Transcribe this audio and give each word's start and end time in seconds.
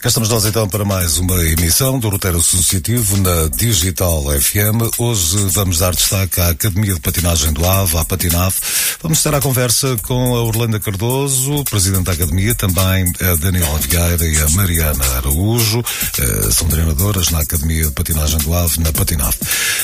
Cá 0.00 0.06
estamos 0.06 0.28
nós 0.28 0.46
então 0.46 0.68
para 0.68 0.84
mais 0.84 1.18
uma 1.18 1.34
emissão 1.44 1.98
do 1.98 2.08
Roteiro 2.08 2.38
Associativo 2.38 3.16
na 3.16 3.48
Digital 3.48 4.22
FM. 4.40 4.96
Hoje 4.96 5.36
vamos 5.50 5.78
dar 5.78 5.92
destaque 5.92 6.40
à 6.40 6.50
Academia 6.50 6.94
de 6.94 7.00
Patinagem 7.00 7.52
do 7.52 7.66
AVE, 7.66 7.96
à 7.96 8.04
Patinave. 8.04 8.54
Vamos 9.02 9.18
estar 9.18 9.34
à 9.34 9.40
conversa 9.40 9.96
com 10.02 10.36
a 10.36 10.42
Orlando 10.44 10.78
Cardoso, 10.78 11.64
Presidente 11.64 12.04
da 12.04 12.12
Academia, 12.12 12.54
também 12.54 13.12
a 13.20 13.34
Daniela 13.40 13.76
Vieira 13.80 14.24
e 14.24 14.40
a 14.40 14.48
Mariana 14.50 15.04
Araújo. 15.16 15.82
Eh, 16.16 16.50
são 16.52 16.68
treinadoras 16.68 17.30
na 17.30 17.40
Academia 17.40 17.86
de 17.86 17.90
Patinagem 17.90 18.38
do 18.38 18.54
AVE, 18.54 18.78
na 18.78 18.92
Patinave. 18.92 19.36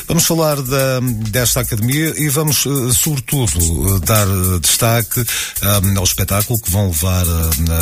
Vamos 0.07 0.25
falar 0.25 0.63
da, 0.63 1.01
desta 1.29 1.61
Academia 1.61 2.15
e 2.17 2.29
vamos, 2.29 2.65
eh, 2.67 2.93
sobretudo, 2.93 3.99
dar 3.99 4.29
destaque 4.61 5.25
um, 5.85 5.99
ao 5.99 6.05
espetáculo 6.05 6.61
que 6.61 6.71
vão 6.71 6.87
levar 6.87 7.25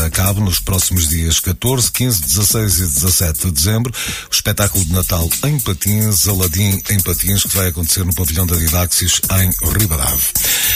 a 0.06 0.08
cabo 0.10 0.41
nos 0.41 0.60
próximos 0.60 1.08
dias 1.08 1.38
14, 1.38 1.92
15, 1.92 2.22
16 2.27 2.78
e 2.78 2.83
17 2.83 3.47
de 3.47 3.51
dezembro, 3.53 3.92
o 4.31 4.34
espetáculo 4.34 4.84
de 4.84 4.92
Natal 4.92 5.28
em 5.45 5.59
Patins, 5.59 6.27
Aladim 6.27 6.81
em 6.91 7.01
Patins, 7.01 7.42
que 7.42 7.56
vai 7.56 7.69
acontecer 7.69 8.05
no 8.05 8.15
pavilhão 8.15 8.47
da 8.47 8.56
Didaxis 8.56 9.20
em 9.41 9.51
Ribadave. 9.78 10.23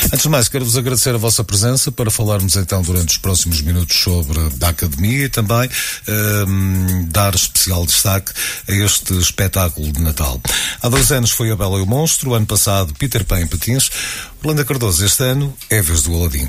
Antes 0.07 0.23
de 0.23 0.29
mais, 0.29 0.49
quero-vos 0.49 0.77
agradecer 0.77 1.15
a 1.15 1.19
vossa 1.19 1.43
presença 1.43 1.91
para 1.91 2.11
falarmos 2.11 2.57
então 2.57 2.83
durante 2.83 3.11
os 3.11 3.19
próximos 3.19 3.61
minutos 3.61 3.97
sobre 3.97 4.39
a 4.63 4.69
Academia 4.69 5.25
e 5.25 5.29
também 5.29 5.69
um, 6.49 7.09
dar 7.09 7.35
especial 7.35 7.85
destaque 7.87 8.33
a 8.69 8.73
este 8.73 9.15
espetáculo 9.19 9.91
de 9.93 10.01
Natal. 10.01 10.41
Há 10.83 10.89
dois 10.89 11.11
anos 11.11 11.31
foi 11.31 11.51
a 11.51 11.57
Bela 11.57 11.79
e 11.79 11.83
o 11.83 11.87
Monstro, 11.87 12.35
ano 12.35 12.47
passado 12.47 12.95
Peter 12.95 13.25
Pan 13.25 13.41
em 13.41 13.47
Patins. 13.47 13.91
Orlando 14.43 14.65
Cardoso, 14.65 15.05
este 15.05 15.25
ano 15.25 15.57
é 15.71 15.79
a 15.79 15.83
vez 15.83 16.03
do 16.03 16.15
Aladim. 16.15 16.49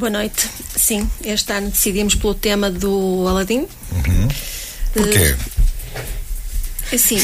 Boa 0.00 0.08
noite. 0.08 0.48
Sim, 0.74 1.06
este 1.22 1.52
ano 1.52 1.68
decidimos 1.68 2.14
pelo 2.14 2.34
tema 2.34 2.70
do 2.70 3.26
Aladim. 3.28 3.58
Uhum. 3.92 4.28
Porquê? 4.94 5.36
Uh, 5.36 6.94
assim, 6.94 7.18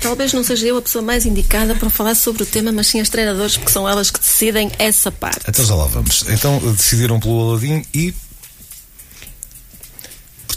talvez 0.00 0.32
não 0.32 0.44
seja 0.44 0.68
eu 0.68 0.76
a 0.76 0.82
pessoa 0.82 1.02
mais 1.02 1.26
indicada 1.26 1.74
para 1.74 1.90
falar 1.90 2.14
sobre 2.14 2.44
o 2.44 2.46
tema, 2.46 2.70
mas 2.70 2.86
sim 2.86 3.00
as 3.00 3.08
treinadoras, 3.08 3.56
porque 3.56 3.72
são 3.72 3.88
elas 3.88 4.12
que 4.12 4.20
decidem 4.20 4.70
essa 4.78 5.10
parte. 5.10 5.40
Então 5.48 5.64
já 5.64 5.74
lá 5.74 5.86
vamos. 5.86 6.24
Então 6.28 6.60
decidiram 6.72 7.18
pelo 7.18 7.50
Aladim 7.50 7.84
e 7.92 8.14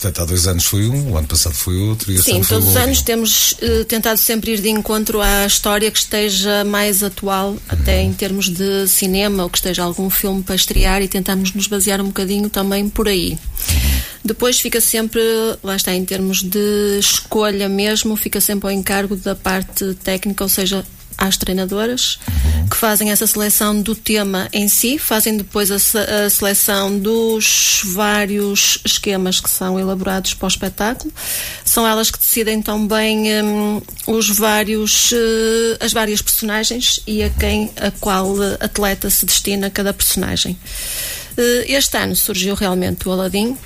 Portanto, 0.02 0.24
há 0.24 0.26
dois 0.26 0.48
anos 0.48 0.66
foi 0.66 0.88
um, 0.88 1.12
o 1.12 1.18
ano 1.18 1.28
passado 1.28 1.54
foi 1.54 1.78
outro 1.78 2.12
e 2.12 2.16
este 2.16 2.26
Sim, 2.26 2.36
ano 2.38 2.44
foi 2.44 2.58
todos 2.58 2.70
os 2.70 2.76
outro. 2.76 2.90
anos 2.90 3.02
temos 3.04 3.52
uh, 3.52 3.86
tentado 3.86 4.18
sempre 4.18 4.54
ir 4.54 4.60
de 4.60 4.68
encontro 4.68 5.22
à 5.22 5.46
história 5.46 5.92
que 5.92 6.00
esteja 6.00 6.64
mais 6.64 7.04
atual, 7.04 7.56
até 7.70 8.02
em 8.02 8.12
termos 8.12 8.50
de 8.50 8.88
cinema, 8.88 9.44
ou 9.44 9.50
que 9.50 9.60
esteja 9.60 9.84
algum 9.84 10.10
filme 10.10 10.42
para 10.42 10.56
estrear 10.56 11.04
e 11.04 11.08
tentamos 11.08 11.54
nos 11.54 11.68
basear 11.68 12.02
um 12.02 12.08
bocadinho 12.08 12.50
também 12.50 12.90
por 12.90 13.08
aí. 13.08 13.38
Depois 14.26 14.60
fica 14.60 14.82
sempre, 14.82 15.22
lá 15.64 15.76
está, 15.76 15.94
em 15.94 16.04
termos 16.04 16.42
de 16.42 16.98
escolha 17.00 17.70
mesmo, 17.70 18.16
fica 18.16 18.42
sempre 18.42 18.70
ao 18.70 18.72
encargo 18.72 19.16
da 19.16 19.36
parte 19.36 19.94
técnica, 20.04 20.44
ou 20.44 20.50
seja, 20.50 20.84
às 21.18 21.38
treinadoras 21.38 22.18
que 22.70 22.78
fazem 22.78 23.12
essa 23.12 23.28
seleção 23.28 23.82
do 23.82 23.94
tema 23.94 24.48
em 24.54 24.68
si, 24.68 24.98
fazem 24.98 25.38
depois 25.38 25.70
a, 25.72 25.76
a, 25.76 26.30
seleção 26.30 26.98
dos 26.98 27.82
vários 27.86 28.80
esquemas 28.86 29.40
que 29.40 29.50
são 29.50 29.80
elaborados 29.80 30.34
para 30.34 30.46
o 30.46 30.48
espetáculo. 30.48 31.14
São 31.66 31.88
elas 31.88 32.10
que 32.10 32.18
decidem 32.18 32.62
também 32.62 33.44
um, 33.44 33.82
os 34.08 34.30
vários, 34.30 35.12
uh, 35.12 35.78
as 35.80 35.92
várias 35.92 36.22
personagens 36.22 37.02
e 37.06 37.24
a 37.24 37.30
quem, 37.30 37.72
a 37.78 37.92
qual 37.92 38.36
atleta 38.60 39.10
se 39.10 39.26
destina 39.26 39.70
cada 39.70 39.94
personagem. 39.94 40.58
Uh, 41.38 41.66
este 41.68 41.98
ano 41.98 42.16
surgiu 42.16 42.56
realmente 42.56 43.08
o 43.08 43.12
Aladim, 43.12 43.58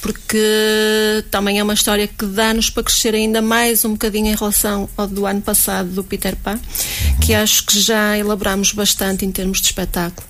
porque 0.00 1.24
também 1.30 1.58
é 1.58 1.62
uma 1.62 1.74
história 1.74 2.06
que 2.06 2.24
dá-nos 2.26 2.70
para 2.70 2.84
crescer 2.84 3.14
ainda 3.14 3.42
mais 3.42 3.84
um 3.84 3.90
bocadinho 3.92 4.28
em 4.28 4.36
relação 4.36 4.88
ao 4.96 5.06
do 5.06 5.26
ano 5.26 5.42
passado 5.42 5.88
do 5.90 6.04
Peter 6.04 6.36
Pan, 6.36 6.58
que 7.20 7.34
acho 7.34 7.64
que 7.64 7.80
já 7.80 8.16
elaboramos 8.16 8.72
bastante 8.72 9.24
em 9.24 9.32
termos 9.32 9.60
de 9.60 9.66
espetáculo. 9.66 10.26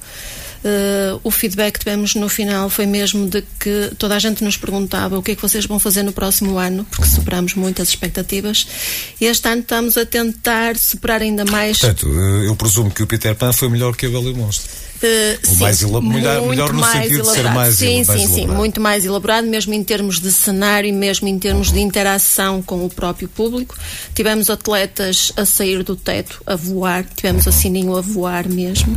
Uh, 0.59 1.21
o 1.23 1.31
feedback 1.31 1.75
que 1.75 1.79
tivemos 1.81 2.17
no 2.17 2.29
final 2.29 2.69
foi 2.69 2.85
mesmo 2.85 3.29
de 3.29 3.45
que 3.61 3.93
toda 3.97 4.17
a 4.17 4.19
gente 4.19 4.43
nos 4.43 4.57
perguntava 4.57 5.17
o 5.17 5.23
que 5.23 5.31
é 5.31 5.35
que 5.37 5.43
vocês 5.43 5.65
vão 5.67 5.79
fazer 5.79 6.03
no 6.03 6.13
próximo 6.13 6.59
ano, 6.59 6.85
porque 6.91 7.07
superamos 7.07 7.55
muitas 7.55 7.89
expectativas. 7.89 8.67
E 9.21 9.27
este 9.27 9.49
ano 9.49 9.61
estamos 9.61 9.97
a 9.97 10.05
tentar 10.05 10.77
superar 10.77 11.23
ainda 11.23 11.45
mais. 11.45 11.79
Portanto, 11.79 12.09
eu 12.09 12.57
presumo 12.57 12.91
que 12.91 13.03
o 13.03 13.07
Peter 13.07 13.37
Pan 13.37 13.53
foi 13.53 13.69
melhor 13.69 13.95
que 13.95 14.07
a 14.07 14.09
Bela 14.09 14.25
e 14.25 14.33
o 14.33 14.37
Monstro. 14.37 14.88
Uh, 14.99 15.47
sim, 15.47 15.61
mais 15.61 15.83
melhor, 15.83 16.43
melhor 16.49 16.73
no 16.73 16.81
mais 16.81 16.93
sentido 16.93 17.21
elaborado. 17.21 17.37
de 17.37 17.43
ser 17.43 17.55
mais, 17.55 17.75
sim, 17.77 17.95
mais 17.95 18.07
sim, 18.07 18.13
elaborado. 18.13 18.35
sim, 18.35 18.47
muito 18.49 18.81
mais 18.81 19.05
elaborado, 19.05 19.47
mesmo 19.47 19.75
em 19.75 19.85
termos 19.85 20.19
de 20.19 20.33
cenário 20.33 20.89
e 20.89 20.93
mesmo 20.93 21.29
em 21.29 21.39
termos 21.39 21.71
de 21.71 21.81
interação 21.81 22.61
com 22.61 22.85
o 22.85 22.91
próprio 22.91 23.29
público. 23.29 23.77
Tivemos 24.13 24.51
atletas 24.51 25.33
a 25.37 25.45
sair 25.45 25.85
do 25.85 25.95
teto, 25.95 26.43
a 26.45 26.57
voar, 26.57 27.05
tivemos 27.17 27.47
a 27.47 27.53
Sininho 27.53 27.97
a 27.97 28.01
voar 28.01 28.49
mesmo, 28.49 28.97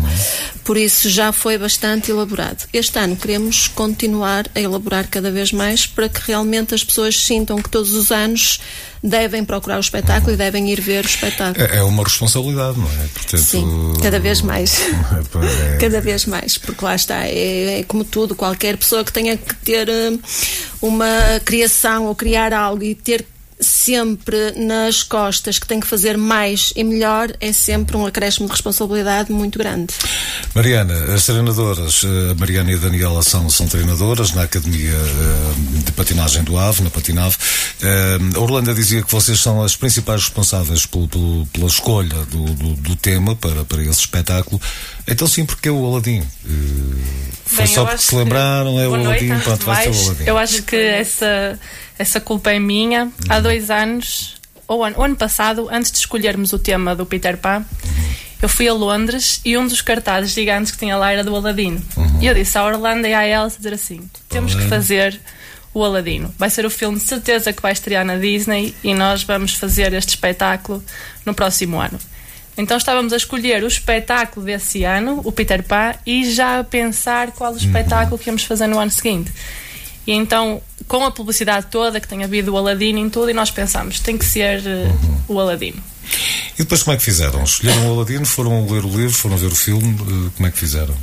por 0.63 0.75
isso 0.75 1.07
já 1.07 1.31
foi 1.31 1.57
bastante 1.57 2.09
elaborado. 2.09 2.67
Este 2.73 2.97
ano 2.97 3.15
queremos 3.15 3.67
continuar 3.67 4.49
a 4.55 4.59
elaborar 4.59 5.07
cada 5.07 5.29
vez 5.29 5.51
mais 5.51 5.85
para 5.85 6.09
que 6.09 6.21
realmente 6.25 6.73
as 6.73 6.83
pessoas 6.83 7.15
sintam 7.15 7.61
que 7.61 7.69
todos 7.69 7.93
os 7.93 8.11
anos 8.11 8.59
devem 9.03 9.43
procurar 9.43 9.77
o 9.77 9.79
espetáculo 9.79 10.33
e 10.33 10.35
devem 10.37 10.69
ir 10.69 10.79
ver 10.79 11.03
o 11.03 11.07
espetáculo. 11.07 11.65
É, 11.65 11.77
é 11.77 11.83
uma 11.83 12.03
responsabilidade, 12.03 12.77
não 12.77 12.87
é? 12.87 13.07
Portanto, 13.13 13.41
Sim, 13.41 13.93
cada 14.01 14.19
vez 14.19 14.41
mais. 14.41 14.81
É... 15.41 15.77
cada 15.77 16.01
vez 16.01 16.25
mais, 16.25 16.57
porque 16.57 16.83
lá 16.83 16.93
está, 16.93 17.25
é, 17.25 17.79
é, 17.79 17.83
como 17.83 18.03
tudo, 18.03 18.35
qualquer 18.35 18.77
pessoa 18.77 19.03
que 19.03 19.11
tenha 19.11 19.35
que 19.35 19.55
ter 19.55 19.87
uma 20.81 21.39
criação 21.43 22.05
ou 22.05 22.15
criar 22.15 22.53
algo 22.53 22.83
e 22.83 22.93
ter 22.93 23.25
sempre 23.61 24.51
nas 24.55 25.03
costas 25.03 25.59
que 25.59 25.67
tem 25.67 25.79
que 25.79 25.87
fazer 25.87 26.17
mais 26.17 26.73
e 26.75 26.83
melhor 26.83 27.31
é 27.39 27.53
sempre 27.53 27.95
um 27.95 28.05
acréscimo 28.05 28.47
de 28.47 28.51
responsabilidade 28.51 29.31
muito 29.31 29.57
grande. 29.59 29.93
Mariana, 30.53 31.13
as 31.13 31.25
treinadoras, 31.25 32.03
a 32.31 32.35
Mariana 32.35 32.71
e 32.71 32.75
a 32.75 32.77
Daniela 32.77 33.21
são, 33.21 33.49
são 33.49 33.67
treinadoras 33.67 34.33
na 34.33 34.43
Academia 34.43 34.97
de 35.85 35.91
Patinagem 35.91 36.43
do 36.43 36.57
AVE, 36.57 36.83
na 36.83 36.89
Patinave. 36.89 37.37
A 38.35 38.39
Orlando 38.39 38.73
dizia 38.73 39.01
que 39.01 39.11
vocês 39.11 39.39
são 39.39 39.61
as 39.61 39.75
principais 39.75 40.21
responsáveis 40.23 40.85
pelo, 40.85 41.07
pelo, 41.07 41.45
pela 41.47 41.67
escolha 41.67 42.15
do, 42.25 42.45
do, 42.45 42.73
do, 42.75 42.95
tema 42.95 43.35
para, 43.35 43.63
para 43.63 43.81
esse 43.83 44.01
espetáculo. 44.01 44.61
Então 45.07 45.27
sim, 45.27 45.45
porque 45.45 45.69
é 45.69 45.71
o 45.71 45.85
Aladim. 45.85 46.23
Foi 47.45 47.65
Bem, 47.65 47.73
só 47.73 47.85
porque 47.85 48.01
se 48.01 48.15
lembraram, 48.15 48.79
é 48.79 48.87
o 48.87 48.95
Aladim, 48.95 49.37
pronto, 49.39 49.65
vai 49.65 49.83
ser 49.83 49.89
o 49.89 50.05
Aladim. 50.05 50.23
Eu 50.25 50.37
acho 50.37 50.63
que 50.63 50.75
essa, 50.75 51.59
essa 52.01 52.19
culpa 52.19 52.51
é 52.51 52.59
minha. 52.59 53.05
Uhum. 53.05 53.11
Há 53.29 53.39
dois 53.39 53.69
anos, 53.69 54.35
ou 54.67 54.83
ano, 54.83 54.97
o 54.97 55.03
ano 55.03 55.15
passado, 55.15 55.69
antes 55.71 55.91
de 55.91 55.99
escolhermos 55.99 56.51
o 56.53 56.59
tema 56.59 56.95
do 56.95 57.05
Peter 57.05 57.37
Pan, 57.37 57.59
uhum. 57.59 58.13
eu 58.41 58.49
fui 58.49 58.67
a 58.67 58.73
Londres 58.73 59.39
e 59.45 59.57
um 59.57 59.67
dos 59.67 59.81
cartazes 59.81 60.31
gigantes 60.31 60.71
que 60.71 60.77
tinha 60.77 60.97
lá 60.97 61.11
era 61.11 61.23
do 61.23 61.35
Aladino. 61.35 61.81
Uhum. 61.95 62.19
E 62.21 62.27
eu 62.27 62.33
disse 62.33 62.57
à 62.57 62.65
Orlando 62.65 63.07
e 63.07 63.13
à 63.13 63.27
Elsa 63.27 63.57
dizer 63.57 63.73
assim: 63.73 64.01
temos 64.27 64.55
que 64.55 64.63
fazer 64.63 65.19
o 65.73 65.83
Aladino. 65.83 66.33
Vai 66.37 66.49
ser 66.49 66.65
o 66.65 66.69
filme 66.69 66.97
de 66.97 67.05
certeza 67.05 67.53
que 67.53 67.61
vai 67.61 67.71
estrear 67.71 68.03
na 68.03 68.17
Disney 68.17 68.75
e 68.83 68.93
nós 68.93 69.23
vamos 69.23 69.53
fazer 69.53 69.93
este 69.93 70.09
espetáculo 70.09 70.83
no 71.25 71.33
próximo 71.33 71.79
ano. 71.79 71.99
Então 72.57 72.77
estávamos 72.77 73.13
a 73.13 73.17
escolher 73.17 73.63
o 73.63 73.67
espetáculo 73.67 74.45
desse 74.45 74.83
ano, 74.83 75.21
o 75.23 75.31
Peter 75.31 75.63
Pan, 75.63 75.93
e 76.05 76.29
já 76.29 76.59
a 76.59 76.63
pensar 76.63 77.31
qual 77.31 77.53
o 77.53 77.57
espetáculo 77.57 78.17
que 78.17 78.29
íamos 78.29 78.43
fazer 78.43 78.67
no 78.67 78.77
ano 78.77 78.91
seguinte. 78.91 79.31
E 80.05 80.13
então, 80.13 80.61
com 80.87 81.05
a 81.05 81.11
publicidade 81.11 81.67
toda 81.69 81.99
que 81.99 82.07
tem 82.07 82.23
havido 82.23 82.53
o 82.53 82.57
Aladino 82.57 82.99
em 82.99 83.09
tudo, 83.09 83.29
e 83.29 83.33
nós 83.33 83.51
pensámos, 83.51 83.99
tem 83.99 84.17
que 84.17 84.25
ser 84.25 84.59
uh, 84.61 85.23
o 85.27 85.39
Aladino. 85.39 85.81
E 86.55 86.57
depois 86.57 86.83
como 86.83 86.95
é 86.95 86.97
que 86.97 87.03
fizeram? 87.03 87.43
Escolheram 87.43 87.89
o 87.89 87.93
Aladino, 87.95 88.25
foram 88.25 88.67
ler 88.69 88.83
o 88.83 88.89
livro, 88.89 89.13
foram 89.13 89.37
ver 89.37 89.47
o 89.47 89.55
filme, 89.55 89.93
uh, 90.01 90.31
como 90.35 90.47
é 90.47 90.51
que 90.51 90.57
fizeram? 90.57 90.93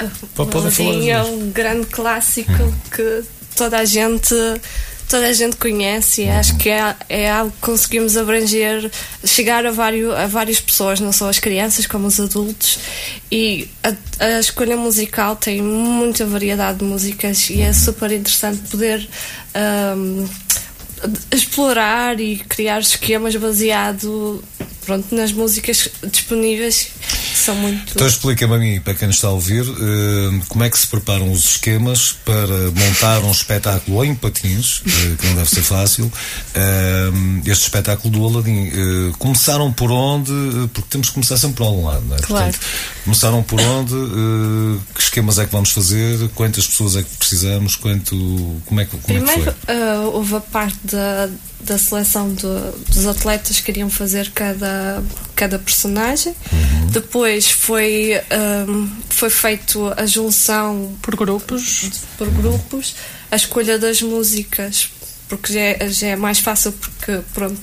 Uh, 0.00 0.38
o 0.38 0.58
Aladino 0.58 1.08
é 1.08 1.22
um 1.22 1.50
grande 1.50 1.86
clássico 1.86 2.50
uhum. 2.50 2.74
que 2.90 3.22
toda 3.54 3.78
a 3.78 3.84
gente 3.84 4.34
toda 5.10 5.26
a 5.26 5.32
gente 5.32 5.56
conhece 5.56 6.22
e 6.22 6.26
uhum. 6.26 6.38
acho 6.38 6.56
que 6.56 6.68
é, 6.68 6.94
é 7.08 7.30
algo 7.30 7.50
que 7.50 7.58
conseguimos 7.60 8.16
abranger, 8.16 8.88
chegar 9.24 9.66
a, 9.66 9.72
vários, 9.72 10.14
a 10.14 10.28
várias 10.28 10.60
pessoas, 10.60 11.00
não 11.00 11.12
só 11.12 11.28
as 11.28 11.40
crianças 11.40 11.86
como 11.86 12.06
os 12.06 12.20
adultos. 12.20 12.78
E 13.30 13.68
a, 13.82 13.92
a 14.24 14.38
escolha 14.38 14.76
musical 14.76 15.34
tem 15.34 15.60
muita 15.60 16.24
variedade 16.24 16.78
de 16.78 16.84
músicas 16.84 17.50
e 17.50 17.60
é 17.60 17.72
super 17.72 18.12
interessante 18.12 18.60
poder. 18.70 19.06
Um, 19.54 20.28
explorar 21.32 22.20
e 22.20 22.36
criar 22.36 22.80
esquemas 22.80 23.34
baseado 23.34 24.44
pronto, 24.84 25.14
nas 25.14 25.32
músicas 25.32 25.88
disponíveis 26.10 26.90
são 27.34 27.54
muito. 27.54 27.92
Então 27.94 28.06
explica-me 28.06 28.54
a 28.54 28.58
mim, 28.58 28.80
para 28.80 28.94
quem 28.94 29.08
nos 29.08 29.16
está 29.16 29.28
a 29.28 29.32
ouvir, 29.32 29.62
uh, 29.62 30.46
como 30.48 30.64
é 30.64 30.70
que 30.70 30.78
se 30.78 30.86
preparam 30.86 31.30
os 31.30 31.52
esquemas 31.52 32.12
para 32.24 32.70
montar 32.74 33.20
um 33.20 33.30
espetáculo 33.30 34.04
em 34.04 34.14
patins, 34.14 34.80
uh, 34.80 35.16
que 35.18 35.26
não 35.26 35.36
deve 35.36 35.50
ser 35.50 35.62
fácil. 35.62 36.06
Uh, 36.06 37.40
este 37.46 37.64
espetáculo 37.64 38.10
do 38.10 38.26
Aladim. 38.26 38.70
começaram 39.18 39.72
por 39.72 39.90
onde? 39.90 40.32
Porque 40.72 40.88
temos 40.90 41.08
que 41.08 41.14
começar 41.14 41.36
sempre 41.36 41.56
por 41.56 41.64
algum 41.64 41.86
lado, 41.86 42.04
não 42.06 42.16
é? 42.16 42.20
Claro. 42.20 42.44
Portanto, 42.44 42.66
começaram 43.04 43.42
por 43.42 43.60
onde? 43.60 43.94
que 44.94 45.02
esquemas 45.02 45.38
é 45.38 45.46
que 45.46 45.52
vamos 45.52 45.70
fazer? 45.70 46.28
Quantas 46.34 46.66
pessoas 46.66 46.96
é 46.96 47.02
que 47.02 47.16
precisamos? 47.16 47.76
Quanto, 47.76 48.60
como 48.66 48.80
é 48.80 48.84
que, 48.84 48.90
como 48.90 49.02
Primeiro, 49.04 49.50
é 49.50 49.52
que 49.52 49.66
foi? 49.66 50.06
houve 50.12 50.36
a 50.36 50.40
parte 50.40 50.78
da, 50.84 51.28
da 51.62 51.78
seleção 51.78 52.32
do, 52.34 52.72
dos 52.88 53.06
atletas 53.06 53.58
que 53.58 53.64
queriam 53.64 53.90
fazer 53.90 54.30
cada, 54.30 55.02
cada 55.36 55.58
personagem. 55.58 56.34
Uhum. 56.52 56.86
Depois 56.86 57.50
foi, 57.50 58.12
um, 58.68 58.90
foi 59.08 59.30
feito 59.30 59.92
a 59.96 60.06
junção 60.06 60.96
por 61.02 61.16
grupos. 61.16 61.90
por 62.16 62.28
grupos, 62.30 62.94
a 63.30 63.36
escolha 63.36 63.78
das 63.78 64.02
músicas, 64.02 64.90
porque 65.28 65.52
já 65.52 65.60
é, 65.60 65.88
já 65.88 66.08
é 66.08 66.16
mais 66.16 66.40
fácil 66.40 66.72
porque 66.72 67.20
pronto, 67.32 67.60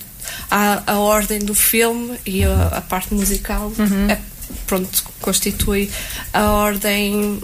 há 0.49 0.83
a 0.85 0.99
ordem 0.99 1.39
do 1.39 1.55
filme 1.55 2.17
e 2.25 2.43
a, 2.43 2.67
a 2.67 2.81
parte 2.81 3.13
musical 3.13 3.71
uhum. 3.77 4.09
é, 4.09 4.19
pronto, 4.65 5.03
constitui 5.21 5.89
a 6.33 6.51
ordem 6.51 7.41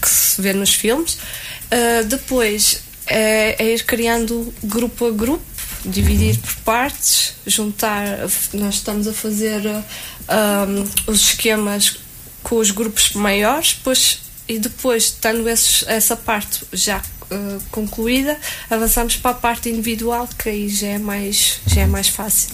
que 0.00 0.08
se 0.08 0.40
vê 0.40 0.52
nos 0.52 0.74
filmes. 0.74 1.18
Uh, 1.64 2.04
depois 2.06 2.82
é, 3.06 3.62
é, 3.62 3.74
ir 3.74 3.84
criando 3.84 4.52
grupo 4.62 5.06
a 5.06 5.10
grupo 5.10 5.53
dividir 5.84 6.38
por 6.38 6.54
partes, 6.56 7.34
juntar. 7.46 8.18
Nós 8.52 8.74
estamos 8.76 9.06
a 9.06 9.12
fazer 9.12 9.62
um, 9.66 11.10
os 11.12 11.20
esquemas 11.20 11.96
com 12.42 12.56
os 12.56 12.70
grupos 12.70 13.12
maiores, 13.12 13.74
depois, 13.74 14.20
e 14.46 14.58
depois, 14.58 15.10
tendo 15.10 15.48
esses, 15.48 15.84
essa 15.86 16.16
parte 16.16 16.64
já 16.72 16.98
uh, 16.98 17.62
concluída, 17.70 18.38
avançamos 18.70 19.16
para 19.16 19.30
a 19.30 19.34
parte 19.34 19.68
individual, 19.68 20.28
que 20.38 20.48
aí 20.48 20.68
já 20.68 20.88
é 20.88 20.98
mais, 20.98 21.60
já 21.66 21.82
é 21.82 21.86
mais 21.86 22.08
fácil. 22.08 22.50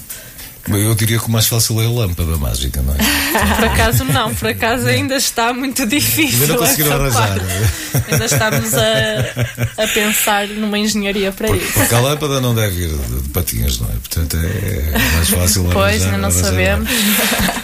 Eu 0.68 0.94
diria 0.94 1.18
que 1.18 1.26
o 1.26 1.30
mais 1.30 1.46
fácil 1.46 1.80
é 1.80 1.86
a 1.86 1.90
lâmpada 1.90 2.36
mágica, 2.36 2.82
não 2.82 2.94
é? 2.94 2.98
por 3.56 3.64
acaso 3.64 4.04
não, 4.04 4.34
por 4.34 4.48
acaso 4.48 4.86
ainda 4.86 5.16
está 5.16 5.52
muito 5.52 5.86
difícil. 5.86 6.42
Ainda 6.42 6.46
não 6.48 6.56
conseguiram 6.56 6.92
arranjar. 6.92 7.38
Ainda 8.10 8.24
estamos 8.26 8.74
a, 8.74 9.82
a 9.82 9.86
pensar 9.88 10.46
numa 10.48 10.78
engenharia 10.78 11.32
para 11.32 11.48
porque, 11.48 11.64
isso. 11.64 11.72
Porque 11.72 11.94
a 11.94 12.00
lâmpada 12.00 12.40
não 12.40 12.54
deve 12.54 12.82
ir 12.82 12.88
de, 12.88 13.28
patinhas, 13.30 13.78
não 13.78 13.88
é? 13.88 13.92
Portanto 13.92 14.36
é 14.36 14.98
mais 15.14 15.28
fácil 15.30 15.62
arranjar. 15.62 15.72
Pois, 15.72 16.02
ainda 16.02 16.18
não 16.18 16.28
arranjar, 16.28 16.44
sabemos. 16.44 16.90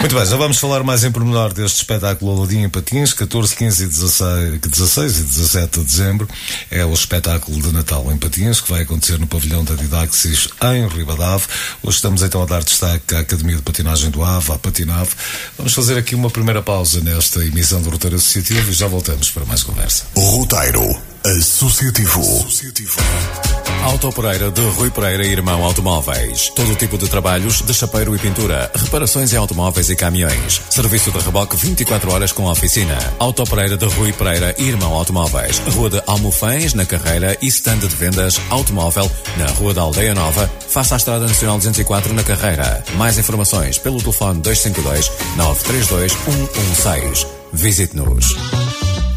Muito 0.00 0.14
bem, 0.14 0.26
já 0.26 0.36
vamos 0.36 0.58
falar 0.58 0.82
mais 0.82 1.04
em 1.04 1.10
pormenor 1.10 1.52
deste 1.52 1.76
espetáculo 1.76 2.38
Aladim 2.38 2.62
em 2.62 2.68
Patins, 2.68 3.12
14, 3.12 3.56
15 3.56 3.84
e 3.84 3.86
16, 3.86 4.60
16 4.60 5.18
e 5.18 5.22
17 5.22 5.80
de 5.80 5.84
dezembro. 5.84 6.28
É 6.70 6.84
o 6.84 6.94
espetáculo 6.94 7.60
de 7.60 7.72
Natal 7.72 8.10
em 8.10 8.16
Patins, 8.16 8.60
que 8.60 8.70
vai 8.70 8.82
acontecer 8.82 9.18
no 9.18 9.26
pavilhão 9.26 9.62
da 9.64 9.74
Didaxis 9.74 10.48
em 10.62 10.88
Ribadave. 10.88 11.44
Hoje 11.82 11.96
estamos 11.96 12.22
então 12.22 12.42
a 12.42 12.46
dar 12.46 12.64
destaque 12.64 12.85
destaque 12.86 13.14
Academia 13.14 13.56
de 13.56 13.62
Patinagem 13.62 14.10
do 14.10 14.22
AVA, 14.22 14.54
a 14.54 14.58
Patinave. 14.58 15.10
Vamos 15.56 15.74
fazer 15.74 15.98
aqui 15.98 16.14
uma 16.14 16.30
primeira 16.30 16.62
pausa 16.62 17.00
nesta 17.00 17.44
emissão 17.44 17.82
do 17.82 17.90
Roteiro 17.90 18.16
Associativo 18.16 18.70
e 18.70 18.74
já 18.74 18.86
voltamos 18.86 19.30
para 19.30 19.44
mais 19.44 19.62
conversa. 19.62 20.04
Roteiro 20.16 20.96
Associativo. 21.24 22.20
Associativo. 22.20 22.96
Auto 23.86 24.10
Pereira 24.10 24.50
de 24.50 24.60
Rui 24.62 24.90
Pereira 24.90 25.24
Irmão 25.24 25.64
Automóveis. 25.64 26.50
Todo 26.56 26.74
tipo 26.74 26.98
de 26.98 27.08
trabalhos 27.08 27.62
de 27.62 27.72
chapeiro 27.72 28.16
e 28.16 28.18
pintura, 28.18 28.68
reparações 28.74 29.32
em 29.32 29.36
automóveis 29.36 29.88
e 29.88 29.94
caminhões. 29.94 30.60
Serviço 30.68 31.12
de 31.12 31.18
reboque 31.18 31.56
24 31.56 32.12
horas 32.12 32.32
com 32.32 32.50
oficina. 32.50 32.98
Auto 33.20 33.44
Pereira 33.44 33.76
de 33.76 33.86
Rui 33.86 34.12
Pereira 34.12 34.56
Irmão 34.58 34.92
Automóveis. 34.92 35.60
Rua 35.72 35.88
de 35.88 36.02
Almofães, 36.04 36.74
na 36.74 36.84
Carreira 36.84 37.38
e 37.40 37.46
stand 37.46 37.78
de 37.78 37.86
vendas 37.86 38.40
automóvel 38.50 39.08
na 39.36 39.46
Rua 39.52 39.72
da 39.72 39.82
Aldeia 39.82 40.16
Nova, 40.16 40.50
face 40.68 40.92
à 40.92 40.96
Estrada 40.96 41.28
Nacional 41.28 41.56
204 41.56 42.12
na 42.12 42.24
Carreira. 42.24 42.84
Mais 42.96 43.18
informações 43.18 43.78
pelo 43.78 44.00
telefone 44.00 44.40
252 44.40 45.12
932 45.36 46.12
116. 46.12 47.26
Visite-nos. 47.52 48.65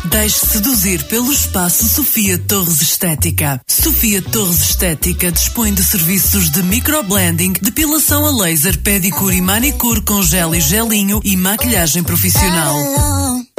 Deixe 0.10 0.46
seduzir 0.46 1.04
pelo 1.04 1.32
espaço 1.32 1.88
Sofia 1.88 2.40
Torres 2.40 2.82
Estética. 2.82 3.62
Sofia 3.68 4.22
Torres 4.22 4.70
Estética 4.70 5.32
dispõe 5.32 5.74
de 5.74 5.84
serviços 5.84 6.50
de 6.50 6.64
microblending, 6.64 7.54
depilação 7.62 8.26
a 8.26 8.32
laser, 8.32 8.80
pedicure 8.80 9.38
e 9.38 9.42
manicure 9.42 10.02
com 10.02 10.24
gel 10.24 10.56
e 10.56 10.62
gelinho 10.62 11.22
e 11.24 11.38
maquilhagem 11.38 12.02
profissional. 12.02 12.76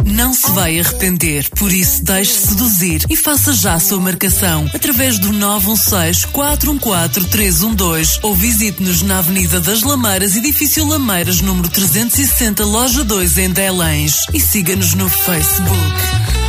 Não 0.04 0.34
se 0.34 0.50
vai 0.50 0.80
arrepender, 0.80 1.48
por 1.50 1.72
isso 1.72 2.02
deixe 2.04 2.32
seduzir 2.32 3.06
e 3.08 3.14
faça 3.16 3.52
já 3.52 3.74
a 3.74 3.80
sua 3.80 4.00
marcação 4.00 4.68
através 4.74 5.20
do 5.20 5.32
916-414-312 5.32 8.18
ou 8.22 8.34
visite-nos 8.34 9.02
na 9.02 9.18
Avenida 9.18 9.60
das 9.60 9.82
Lameiras, 9.82 10.34
edifício 10.34 10.84
Lameiras, 10.86 11.40
número 11.40 11.68
360, 11.68 12.64
loja 12.64 13.04
2 13.04 13.38
em 13.38 13.50
Delães 13.50 14.16
e 14.32 14.40
siga-nos 14.40 14.94
no 14.94 15.08
Facebook. 15.08 16.39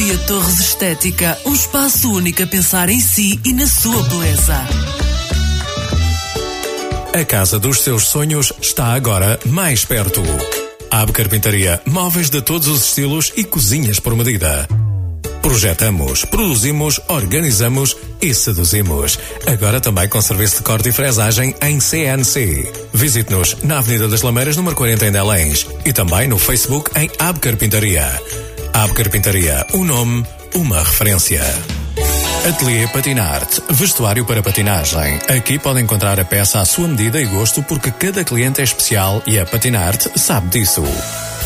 Sofia 0.00 0.18
Torres 0.20 0.60
Estética, 0.60 1.38
um 1.44 1.52
espaço 1.52 2.10
único 2.10 2.42
a 2.42 2.46
pensar 2.46 2.88
em 2.88 2.98
si 2.98 3.38
e 3.44 3.52
na 3.52 3.66
sua 3.66 4.02
beleza. 4.04 4.56
A 7.12 7.22
casa 7.26 7.58
dos 7.58 7.82
seus 7.82 8.08
sonhos 8.08 8.50
está 8.62 8.94
agora 8.94 9.38
mais 9.44 9.84
perto. 9.84 10.22
Ab 10.90 11.12
Carpintaria, 11.12 11.82
móveis 11.84 12.30
de 12.30 12.40
todos 12.40 12.66
os 12.66 12.82
estilos 12.82 13.30
e 13.36 13.44
cozinhas 13.44 14.00
por 14.00 14.16
medida. 14.16 14.66
Projetamos, 15.42 16.24
produzimos, 16.24 16.98
organizamos 17.06 17.94
e 18.22 18.32
seduzimos. 18.32 19.18
Agora 19.46 19.82
também 19.82 20.08
com 20.08 20.22
serviço 20.22 20.56
de 20.56 20.62
corte 20.62 20.88
e 20.88 20.92
fresagem 20.92 21.54
em 21.60 21.78
CNC. 21.78 22.72
Visite-nos 22.94 23.58
na 23.62 23.80
Avenida 23.80 24.08
das 24.08 24.22
Lameiras, 24.22 24.56
número 24.56 24.76
40 24.76 25.08
em 25.08 25.12
Delens 25.12 25.66
e 25.84 25.92
também 25.92 26.26
no 26.26 26.38
Facebook 26.38 26.90
em 26.98 27.10
Ab 27.18 27.38
Carpintaria. 27.38 28.49
Ab 28.80 28.94
Carpintaria, 28.94 29.66
um 29.74 29.84
nome, 29.84 30.24
uma 30.54 30.78
referência. 30.78 31.42
Ateliê 32.48 32.88
Patinarte, 32.88 33.62
vestuário 33.68 34.24
para 34.24 34.42
patinagem. 34.42 35.18
Aqui 35.28 35.58
pode 35.58 35.82
encontrar 35.82 36.18
a 36.18 36.24
peça 36.24 36.60
à 36.60 36.64
sua 36.64 36.88
medida 36.88 37.20
e 37.20 37.26
gosto 37.26 37.62
porque 37.62 37.90
cada 37.90 38.24
cliente 38.24 38.62
é 38.62 38.64
especial 38.64 39.22
e 39.26 39.38
a 39.38 39.44
Patinarte 39.44 40.18
sabe 40.18 40.48
disso. 40.48 40.82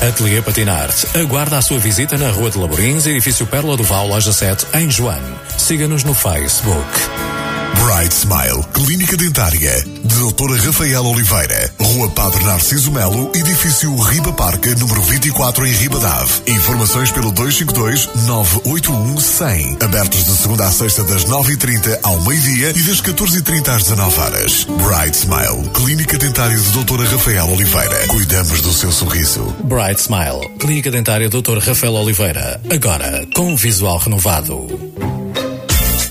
Ateliê 0.00 0.40
Patinarte, 0.42 1.08
aguarda 1.18 1.58
a 1.58 1.62
sua 1.62 1.80
visita 1.80 2.16
na 2.16 2.30
Rua 2.30 2.52
de 2.52 2.58
Laborins, 2.58 3.04
edifício 3.04 3.48
Pérola 3.48 3.76
do 3.76 3.82
Val, 3.82 4.06
loja 4.06 4.32
7, 4.32 4.66
em 4.74 4.88
Joane. 4.88 5.34
Siga-nos 5.58 6.04
no 6.04 6.14
Facebook. 6.14 7.33
Bright 7.82 8.14
Smile, 8.14 8.62
Clínica 8.72 9.16
Dentária, 9.16 9.84
de 10.04 10.14
Doutora 10.16 10.56
Rafael 10.56 11.04
Oliveira, 11.04 11.72
Rua 11.80 12.08
Padre 12.10 12.44
Narciso 12.44 12.92
Melo, 12.92 13.32
Edifício 13.34 13.94
Riba 13.96 14.32
Parque, 14.32 14.74
número 14.76 15.02
24 15.02 15.66
em 15.66 15.72
Ribadave. 15.72 16.30
Informações 16.46 17.10
pelo 17.10 17.32
252-981-100. 17.32 19.82
Abertos 19.82 20.24
de 20.24 20.36
segunda 20.36 20.66
a 20.66 20.72
sexta 20.72 21.02
das 21.04 21.24
9h30 21.24 21.98
ao 22.02 22.20
meio-dia 22.22 22.70
e 22.70 22.82
das 22.82 23.00
14h30 23.02 23.68
às 23.68 23.82
19 23.84 24.20
horas. 24.20 24.64
Bright 24.64 25.16
Smile, 25.16 25.68
Clínica 25.74 26.18
Dentária 26.18 26.56
de 26.56 26.70
Doutora 26.70 27.08
Rafael 27.08 27.48
Oliveira. 27.50 28.06
Cuidamos 28.08 28.60
do 28.60 28.72
seu 28.72 28.92
sorriso. 28.92 29.42
Bright 29.64 30.00
Smile, 30.00 30.48
Clínica 30.58 30.90
Dentária 30.90 31.28
Doutor 31.28 31.58
Rafael 31.58 31.94
Oliveira. 31.94 32.60
Agora, 32.70 33.26
com 33.34 33.52
um 33.52 33.56
visual 33.56 33.98
renovado. 33.98 34.66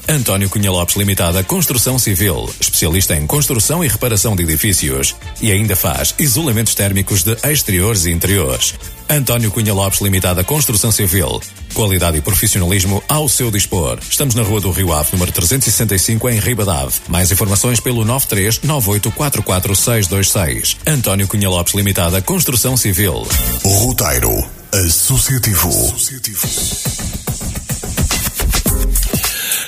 António 0.07 0.49
Cunha 0.49 0.69
Lopes 0.69 0.95
Limitada 0.95 1.43
Construção 1.43 1.97
Civil, 1.97 2.47
especialista 2.59 3.15
em 3.15 3.25
construção 3.25 3.83
e 3.83 3.87
reparação 3.87 4.35
de 4.35 4.43
edifícios 4.43 5.15
e 5.41 5.51
ainda 5.51 5.75
faz 5.75 6.13
isolamentos 6.19 6.75
térmicos 6.75 7.23
de 7.23 7.35
exteriores 7.43 8.05
e 8.05 8.11
interiores. 8.11 8.75
António 9.09 9.49
Cunha 9.51 9.73
Lopes 9.73 10.01
Limitada 10.01 10.43
Construção 10.43 10.91
Civil, 10.91 11.41
qualidade 11.73 12.17
e 12.17 12.21
profissionalismo 12.21 13.01
ao 13.07 13.29
seu 13.29 13.49
dispor. 13.49 13.97
Estamos 14.07 14.35
na 14.35 14.43
Rua 14.43 14.61
do 14.61 14.69
Rio 14.71 14.91
Ave, 14.91 15.09
número 15.13 15.31
365 15.31 16.29
em 16.29 16.39
Ribadave. 16.39 16.93
Mais 17.07 17.31
informações 17.31 17.79
pelo 17.79 18.05
939844626. 18.05 20.77
António 20.85 21.27
Cunha 21.27 21.49
Lopes 21.49 21.73
Limitada 21.73 22.21
Construção 22.21 22.75
Civil. 22.75 23.25
Roteiro 23.63 24.45
Associativo. 24.73 25.69
Associativo. 25.69 27.02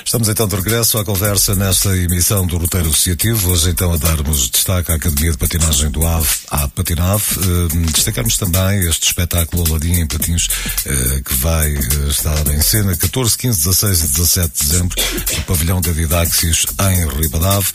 Estamos 0.06 0.28
então 0.28 0.46
de 0.46 0.54
regresso 0.54 0.98
à 0.98 1.04
conversa 1.04 1.56
nesta 1.56 1.88
emissão 1.96 2.46
do 2.46 2.58
Roteiro 2.58 2.88
Associativo. 2.88 3.50
Hoje 3.50 3.70
então 3.70 3.92
a 3.92 3.96
darmos 3.96 4.48
destaque 4.48 4.92
à 4.92 4.94
Academia 4.94 5.32
de 5.32 5.36
Patinagem 5.36 5.90
do 5.90 6.06
AVE, 6.06 6.28
à 6.48 6.68
Patinave. 6.68 7.24
Uh, 7.38 7.92
destacamos 7.92 8.36
também 8.36 8.88
este 8.88 9.08
espetáculo 9.08 9.64
Aladim 9.66 9.94
em 9.94 10.06
Patins, 10.06 10.46
uh, 10.46 11.22
que 11.24 11.34
vai 11.34 11.74
uh, 11.74 12.08
estar 12.08 12.46
em 12.46 12.62
cena 12.62 12.94
14, 12.96 13.36
15, 13.36 13.58
16 13.58 13.98
e 13.98 14.06
17 14.06 14.52
de 14.52 14.70
dezembro 14.70 15.02
no 15.36 15.42
pavilhão 15.42 15.80
da 15.80 15.90
Didaxis 15.90 16.66
em 16.88 17.20
Ribadave. 17.20 17.66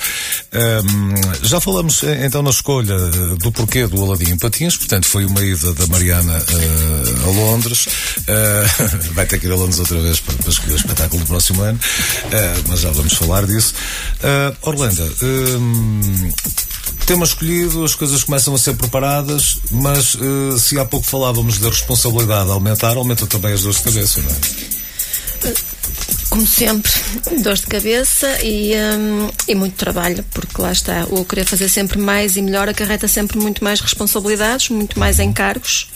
já 1.43 1.59
falamos 1.59 2.01
então 2.23 2.41
na 2.41 2.49
escolha 2.49 2.97
do 3.39 3.51
porquê 3.51 3.85
do 3.87 4.01
Aladim 4.01 4.31
em 4.31 4.37
Patins, 4.37 4.77
portanto 4.77 5.05
foi 5.05 5.25
uma 5.25 5.41
ida 5.43 5.73
da 5.73 5.85
Mariana 5.87 6.41
a 7.25 7.29
Londres. 7.29 7.89
vai 9.11 9.25
ter 9.25 9.37
que 9.37 9.47
ir 9.47 9.51
a 9.51 9.55
Londres 9.55 9.79
outra 9.79 9.99
vez 9.99 10.21
para, 10.21 10.35
para 10.35 10.49
escolher 10.49 10.73
o 10.73 10.77
espetáculo 10.77 11.21
do 11.21 11.27
próximo 11.27 11.61
ano. 11.61 11.79
Uh, 12.25 12.63
mas 12.67 12.79
já 12.79 12.91
vamos 12.91 13.13
falar 13.13 13.45
disso. 13.45 13.73
Uh, 14.19 14.55
Orlando, 14.61 15.03
um, 15.23 16.31
tema 17.05 17.25
escolhido, 17.25 17.83
as 17.83 17.95
coisas 17.95 18.23
começam 18.23 18.53
a 18.53 18.57
ser 18.57 18.75
preparadas, 18.75 19.57
mas 19.71 20.15
uh, 20.15 20.57
se 20.57 20.79
há 20.79 20.85
pouco 20.85 21.05
falávamos 21.05 21.57
da 21.57 21.69
responsabilidade 21.69 22.49
aumentar, 22.49 22.95
aumenta 22.95 23.25
também 23.27 23.53
as 23.53 23.63
dores 23.63 23.77
de 23.77 23.83
cabeça, 23.83 24.21
não 24.21 24.31
é? 24.31 25.53
Como 26.29 26.47
sempre, 26.47 26.91
dores 27.43 27.61
de 27.61 27.67
cabeça 27.67 28.41
e, 28.41 28.73
um, 28.75 29.29
e 29.47 29.55
muito 29.55 29.75
trabalho, 29.75 30.23
porque 30.31 30.61
lá 30.61 30.71
está, 30.71 31.05
o 31.09 31.25
querer 31.25 31.45
fazer 31.45 31.67
sempre 31.67 31.97
mais 31.97 32.37
e 32.37 32.41
melhor 32.41 32.69
acarreta 32.69 33.07
sempre 33.07 33.37
muito 33.37 33.61
mais 33.63 33.81
responsabilidades, 33.81 34.69
muito 34.69 34.97
mais 34.97 35.19
encargos 35.19 35.89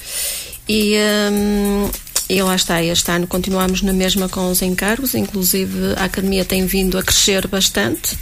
e, 0.68 0.98
um, 1.32 1.90
e 2.28 2.42
lá 2.42 2.56
está, 2.56 2.82
este 2.84 3.12
ano 3.12 3.28
continuamos 3.28 3.82
na 3.82 3.94
mesma 3.94 4.28
com 4.28 4.50
os 4.50 4.62
encargos, 4.62 5.14
inclusive 5.14 5.94
a 5.98 6.06
Academia 6.06 6.44
tem 6.44 6.66
vindo 6.66 6.98
a 6.98 7.04
crescer 7.04 7.48
bastante, 7.48 8.18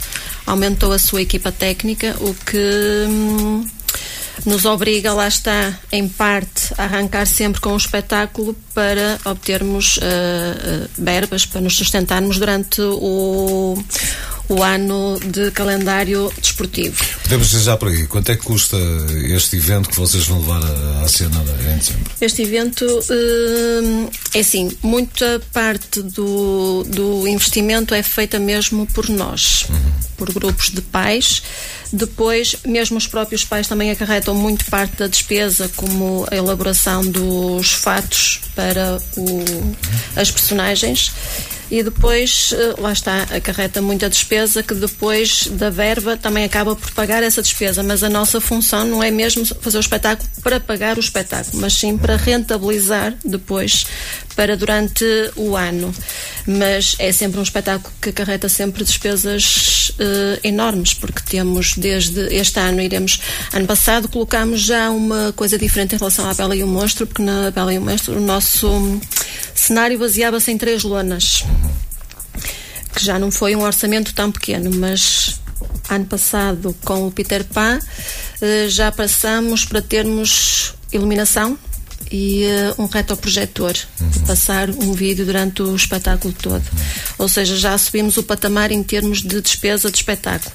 aumentou 0.46 0.92
a 0.92 0.98
sua 0.98 1.22
equipa 1.22 1.50
técnica, 1.50 2.14
o 2.20 2.34
que 2.34 3.06
hum, 3.08 3.64
nos 4.44 4.64
obriga, 4.64 5.12
lá 5.12 5.28
está, 5.28 5.78
em 5.92 6.08
parte, 6.08 6.74
a 6.76 6.84
arrancar 6.84 7.26
sempre 7.26 7.60
com 7.60 7.72
o 7.72 7.76
espetáculo 7.76 8.54
para 8.74 9.18
obtermos 9.24 9.96
uh, 9.96 10.00
uh, 10.00 10.88
verbas, 10.98 11.46
para 11.46 11.60
nos 11.60 11.76
sustentarmos 11.76 12.38
durante 12.38 12.80
o, 12.80 13.76
o 14.48 14.62
ano 14.62 15.18
de 15.20 15.50
calendário 15.52 16.32
desportivo. 16.40 17.02
Podemos 17.22 17.48
dizer 17.50 17.64
já 17.64 17.76
por 17.76 17.88
aí, 17.88 18.06
quanto 18.06 18.30
é 18.30 18.36
que 18.36 18.42
custa 18.42 18.76
este 19.28 19.56
evento 19.56 19.88
que 19.88 19.96
vocês 19.96 20.26
vão 20.26 20.40
levar 20.40 20.62
à 21.02 21.08
cena 21.08 21.42
em 21.72 21.78
dezembro? 21.78 22.10
Este 22.20 22.42
evento 22.42 22.84
hum, 22.84 24.08
é 24.34 24.40
assim, 24.40 24.70
muita 24.82 25.40
parte 25.52 26.02
do, 26.02 26.84
do 26.84 27.26
investimento 27.26 27.94
é 27.94 28.02
feita 28.02 28.38
mesmo 28.38 28.86
por 28.86 29.08
nós, 29.08 29.66
uhum. 29.70 29.92
por 30.16 30.32
grupos 30.32 30.70
de 30.70 30.82
pais. 30.82 31.42
Depois, 31.92 32.56
mesmo 32.66 32.98
os 32.98 33.06
próprios 33.06 33.44
pais 33.44 33.68
também 33.68 33.90
acarretam 33.90 34.23
muito 34.32 34.64
parte 34.66 34.96
da 34.96 35.06
despesa, 35.06 35.68
como 35.76 36.26
a 36.30 36.36
elaboração 36.36 37.02
dos 37.04 37.72
fatos 37.72 38.40
para 38.54 38.98
o, 39.16 39.76
as 40.16 40.30
personagens 40.30 41.12
e 41.70 41.82
depois, 41.82 42.52
eh, 42.52 42.80
lá 42.80 42.92
está, 42.92 43.22
acarreta 43.22 43.80
muita 43.80 44.08
despesa 44.08 44.62
que 44.62 44.74
depois 44.74 45.48
da 45.48 45.70
verba 45.70 46.16
também 46.16 46.44
acaba 46.44 46.76
por 46.76 46.90
pagar 46.92 47.22
essa 47.22 47.42
despesa. 47.42 47.82
Mas 47.82 48.02
a 48.04 48.08
nossa 48.08 48.40
função 48.40 48.84
não 48.84 49.02
é 49.02 49.10
mesmo 49.10 49.44
fazer 49.44 49.78
o 49.78 49.80
espetáculo 49.80 50.28
para 50.42 50.60
pagar 50.60 50.96
o 50.98 51.00
espetáculo, 51.00 51.60
mas 51.60 51.72
sim 51.74 51.96
para 51.96 52.16
rentabilizar 52.16 53.14
depois 53.24 53.86
para 54.34 54.56
durante 54.56 55.04
o 55.36 55.56
ano. 55.56 55.94
Mas 56.46 56.94
é 56.98 57.12
sempre 57.12 57.40
um 57.40 57.42
espetáculo 57.42 57.92
que 58.00 58.10
acarreta 58.10 58.48
sempre 58.48 58.84
despesas 58.84 59.90
uh, 59.98 60.40
enormes, 60.42 60.94
porque 60.94 61.20
temos 61.24 61.74
desde 61.76 62.34
este 62.34 62.58
ano, 62.58 62.80
iremos. 62.80 63.20
Ano 63.52 63.66
passado 63.66 64.08
colocámos 64.08 64.60
já 64.60 64.90
uma 64.90 65.32
coisa 65.32 65.58
diferente 65.58 65.94
em 65.94 65.98
relação 65.98 66.28
à 66.28 66.34
Bela 66.34 66.54
e 66.54 66.62
o 66.62 66.66
Monstro, 66.66 67.06
porque 67.06 67.22
na 67.22 67.50
Bela 67.50 67.72
e 67.72 67.78
o 67.78 67.82
Monstro 67.82 68.16
o 68.16 68.20
nosso 68.20 69.00
cenário 69.54 69.98
baseava-se 69.98 70.50
em 70.50 70.58
três 70.58 70.82
lonas. 70.82 71.44
Que 72.94 73.04
já 73.04 73.18
não 73.18 73.30
foi 73.30 73.56
um 73.56 73.62
orçamento 73.62 74.14
tão 74.14 74.30
pequeno, 74.30 74.70
mas 74.76 75.40
ano 75.88 76.04
passado 76.04 76.74
com 76.84 77.06
o 77.06 77.10
Peter 77.10 77.44
Pan 77.44 77.78
uh, 77.78 78.68
já 78.68 78.92
passamos 78.92 79.64
para 79.64 79.82
termos 79.82 80.74
iluminação 80.92 81.58
e 82.14 82.44
uh, 82.46 82.80
um 82.80 82.86
retroprojetor 82.86 83.74
uhum. 84.00 84.08
passar 84.24 84.70
um 84.70 84.92
vídeo 84.92 85.26
durante 85.26 85.62
o 85.62 85.74
espetáculo 85.74 86.32
todo. 86.32 86.62
Uhum. 86.62 86.78
Ou 87.18 87.28
seja, 87.28 87.56
já 87.56 87.76
subimos 87.76 88.16
o 88.16 88.22
patamar 88.22 88.70
em 88.70 88.84
termos 88.84 89.20
de 89.20 89.40
despesa 89.40 89.90
de 89.90 89.96
espetáculo. 89.96 90.54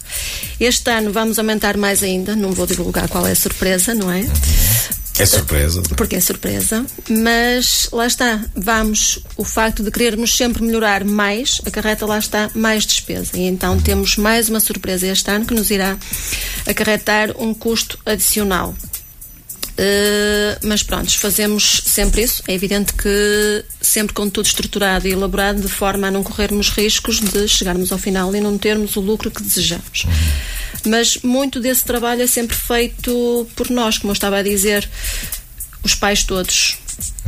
Este 0.58 0.90
ano 0.90 1.12
vamos 1.12 1.38
aumentar 1.38 1.76
mais 1.76 2.02
ainda, 2.02 2.34
não 2.34 2.54
vou 2.54 2.66
divulgar 2.66 3.10
qual 3.10 3.28
é 3.28 3.34
a 3.34 3.36
surpresa, 3.36 3.94
não 3.94 4.10
é? 4.10 4.26
É 5.20 5.26
surpresa. 5.26 5.82
Porque 5.98 6.16
é 6.16 6.22
surpresa, 6.22 6.86
mas 7.10 7.90
lá 7.92 8.08
está, 8.08 8.42
vamos, 8.56 9.20
o 9.36 9.44
facto 9.44 9.84
de 9.84 9.92
querermos 9.92 10.34
sempre 10.38 10.64
melhorar 10.64 11.04
mais, 11.04 11.60
acarreta 11.66 12.06
lá 12.06 12.20
está 12.20 12.50
mais 12.56 12.86
despesa. 12.86 13.32
E 13.38 13.42
então 13.42 13.74
uhum. 13.74 13.82
temos 13.82 14.16
mais 14.16 14.48
uma 14.48 14.62
surpresa 14.62 15.08
este 15.08 15.30
ano 15.30 15.46
que 15.46 15.54
nos 15.54 15.72
irá 15.72 15.98
acarretar 16.66 17.36
um 17.38 17.54
custo 17.54 18.00
adicional. 18.06 18.74
Uh, 19.80 20.68
mas 20.68 20.84
pronto, 20.84 21.18
fazemos 21.18 21.84
sempre 21.86 22.24
isso. 22.24 22.44
É 22.46 22.54
evidente 22.54 22.94
que 22.94 23.64
sempre 23.80 24.14
com 24.14 24.30
tudo 24.30 24.46
estruturado 24.46 25.08
e 25.08 25.12
elaborado 25.12 25.62
de 25.62 25.70
forma 25.70 26.08
a 26.08 26.12
não 26.12 26.22
corrermos 26.22 26.68
riscos 26.70 27.22
de 27.22 27.48
chegarmos 27.48 27.90
ao 27.94 27.98
final 27.98 28.36
e 28.36 28.42
não 28.42 28.58
termos 28.58 28.98
o 28.98 29.00
lucro 29.00 29.32
que 29.32 29.42
desejamos. 29.42 30.06
Mas 30.86 31.20
muito 31.24 31.62
desse 31.62 31.86
trabalho 31.86 32.22
é 32.22 32.28
sempre 32.28 32.58
feito 32.58 33.48
por 33.56 33.70
nós, 33.70 33.98
como 33.98 34.12
eu 34.12 34.14
estava 34.14 34.38
a 34.38 34.44
dizer, 34.44 34.90
os 35.82 35.96
pais 35.96 36.24
todos. 36.24 36.78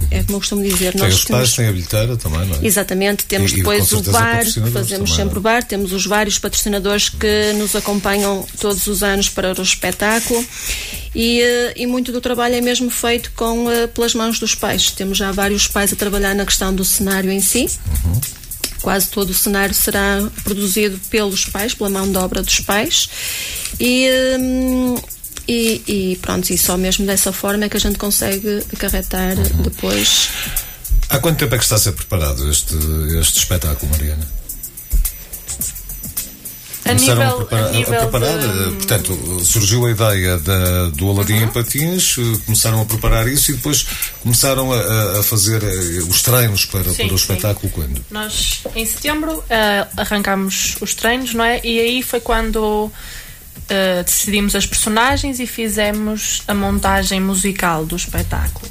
É 0.10 0.24
como 0.24 0.36
eu 0.36 0.40
costumo 0.40 0.64
dizer. 0.64 0.92
Tem 0.92 1.02
nós 1.02 1.14
os 1.16 1.26
pais, 1.26 1.54
tem 1.54 1.68
a 1.68 1.72
bilheteira 1.72 2.18
também, 2.18 2.46
não 2.48 2.56
é? 2.58 2.66
Exatamente, 2.66 3.26
temos 3.26 3.52
e, 3.52 3.58
depois 3.58 3.92
o 3.92 4.02
bar, 4.04 4.44
que 4.44 4.60
fazemos 4.72 5.10
também, 5.10 5.26
sempre 5.26 5.40
o 5.40 5.42
bar, 5.42 5.64
temos 5.64 5.94
os 5.94 6.06
vários 6.06 6.38
patrocinadores 6.40 7.10
que 7.10 7.54
nos 7.54 7.76
acompanham 7.76 8.46
todos 8.60 8.88
os 8.88 9.04
anos 9.04 9.30
para 9.30 9.54
o 9.58 9.62
espetáculo 9.64 10.46
e, 11.14 11.42
eh, 11.42 11.74
e 11.76 11.86
muito 11.86 12.12
do 12.12 12.22
trabalho 12.22 12.56
é 12.56 12.62
mesmo 12.62 12.90
feito 12.90 13.32
com, 13.36 13.70
eh, 13.70 13.88
pelas 13.88 14.14
mãos 14.14 14.40
dos 14.40 14.56
pais. 14.56 14.92
Temos 14.92 15.18
já 15.18 15.32
vários 15.32 15.68
pais 15.68 15.92
a 15.92 15.96
trabalhar 15.96 16.34
na 16.34 16.46
questão 16.46 16.74
do 16.74 16.86
cenário 16.86 17.32
em 17.32 17.42
si. 17.42 17.68
Uhum. 18.06 18.22
Quase 18.82 19.10
todo 19.10 19.30
o 19.30 19.34
cenário 19.34 19.76
será 19.76 20.28
produzido 20.44 21.00
pelos 21.10 21.46
pais, 21.46 21.74
pela 21.74 21.90
mão 21.90 22.12
de 22.12 22.18
obra 22.18 22.42
dos 22.42 22.60
pais. 22.62 23.10
E, 23.80 24.10
hum, 24.40 24.96
e, 25.48 25.82
e 25.88 26.16
pronto, 26.22 26.50
e 26.52 26.58
só 26.58 26.78
mesmo 26.78 27.06
dessa 27.06 27.32
forma 27.32 27.66
é 27.66 27.70
que 27.70 27.78
a 27.78 27.80
gente 27.80 27.98
consegue 27.98 28.64
acarretar 28.74 29.38
uhum. 29.38 29.64
depois. 29.64 30.30
Há 31.10 31.20
quanto 31.20 31.40
tempo 31.40 31.56
é 31.56 31.58
que 31.58 31.64
está 31.64 31.76
a 31.76 31.80
ser 31.80 31.92
preparado 31.92 32.50
este, 32.50 32.76
este 33.20 33.40
espetáculo, 33.40 33.92
Mariana? 33.92 34.42
começaram 36.84 37.30
a, 37.30 37.36
prepara 37.36 37.66
a, 37.66 37.80
a 37.80 38.08
preparar, 38.08 38.40
de... 38.40 38.46
Eh, 38.46 38.72
portanto, 38.72 39.46
surgiu 39.46 39.86
a 39.86 39.92
ideia 39.92 40.38
da, 40.40 40.90
do 40.90 41.10
Aladim 41.10 41.34
uhum. 41.34 41.44
em 41.44 41.48
Patins, 41.48 42.16
eh, 42.18 42.40
começaram 42.46 42.82
a 42.82 42.86
preparar 42.86 43.28
isso 43.28 43.52
e 43.52 43.56
depois 43.56 43.86
começaram 44.22 44.72
a, 44.72 45.20
a 45.20 45.24
fazer 45.24 45.64
eh, 45.64 46.04
os 46.08 46.22
treinos 46.22 46.66
para, 46.66 46.90
sim, 46.92 47.06
para 47.06 47.14
o 47.14 47.16
espetáculo 47.16 47.70
sim. 47.70 47.82
quando? 47.82 48.06
Nós, 48.10 48.64
em 48.76 48.86
setembro, 48.86 49.40
uh, 49.40 49.44
arrancámos 49.98 50.76
os 50.82 50.94
treinos, 50.94 51.34
não 51.34 51.44
é? 51.44 51.62
E 51.64 51.80
aí 51.80 52.04
foi 52.04 52.20
quando 52.20 52.92
uh, 53.58 54.04
decidimos 54.04 54.56
as 54.56 54.66
personagens 54.66 55.40
e 55.40 55.48
fizemos 55.48 56.44
a 56.48 56.54
montagem 56.54 57.20
musical 57.20 57.86
do 57.86 57.96
espetáculo. 57.96 58.70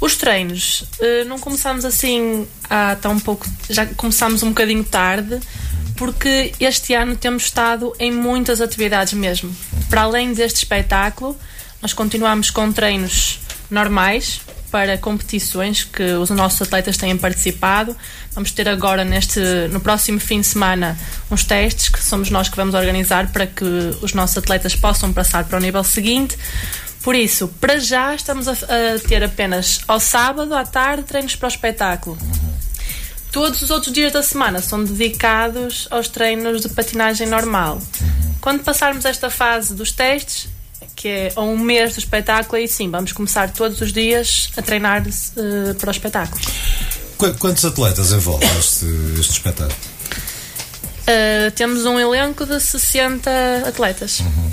Os 0.00 0.16
treinos, 0.16 0.82
uh, 0.98 1.24
não 1.26 1.38
começámos 1.38 1.84
assim 1.84 2.46
há 2.68 2.96
tão 2.96 3.18
pouco, 3.18 3.46
já 3.70 3.86
começámos 3.86 4.42
um 4.42 4.48
bocadinho 4.48 4.84
tarde, 4.84 5.40
porque 5.96 6.52
este 6.58 6.94
ano 6.94 7.16
temos 7.16 7.44
estado 7.44 7.92
em 7.98 8.10
muitas 8.10 8.60
atividades 8.60 9.12
mesmo. 9.12 9.54
Para 9.88 10.02
além 10.02 10.32
deste 10.32 10.56
espetáculo, 10.56 11.36
nós 11.80 11.92
continuamos 11.92 12.50
com 12.50 12.72
treinos 12.72 13.38
normais 13.70 14.40
para 14.72 14.96
competições 14.96 15.84
que 15.84 16.02
os 16.14 16.30
nossos 16.30 16.62
atletas 16.62 16.96
têm 16.96 17.16
participado. 17.16 17.94
Vamos 18.32 18.50
ter 18.52 18.66
agora 18.66 19.04
neste 19.04 19.38
no 19.70 19.80
próximo 19.80 20.18
fim 20.18 20.40
de 20.40 20.46
semana 20.46 20.98
uns 21.30 21.44
testes 21.44 21.90
que 21.90 22.02
somos 22.02 22.30
nós 22.30 22.48
que 22.48 22.56
vamos 22.56 22.74
organizar 22.74 23.30
para 23.30 23.46
que 23.46 23.64
os 24.00 24.14
nossos 24.14 24.38
atletas 24.38 24.74
possam 24.74 25.12
passar 25.12 25.44
para 25.44 25.58
o 25.58 25.60
nível 25.60 25.84
seguinte. 25.84 26.38
Por 27.02 27.14
isso, 27.14 27.48
para 27.60 27.78
já 27.78 28.14
estamos 28.14 28.48
a, 28.48 28.52
a 28.52 28.98
ter 29.06 29.22
apenas 29.22 29.80
ao 29.86 30.00
sábado 30.00 30.54
à 30.54 30.64
tarde 30.64 31.02
treinos 31.02 31.36
para 31.36 31.46
o 31.46 31.50
espetáculo. 31.50 32.18
Todos 33.30 33.60
os 33.60 33.70
outros 33.70 33.92
dias 33.92 34.12
da 34.12 34.22
semana 34.22 34.62
são 34.62 34.82
dedicados 34.82 35.86
aos 35.90 36.08
treinos 36.08 36.62
de 36.62 36.70
patinagem 36.70 37.26
normal. 37.26 37.78
Quando 38.40 38.62
passarmos 38.62 39.04
esta 39.04 39.28
fase 39.28 39.74
dos 39.74 39.92
testes, 39.92 40.48
que 40.94 41.08
é 41.08 41.32
um 41.36 41.58
mês 41.58 41.94
do 41.94 41.98
espetáculo, 41.98 42.56
aí 42.56 42.68
sim, 42.68 42.90
vamos 42.90 43.12
começar 43.12 43.50
todos 43.52 43.80
os 43.80 43.92
dias 43.92 44.50
a 44.56 44.62
treinar 44.62 45.02
uh, 45.02 45.74
para 45.74 45.88
o 45.88 45.90
espetáculo. 45.90 46.40
Quantos 47.38 47.64
atletas 47.64 48.10
envolvem 48.10 48.48
este, 48.58 48.86
este 49.18 49.32
espetáculo? 49.32 49.78
Uh, 51.02 51.50
temos 51.52 51.84
um 51.84 51.98
elenco 51.98 52.44
de 52.46 52.60
60 52.60 53.30
atletas. 53.66 54.20
Uhum. 54.20 54.50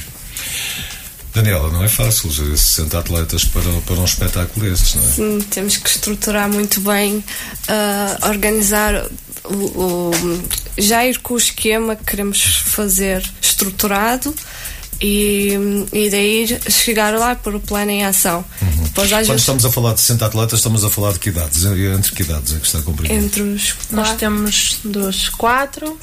Daniela, 1.33 1.69
não 1.71 1.83
é 1.83 1.88
fácil 1.88 2.29
gerir 2.31 2.57
60 2.57 3.00
atletas 3.00 3.45
para, 3.45 3.71
para 3.86 3.95
um 3.95 4.05
espetáculo 4.05 4.65
destes, 4.65 4.95
não 4.95 5.03
é? 5.03 5.07
Sim, 5.07 5.39
temos 5.50 5.77
que 5.77 5.89
estruturar 5.89 6.50
muito 6.50 6.81
bem, 6.81 7.17
uh, 7.17 8.27
organizar 8.27 9.05
o, 9.45 9.53
o, 9.53 10.12
já 10.77 11.05
ir 11.05 11.19
com 11.19 11.36
o 11.36 11.38
esquema 11.38 11.95
que 11.95 12.03
queremos 12.03 12.41
fazer 12.65 13.24
estruturado 13.41 14.33
e, 15.01 15.51
e 15.94 16.10
daí 16.10 16.60
chegar 16.70 17.13
lá 17.18 17.36
por 17.36 17.56
o 17.56 17.60
plano 17.60 17.91
em 17.91 18.06
ação. 18.06 18.44
Uhum. 18.62 18.84
Depois, 18.84 19.10
Quando 19.10 19.27
vezes, 19.27 19.41
estamos 19.41 19.65
a 19.65 19.72
falar 19.72 19.94
de 19.94 20.01
60 20.01 20.25
atletas, 20.25 20.60
estamos 20.60 20.84
a 20.84 20.89
falar 20.89 21.13
de 21.13 21.20
que 21.20 21.29
idades? 21.29 21.63
Entre 21.63 22.12
que 22.13 22.24
idades 22.24 22.53
é 22.53 22.60
que 22.60 22.65
está 22.65 22.82
compreendido? 22.82 23.25
Entre 23.25 23.41
os 23.41 23.74
quatro. 23.74 23.96
Nós 23.96 24.13
temos 24.13 24.79
dos 24.84 25.29
4 25.29 25.98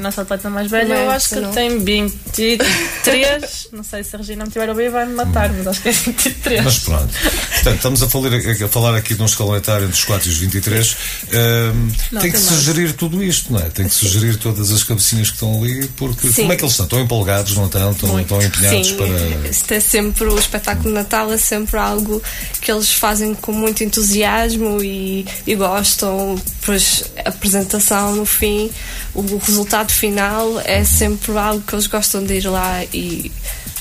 a 0.00 0.02
nossa 0.02 0.22
atleta 0.22 0.48
mais 0.48 0.70
velha, 0.70 0.94
eu 0.94 1.10
acho 1.10 1.28
que 1.28 1.40
não. 1.40 1.52
tem 1.52 1.78
23. 1.78 3.68
não 3.72 3.84
sei 3.84 4.02
se 4.02 4.16
a 4.16 4.18
Regina 4.18 4.44
me 4.44 4.50
tiver 4.50 4.66
a 4.66 4.72
ouvir, 4.72 4.90
vai-me 4.90 5.12
matar, 5.12 5.52
mas 5.52 5.66
acho 5.66 5.82
que 5.82 5.90
é 5.90 5.92
23. 5.92 6.64
Mas 6.64 6.78
pronto. 6.78 7.14
Portanto, 7.52 7.76
estamos 7.76 8.02
a 8.02 8.08
falar, 8.08 8.30
a 8.34 8.68
falar 8.68 8.96
aqui 8.96 9.14
de 9.14 9.22
um 9.22 9.26
escalão 9.26 9.54
etário 9.56 9.84
entre 9.84 9.98
os 9.98 10.04
4 10.04 10.26
e 10.26 10.32
os 10.32 10.38
23. 10.38 10.96
Um, 11.32 11.92
não, 12.12 12.22
tem 12.22 12.32
que 12.32 12.38
sugerir 12.38 12.94
tudo 12.94 13.22
isto, 13.22 13.52
não 13.52 13.60
é? 13.60 13.68
Tem 13.68 13.86
que 13.86 13.94
sugerir 13.94 14.36
todas 14.38 14.72
as 14.72 14.82
cabecinhas 14.82 15.28
que 15.28 15.34
estão 15.34 15.62
ali, 15.62 15.86
porque 15.96 16.28
Sim. 16.28 16.42
como 16.42 16.52
é 16.54 16.56
que 16.56 16.62
eles 16.62 16.72
estão? 16.72 16.86
Estão 16.86 17.00
empolgados, 17.00 17.54
não 17.54 17.66
estão? 17.66 17.92
Estão, 17.92 18.20
estão 18.20 18.42
empenhados 18.42 18.88
Sim. 18.88 18.96
para. 18.96 19.48
Isto 19.50 19.74
é 19.74 19.80
sempre, 19.80 20.24
o 20.24 20.38
espetáculo 20.38 20.88
de 20.88 20.94
Natal 20.94 21.30
é 21.30 21.36
sempre 21.36 21.78
algo 21.78 22.22
que 22.60 22.72
eles 22.72 22.90
fazem 22.90 23.34
com 23.34 23.52
muito 23.52 23.84
entusiasmo 23.84 24.82
e, 24.82 25.26
e 25.46 25.54
gostam. 25.54 26.40
Pois 26.64 27.04
a 27.24 27.28
apresentação 27.28 28.14
no 28.14 28.24
fim, 28.24 28.70
o 29.14 29.36
resultado 29.38 29.89
final 29.92 30.60
é 30.60 30.84
sempre 30.84 31.36
algo 31.36 31.62
que 31.62 31.74
eles 31.74 31.86
gostam 31.86 32.24
de 32.24 32.34
ir 32.34 32.46
lá 32.46 32.84
e 32.92 33.30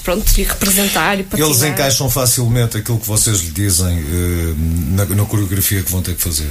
pronto, 0.04 0.25
e 0.38 0.44
representar 0.44 1.20
e 1.20 1.24
patinar. 1.24 1.50
Eles 1.50 1.63
encaixam 1.63 2.10
facilmente 2.10 2.78
aquilo 2.78 3.00
que 3.00 3.08
vocês 3.08 3.42
lhe 3.42 3.51
dizem 3.51 4.00
uh, 4.00 4.56
na, 4.96 5.06
na 5.06 5.25
coreografia 5.25 5.84
que 5.84 5.92
vão 5.92 6.01
ter 6.01 6.16
que 6.16 6.22
fazer? 6.22 6.50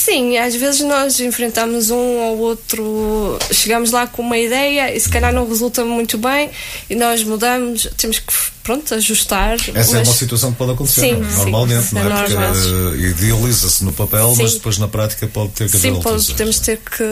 Sim, 0.00 0.38
às 0.38 0.54
vezes 0.54 0.80
nós 0.80 1.20
enfrentamos 1.20 1.90
um 1.90 2.16
ou 2.16 2.38
outro, 2.38 3.38
chegamos 3.52 3.90
lá 3.90 4.06
com 4.06 4.22
uma 4.22 4.38
ideia 4.38 4.96
e 4.96 4.98
se 4.98 5.10
calhar 5.10 5.30
não 5.30 5.46
resulta 5.46 5.84
muito 5.84 6.16
bem 6.16 6.50
e 6.88 6.94
nós 6.94 7.22
mudamos, 7.22 7.86
temos 7.98 8.18
que, 8.18 8.32
pronto, 8.62 8.94
ajustar. 8.94 9.56
Essa 9.56 9.72
mas... 9.74 9.92
é 9.92 9.98
uma 9.98 10.14
situação 10.14 10.52
que 10.52 10.56
pode 10.56 10.72
acontecer, 10.72 11.02
sim, 11.02 11.12
não? 11.16 11.30
normalmente, 11.30 11.88
sim, 11.88 11.96
não 11.96 12.16
é? 12.16 12.22
Porque 12.22 12.34
uh, 12.34 12.96
idealiza-se 12.96 13.84
no 13.84 13.92
papel, 13.92 14.34
sim. 14.34 14.42
mas 14.42 14.54
depois 14.54 14.78
na 14.78 14.88
prática 14.88 15.26
pode 15.26 15.50
ter 15.50 15.68
que 15.68 15.76
haver 15.76 15.92
Sim, 15.92 16.00
pode, 16.00 16.26
podemos 16.28 16.58
ter 16.60 16.78
que, 16.78 17.04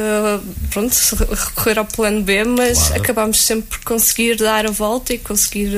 pronto, 0.71 0.97
recorrer 1.30 1.78
ao 1.80 1.85
plano 1.85 2.23
B, 2.23 2.45
mas 2.45 2.78
claro. 2.78 3.02
acabamos 3.02 3.42
sempre 3.42 3.68
por 3.68 3.85
conseguir 3.85 4.37
dar 4.37 4.64
a 4.64 4.71
volta 4.71 5.12
e 5.12 5.18
conseguir 5.18 5.73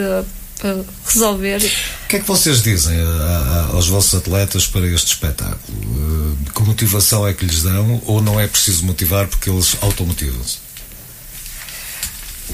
uh, 0.64 0.86
resolver. 1.04 1.58
O 2.04 2.08
que 2.08 2.16
é 2.16 2.20
que 2.20 2.26
vocês 2.26 2.62
dizem 2.62 2.98
a, 3.00 3.04
a, 3.04 3.66
aos 3.74 3.88
vossos 3.88 4.14
atletas 4.14 4.66
para 4.66 4.86
este 4.86 5.08
espetáculo? 5.08 5.78
Uh, 5.78 6.36
que 6.54 6.62
motivação 6.62 7.26
é 7.26 7.32
que 7.32 7.44
lhes 7.44 7.62
dão 7.62 8.02
ou 8.06 8.20
não 8.20 8.38
é 8.38 8.46
preciso 8.46 8.84
motivar 8.84 9.26
porque 9.26 9.50
eles 9.50 9.76
automotivam-se? 9.80 10.59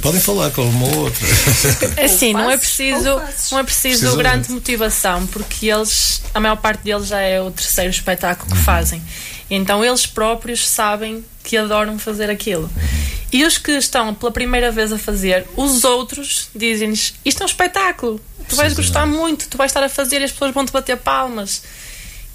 Podem 0.00 0.20
falar 0.20 0.50
com 0.50 0.62
uma 0.62 0.86
ou 0.86 0.98
outra. 1.04 1.26
Assim, 2.04 2.32
não 2.32 2.50
é 2.50 2.56
preciso, 2.56 3.20
não 3.50 3.58
é 3.58 3.62
preciso 3.62 4.16
grande 4.16 4.50
motivação, 4.50 5.26
porque 5.26 5.66
eles, 5.66 6.22
a 6.34 6.40
maior 6.40 6.56
parte 6.56 6.82
deles 6.84 7.08
já 7.08 7.20
é 7.20 7.40
o 7.40 7.50
terceiro 7.50 7.90
espetáculo 7.90 8.50
que 8.50 8.56
uhum. 8.56 8.64
fazem. 8.64 9.02
Então 9.50 9.84
eles 9.84 10.06
próprios 10.06 10.68
sabem 10.68 11.24
que 11.42 11.56
adoram 11.56 11.98
fazer 11.98 12.30
aquilo. 12.30 12.64
Uhum. 12.64 13.06
E 13.32 13.44
os 13.44 13.58
que 13.58 13.72
estão 13.72 14.14
pela 14.14 14.30
primeira 14.30 14.70
vez 14.70 14.92
a 14.92 14.98
fazer, 14.98 15.46
os 15.56 15.84
outros 15.84 16.48
dizem-lhes: 16.54 17.14
Isto 17.24 17.42
é 17.42 17.44
um 17.44 17.48
espetáculo, 17.48 18.20
tu 18.48 18.56
vais 18.56 18.72
gostar 18.72 19.06
muito, 19.06 19.48
tu 19.48 19.56
vais 19.56 19.70
estar 19.70 19.82
a 19.82 19.88
fazer 19.88 20.20
e 20.20 20.24
as 20.24 20.32
pessoas 20.32 20.52
vão 20.52 20.64
te 20.64 20.72
bater 20.72 20.96
palmas. 20.96 21.62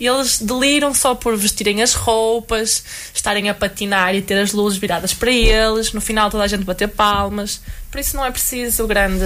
E 0.02 0.08
eles 0.08 0.40
deliram 0.40 0.96
só 0.96 1.14
por 1.14 1.38
vestirem 1.38 1.84
as 1.84 1.94
roupas, 1.94 2.84
estarem 3.14 3.52
a 3.52 3.54
patinar 3.54 4.16
e 4.16 4.22
ter 4.24 4.40
as 4.40 4.52
luzes 4.52 4.80
viradas 4.80 5.14
para 5.14 5.30
eles, 5.30 5.94
no 5.94 6.02
final 6.02 6.28
toda 6.28 6.44
a 6.44 6.48
gente 6.48 6.64
bater 6.64 6.88
palmas. 6.88 7.62
Por 7.92 8.00
isso 8.00 8.16
não 8.16 8.26
é 8.26 8.32
preciso 8.32 8.88
grande, 8.88 9.20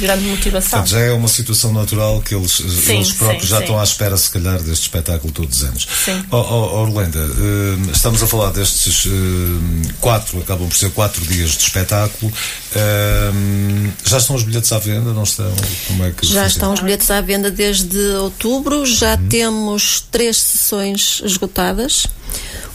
grande 0.00 0.24
motivação. 0.24 0.80
Portanto, 0.80 0.88
já 0.88 1.00
é 1.00 1.12
uma 1.12 1.28
situação 1.28 1.74
natural 1.74 2.22
que 2.22 2.34
eles, 2.34 2.52
sim, 2.52 2.94
eles 2.94 3.12
próprios 3.12 3.42
sim, 3.42 3.50
já 3.50 3.56
sim. 3.58 3.62
estão 3.64 3.78
à 3.78 3.84
espera, 3.84 4.16
se 4.16 4.30
calhar, 4.30 4.58
deste 4.62 4.84
espetáculo 4.84 5.30
todos 5.30 5.58
os 5.58 5.64
anos. 5.64 5.86
Sim. 6.06 6.24
Oh, 6.30 6.36
oh, 6.36 6.80
Orlando, 6.80 7.18
uh, 7.18 7.90
estamos 7.92 8.22
a 8.22 8.26
falar 8.26 8.50
destes 8.50 9.04
uh, 9.04 9.10
quatro, 10.00 10.38
acabam 10.38 10.66
por 10.66 10.76
ser 10.76 10.90
quatro 10.92 11.22
dias 11.26 11.50
de 11.50 11.64
espetáculo. 11.64 12.32
Uh, 12.32 13.92
já 14.06 14.16
estão 14.16 14.36
os 14.36 14.42
bilhetes 14.42 14.72
à 14.72 14.78
venda? 14.78 15.12
Não 15.12 15.24
estão? 15.24 15.52
Como 15.86 16.04
é 16.04 16.10
que 16.10 16.26
já 16.26 16.46
estão 16.46 16.72
os 16.72 16.80
bilhetes 16.80 17.10
à 17.10 17.20
venda 17.20 17.50
desde 17.50 17.98
outubro. 18.16 18.86
Já 18.86 19.16
uhum. 19.16 19.28
temos 19.28 20.00
três 20.10 20.38
sessões 20.38 21.20
esgotadas. 21.24 22.06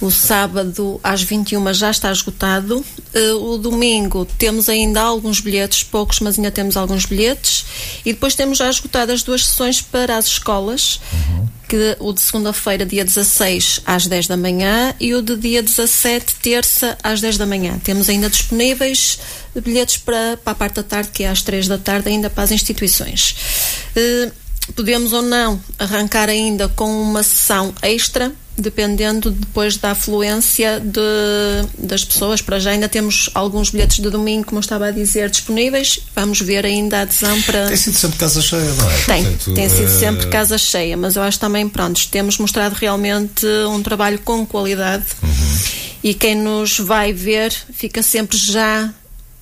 O 0.01 0.11
sábado 0.11 0.99
às 1.03 1.21
21 1.21 1.73
já 1.73 1.89
está 1.89 2.11
esgotado. 2.11 2.83
Uh, 3.15 3.53
o 3.53 3.57
domingo 3.57 4.25
temos 4.37 4.67
ainda 4.67 5.01
alguns 5.23 5.39
bilhetes, 5.39 5.81
poucos, 5.83 6.19
mas 6.19 6.37
ainda 6.37 6.51
temos 6.51 6.75
alguns 6.75 7.05
bilhetes. 7.05 7.65
E 8.05 8.11
depois 8.11 8.35
temos 8.35 8.57
já 8.57 8.69
esgotadas 8.69 9.23
duas 9.23 9.45
sessões 9.45 9.81
para 9.81 10.17
as 10.17 10.27
escolas. 10.27 10.99
Uhum. 11.13 11.47
Que, 11.69 11.95
o 11.99 12.13
de 12.13 12.21
segunda-feira, 12.21 12.85
dia 12.85 13.03
16, 13.03 13.81
às 13.85 14.05
10 14.05 14.27
da 14.27 14.37
manhã, 14.37 14.93
e 14.99 15.15
o 15.15 15.23
de 15.23 15.35
dia 15.35 15.63
17, 15.63 16.35
terça, 16.35 16.95
às 17.01 17.19
10 17.19 17.37
da 17.37 17.47
manhã. 17.47 17.79
Temos 17.83 18.09
ainda 18.09 18.29
disponíveis 18.29 19.17
bilhetes 19.55 19.97
para, 19.97 20.37
para 20.37 20.51
a 20.51 20.55
parte 20.55 20.75
da 20.75 20.83
tarde, 20.83 21.09
que 21.11 21.23
é 21.23 21.29
às 21.29 21.41
3 21.41 21.67
da 21.67 21.77
tarde, 21.79 22.09
ainda 22.09 22.29
para 22.29 22.43
as 22.43 22.51
instituições. 22.51 23.35
Uh, 23.95 24.31
podemos 24.75 25.13
ou 25.13 25.23
não 25.23 25.59
arrancar 25.79 26.29
ainda 26.29 26.69
com 26.69 27.01
uma 27.01 27.23
sessão 27.23 27.73
extra 27.81 28.31
dependendo 28.57 29.31
depois 29.31 29.77
da 29.77 29.91
afluência 29.91 30.79
de, 30.79 31.67
das 31.77 32.03
pessoas. 32.03 32.41
Para 32.41 32.59
já 32.59 32.71
ainda 32.71 32.87
temos 32.87 33.29
alguns 33.33 33.69
bilhetes 33.69 33.99
de 33.99 34.09
domingo, 34.09 34.45
como 34.45 34.59
eu 34.59 34.61
estava 34.61 34.87
a 34.87 34.91
dizer, 34.91 35.29
disponíveis. 35.29 35.99
Vamos 36.15 36.39
ver 36.41 36.65
ainda 36.65 36.99
a 36.99 37.01
adesão 37.01 37.41
para. 37.41 37.67
Tem 37.67 37.77
sido 37.77 37.95
sempre 37.95 38.17
casa 38.19 38.41
cheia, 38.41 38.73
não 38.73 38.89
é? 38.89 38.97
Tem, 39.05 39.23
Portanto, 39.23 39.53
tem 39.53 39.69
sido 39.69 39.85
é... 39.85 39.99
sempre 39.99 40.27
casa 40.27 40.57
cheia, 40.57 40.95
mas 40.97 41.15
eu 41.15 41.23
acho 41.23 41.39
também, 41.39 41.67
pronto, 41.67 42.07
temos 42.09 42.37
mostrado 42.37 42.75
realmente 42.75 43.45
um 43.69 43.81
trabalho 43.81 44.19
com 44.19 44.45
qualidade 44.45 45.05
uhum. 45.21 45.57
e 46.03 46.13
quem 46.13 46.35
nos 46.35 46.79
vai 46.79 47.13
ver 47.13 47.53
fica 47.73 48.01
sempre 48.03 48.37
já, 48.37 48.93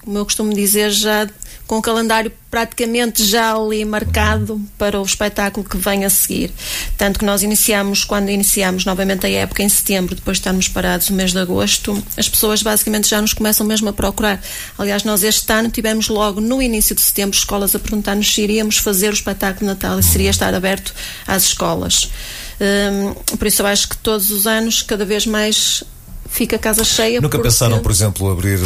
como 0.03 0.17
eu 0.17 0.25
costumo 0.25 0.53
dizer, 0.53 0.91
já 0.91 1.27
com 1.71 1.77
o 1.77 1.81
calendário 1.81 2.31
praticamente 2.49 3.23
já 3.23 3.55
ali 3.55 3.85
marcado 3.85 4.61
para 4.77 4.99
o 4.99 5.05
espetáculo 5.05 5.65
que 5.65 5.77
vem 5.77 6.03
a 6.03 6.09
seguir. 6.09 6.51
Tanto 6.97 7.17
que 7.17 7.23
nós 7.23 7.43
iniciamos, 7.43 8.03
quando 8.03 8.29
iniciamos 8.29 8.83
novamente 8.83 9.25
a 9.25 9.29
época 9.29 9.63
em 9.63 9.69
setembro, 9.69 10.13
depois 10.13 10.35
de 10.35 10.41
estarmos 10.41 10.67
parados 10.67 11.09
no 11.09 11.15
mês 11.15 11.31
de 11.31 11.39
agosto, 11.39 12.03
as 12.17 12.27
pessoas 12.27 12.61
basicamente 12.61 13.07
já 13.07 13.21
nos 13.21 13.31
começam 13.31 13.65
mesmo 13.65 13.87
a 13.87 13.93
procurar. 13.93 14.43
Aliás, 14.77 15.05
nós 15.05 15.23
este 15.23 15.49
ano 15.53 15.69
tivemos 15.69 16.09
logo 16.09 16.41
no 16.41 16.61
início 16.61 16.93
de 16.93 16.99
setembro 16.99 17.37
escolas 17.37 17.73
a 17.73 17.79
perguntar-nos 17.79 18.33
se 18.33 18.41
iríamos 18.41 18.77
fazer 18.77 19.09
o 19.09 19.13
espetáculo 19.13 19.59
de 19.61 19.65
Natal 19.67 19.97
e 19.97 20.03
seria 20.03 20.29
estar 20.29 20.53
aberto 20.53 20.93
às 21.25 21.43
escolas. 21.43 22.11
Um, 22.59 23.13
por 23.37 23.47
isso 23.47 23.61
eu 23.61 23.65
acho 23.65 23.87
que 23.87 23.97
todos 23.97 24.29
os 24.29 24.45
anos, 24.45 24.81
cada 24.81 25.05
vez 25.05 25.25
mais 25.25 25.83
fica 26.31 26.57
casa 26.57 26.83
cheia. 26.83 27.19
Nunca 27.19 27.37
porque... 27.37 27.49
pensaram, 27.49 27.79
por 27.79 27.91
exemplo, 27.91 28.31
abrir 28.31 28.59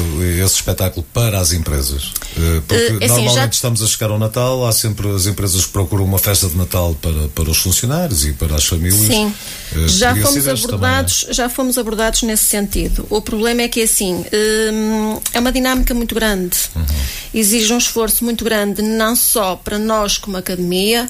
esse 0.44 0.56
espetáculo 0.56 1.06
para 1.12 1.40
as 1.40 1.52
empresas? 1.52 2.14
Eh, 2.38 2.62
porque 2.66 2.84
uh, 2.84 2.98
assim, 2.98 3.08
normalmente 3.08 3.36
já... 3.36 3.46
estamos 3.48 3.82
a 3.82 3.88
chegar 3.88 4.12
ao 4.12 4.20
Natal, 4.20 4.66
há 4.66 4.72
sempre 4.72 5.10
as 5.10 5.26
empresas 5.26 5.66
que 5.66 5.72
procuram 5.72 6.06
uma 6.06 6.20
festa 6.20 6.48
de 6.48 6.56
Natal 6.56 6.96
para, 7.02 7.28
para 7.30 7.50
os 7.50 7.58
funcionários 7.58 8.24
e 8.24 8.34
para 8.34 8.56
as 8.56 8.66
famílias. 8.66 9.08
Sim, 9.08 9.34
uh, 9.76 9.88
já 9.90 10.16
fomos 10.16 10.48
abordados, 10.48 11.22
também, 11.22 11.32
é? 11.32 11.34
já 11.34 11.50
fomos 11.50 11.78
abordados 11.78 12.22
nesse 12.22 12.46
sentido. 12.46 13.08
O 13.10 13.20
problema 13.20 13.64
é 13.64 13.68
que 13.68 13.82
assim 13.82 14.14
hum, 14.14 15.20
é 15.34 15.40
uma 15.40 15.52
dinâmica 15.52 15.94
muito 15.94 16.14
grande, 16.14 16.58
uhum. 16.76 16.86
exige 17.34 17.74
um 17.74 17.78
esforço 17.80 18.24
muito 18.24 18.46
grande, 18.46 18.84
não 18.84 19.16
só 19.16 19.56
para 19.56 19.80
nós 19.80 20.20
como 20.20 20.38
academia, 20.38 21.10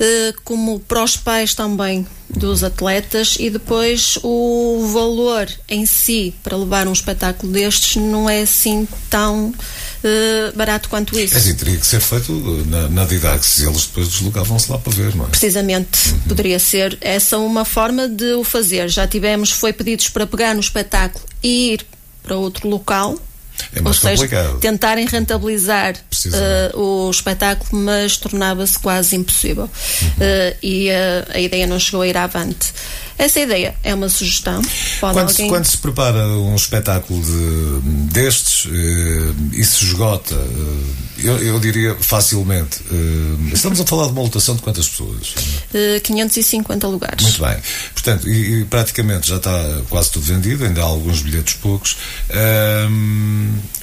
uh, 0.00 0.40
como 0.44 0.78
para 0.78 1.02
os 1.02 1.16
pais 1.16 1.54
também 1.54 2.06
dos 2.30 2.62
atletas 2.62 3.36
e 3.38 3.48
depois 3.48 4.18
o 4.22 4.90
valor 4.92 5.48
em 5.68 5.86
si 5.86 6.34
para 6.42 6.56
levar 6.56 6.86
um 6.86 6.92
espetáculo 6.92 7.52
destes 7.52 7.96
não 7.96 8.28
é 8.28 8.42
assim 8.42 8.86
tão 9.08 9.48
uh, 9.48 10.56
barato 10.56 10.88
quanto 10.88 11.18
isso. 11.18 11.34
É 11.34 11.38
assim, 11.38 11.54
teria 11.54 11.76
que 11.76 11.86
ser 11.86 12.00
feito 12.00 12.32
na, 12.66 12.88
na 12.88 13.04
Didax 13.04 13.60
eles 13.60 13.86
depois 13.86 14.08
deslocavam-se 14.08 14.70
lá 14.70 14.78
para 14.78 14.92
ver, 14.92 15.14
não 15.14 15.24
é? 15.24 15.28
Precisamente, 15.28 16.10
uhum. 16.10 16.18
poderia 16.20 16.58
ser 16.58 16.98
essa 17.00 17.38
uma 17.38 17.64
forma 17.64 18.08
de 18.08 18.32
o 18.34 18.44
fazer. 18.44 18.88
Já 18.88 19.06
tivemos, 19.06 19.50
foi 19.50 19.72
pedidos 19.72 20.08
para 20.08 20.26
pegar 20.26 20.54
no 20.54 20.60
espetáculo 20.60 21.24
e 21.42 21.72
ir 21.72 21.86
para 22.22 22.36
outro 22.36 22.68
local 22.68 23.18
é 23.74 23.80
mais 23.80 24.04
Ou 24.04 24.10
seja, 24.10 24.28
tentarem 24.60 25.06
rentabilizar 25.06 25.94
uh, 25.94 26.80
o 26.80 27.10
espetáculo, 27.10 27.82
mas 27.82 28.16
tornava-se 28.16 28.78
quase 28.78 29.16
impossível. 29.16 29.64
Uhum. 29.64 30.08
Uh, 30.08 30.56
e 30.62 30.88
a 31.32 31.38
ideia 31.38 31.66
não 31.66 31.78
chegou 31.78 32.02
a 32.02 32.08
ir 32.08 32.16
avante. 32.16 32.72
Essa 33.18 33.40
ideia 33.40 33.74
é 33.82 33.92
uma 33.92 34.08
sugestão. 34.08 34.62
Pode 35.00 35.14
quando, 35.14 35.28
alguém... 35.30 35.48
quando 35.48 35.64
se 35.64 35.78
prepara 35.78 36.24
um 36.28 36.54
espetáculo 36.54 37.20
de, 37.20 38.12
destes 38.12 38.66
uh, 38.66 38.70
e 39.52 39.64
se 39.64 39.84
esgota, 39.84 40.36
uh, 40.36 41.07
eu, 41.22 41.38
eu, 41.38 41.60
diria 41.60 41.96
facilmente, 42.00 42.80
uh, 42.90 43.54
estamos 43.54 43.80
a 43.80 43.86
falar 43.86 44.06
de 44.06 44.12
uma 44.12 44.22
lotação 44.22 44.54
de 44.56 44.62
quantas 44.62 44.88
pessoas? 44.88 45.34
550 46.02 46.86
lugares. 46.86 47.22
Muito 47.22 47.42
bem. 47.42 47.56
Portanto, 47.92 48.28
e, 48.28 48.60
e, 48.60 48.64
praticamente 48.64 49.28
já 49.28 49.36
está 49.36 49.82
quase 49.88 50.10
tudo 50.10 50.24
vendido, 50.24 50.64
ainda 50.64 50.80
há 50.80 50.84
alguns 50.84 51.22
bilhetes 51.22 51.54
poucos. 51.54 51.96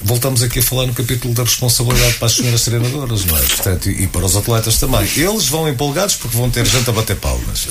voltamos 0.02 0.42
aqui 0.42 0.60
a 0.60 0.62
falar 0.62 0.86
no 0.86 0.94
capítulo 0.94 1.34
da 1.34 1.42
responsabilidade 1.42 2.14
para 2.14 2.26
as 2.26 2.32
senhoras 2.32 2.64
treinadoras, 2.64 3.24
não 3.24 3.36
é? 3.36 3.40
Portanto, 3.40 3.90
e, 3.90 4.04
e 4.04 4.06
para 4.06 4.24
os 4.24 4.36
atletas 4.36 4.78
também. 4.78 5.06
Eles 5.16 5.46
vão 5.48 5.68
empolgados 5.68 6.14
porque 6.16 6.36
vão 6.36 6.50
ter 6.50 6.64
gente 6.66 6.88
a 6.88 6.92
bater 6.92 7.16
palmas. 7.16 7.68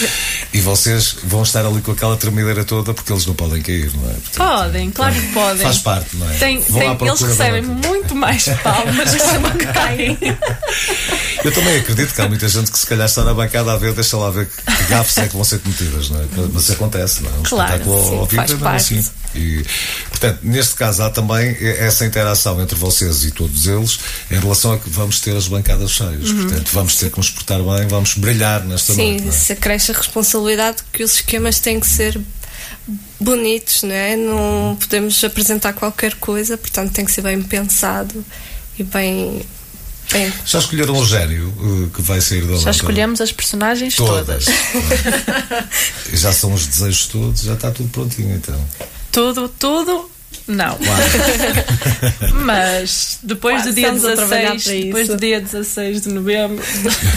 e 0.52 0.60
vocês 0.60 1.16
vão 1.24 1.42
estar 1.42 1.64
ali 1.64 1.80
com 1.80 1.92
aquela 1.92 2.16
tremedeira 2.16 2.64
toda 2.64 2.94
porque 2.94 3.12
eles 3.12 3.26
não 3.26 3.34
podem 3.34 3.62
cair, 3.62 3.90
não 3.94 4.10
é? 4.10 4.14
Portanto, 4.14 4.36
podem, 4.36 4.90
claro 4.90 5.14
que 5.14 5.32
podem. 5.32 5.62
Faz 5.62 5.78
parte, 5.78 6.16
não 6.16 6.30
é? 6.30 6.34
Tem, 6.36 6.62
tem, 6.62 6.98
eles 7.00 7.20
recebem 7.20 7.62
muito 7.62 8.14
mais 8.14 8.44
palmas 8.62 9.07
que 9.14 9.66
caem. 9.72 10.18
Eu 11.44 11.52
também 11.52 11.76
acredito 11.78 12.14
que 12.14 12.20
há 12.20 12.28
muita 12.28 12.48
gente 12.48 12.70
que 12.70 12.78
se 12.78 12.86
calhar 12.86 13.06
está 13.06 13.24
na 13.24 13.32
bancada 13.32 13.72
a 13.72 13.76
ver, 13.76 13.92
deixa 13.92 14.16
lá 14.16 14.30
ver 14.30 14.46
que 14.48 14.84
gafes 14.84 15.16
é 15.18 15.28
que 15.28 15.34
vão 15.34 15.44
ser 15.44 15.60
cometidas, 15.60 16.10
não 16.10 16.20
é? 16.20 16.24
Mas 16.52 16.70
acontece, 16.70 17.22
não 17.22 17.30
é? 17.30 17.38
Um 17.38 17.42
claro, 17.42 17.72
espetáculo 17.72 18.08
sim, 18.08 18.18
ao 18.18 18.26
vivo 18.26 18.42
é 18.42 18.46
mesmo 18.46 18.68
assim. 18.68 19.04
E, 19.34 19.64
portanto, 20.08 20.40
neste 20.42 20.74
caso 20.74 21.02
há 21.02 21.10
também 21.10 21.56
essa 21.60 22.04
interação 22.04 22.60
entre 22.60 22.76
vocês 22.76 23.24
e 23.24 23.30
todos 23.30 23.66
eles 23.66 23.98
em 24.30 24.38
relação 24.38 24.72
a 24.72 24.78
que 24.78 24.90
vamos 24.90 25.20
ter 25.20 25.36
as 25.36 25.46
bancadas 25.46 25.90
cheias. 25.90 26.30
Uhum. 26.30 26.42
Portanto, 26.42 26.70
vamos 26.72 26.96
ter 26.96 27.10
que 27.10 27.18
nos 27.18 27.30
portar 27.30 27.58
bem, 27.58 27.86
vamos 27.86 28.14
brilhar 28.14 28.64
nesta 28.64 28.92
Sim, 28.92 29.12
noite. 29.12 29.22
Sim, 29.22 29.28
é? 29.28 29.32
se 29.32 29.52
acresce 29.52 29.92
a 29.92 29.94
responsabilidade 29.94 30.78
que 30.92 31.04
os 31.04 31.14
esquemas 31.14 31.60
têm 31.60 31.78
que 31.78 31.86
ser 31.86 32.20
bonitos, 33.20 33.82
não 33.82 33.94
é? 33.94 34.16
Não 34.16 34.76
podemos 34.80 35.22
apresentar 35.22 35.72
qualquer 35.72 36.14
coisa, 36.14 36.56
portanto 36.56 36.92
tem 36.92 37.04
que 37.04 37.12
ser 37.12 37.22
bem 37.22 37.40
pensado 37.42 38.24
e 38.78 38.84
bem 38.84 39.42
Bem, 40.10 40.32
já 40.46 40.58
escolheram 40.58 40.96
o 40.96 41.04
gênio 41.04 41.48
uh, 41.48 41.90
que 41.90 42.00
vai 42.00 42.18
sair 42.20 42.46
da 42.46 42.56
Já 42.56 42.70
escolhemos 42.70 43.20
as 43.20 43.30
personagens 43.30 43.94
todas. 43.94 44.46
todas. 44.46 44.46
já 46.18 46.32
são 46.32 46.54
os 46.54 46.66
desejos 46.66 47.06
todos, 47.08 47.42
já 47.42 47.52
está 47.52 47.70
tudo 47.70 47.90
prontinho 47.90 48.34
então. 48.34 48.58
Tudo, 49.12 49.50
tudo 49.50 50.10
não. 50.48 50.78
Mas 52.44 53.18
depois 53.22 53.64
do 53.64 53.72
dia 53.72 53.92
16, 53.92 54.64
depois 54.64 55.08
do 55.08 55.16
dia 55.16 55.40
16 55.40 56.02
de 56.02 56.08
novembro, 56.08 56.64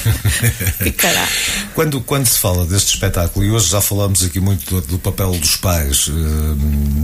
ficará. 0.84 1.28
Quando, 1.74 2.02
quando 2.02 2.26
se 2.28 2.38
fala 2.38 2.66
deste 2.66 2.96
espetáculo, 2.96 3.46
e 3.46 3.52
hoje 3.52 3.70
já 3.70 3.80
falamos 3.80 4.24
aqui 4.24 4.40
muito 4.40 4.70
do, 4.70 4.82
do 4.82 5.00
papel 5.00 5.32
dos 5.32 5.56
pais 5.56 6.08
uh, 6.08 6.14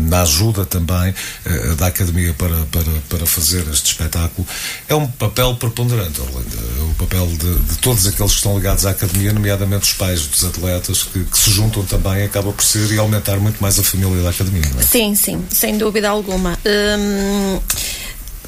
na 0.10 0.24
ajuda 0.24 0.66
também 0.66 1.14
uh, 1.46 1.76
da 1.76 1.88
Academia 1.88 2.34
para, 2.34 2.58
para, 2.72 2.92
para 3.08 3.26
fazer 3.26 3.66
este 3.72 3.92
espetáculo, 3.92 4.46
é 4.90 4.96
um 4.96 5.08
papel 5.08 5.56
preponderante, 5.56 6.20
Orlando. 6.20 6.48
É 6.80 6.84
o 6.84 6.94
papel 6.96 7.26
de, 7.28 7.60
de, 7.60 7.78
todos 7.78 8.06
aqueles 8.06 8.32
que 8.32 8.38
estão 8.38 8.58
ligados 8.58 8.86
à 8.86 8.92
Academia, 8.92 9.32
nomeadamente 9.32 9.84
os 9.84 9.94
pais 9.94 10.28
dos 10.28 10.44
atletas, 10.44 11.04
que, 11.04 11.24
que 11.24 11.38
se 11.38 11.52
juntam 11.52 11.86
também, 11.86 12.24
acaba 12.24 12.52
por 12.52 12.64
ser 12.64 12.92
e 12.92 12.98
aumentar 12.98 13.38
muito 13.38 13.62
mais 13.62 13.80
a 13.80 13.84
família 13.84 14.22
da 14.24 14.30
Academia, 14.30 14.70
não 14.74 14.82
é? 14.82 14.84
Sim, 14.84 15.16
sim, 15.16 15.46
sem 15.50 15.78
dúvida 15.78 15.97
alguma. 16.06 16.58
Hum, 16.66 17.60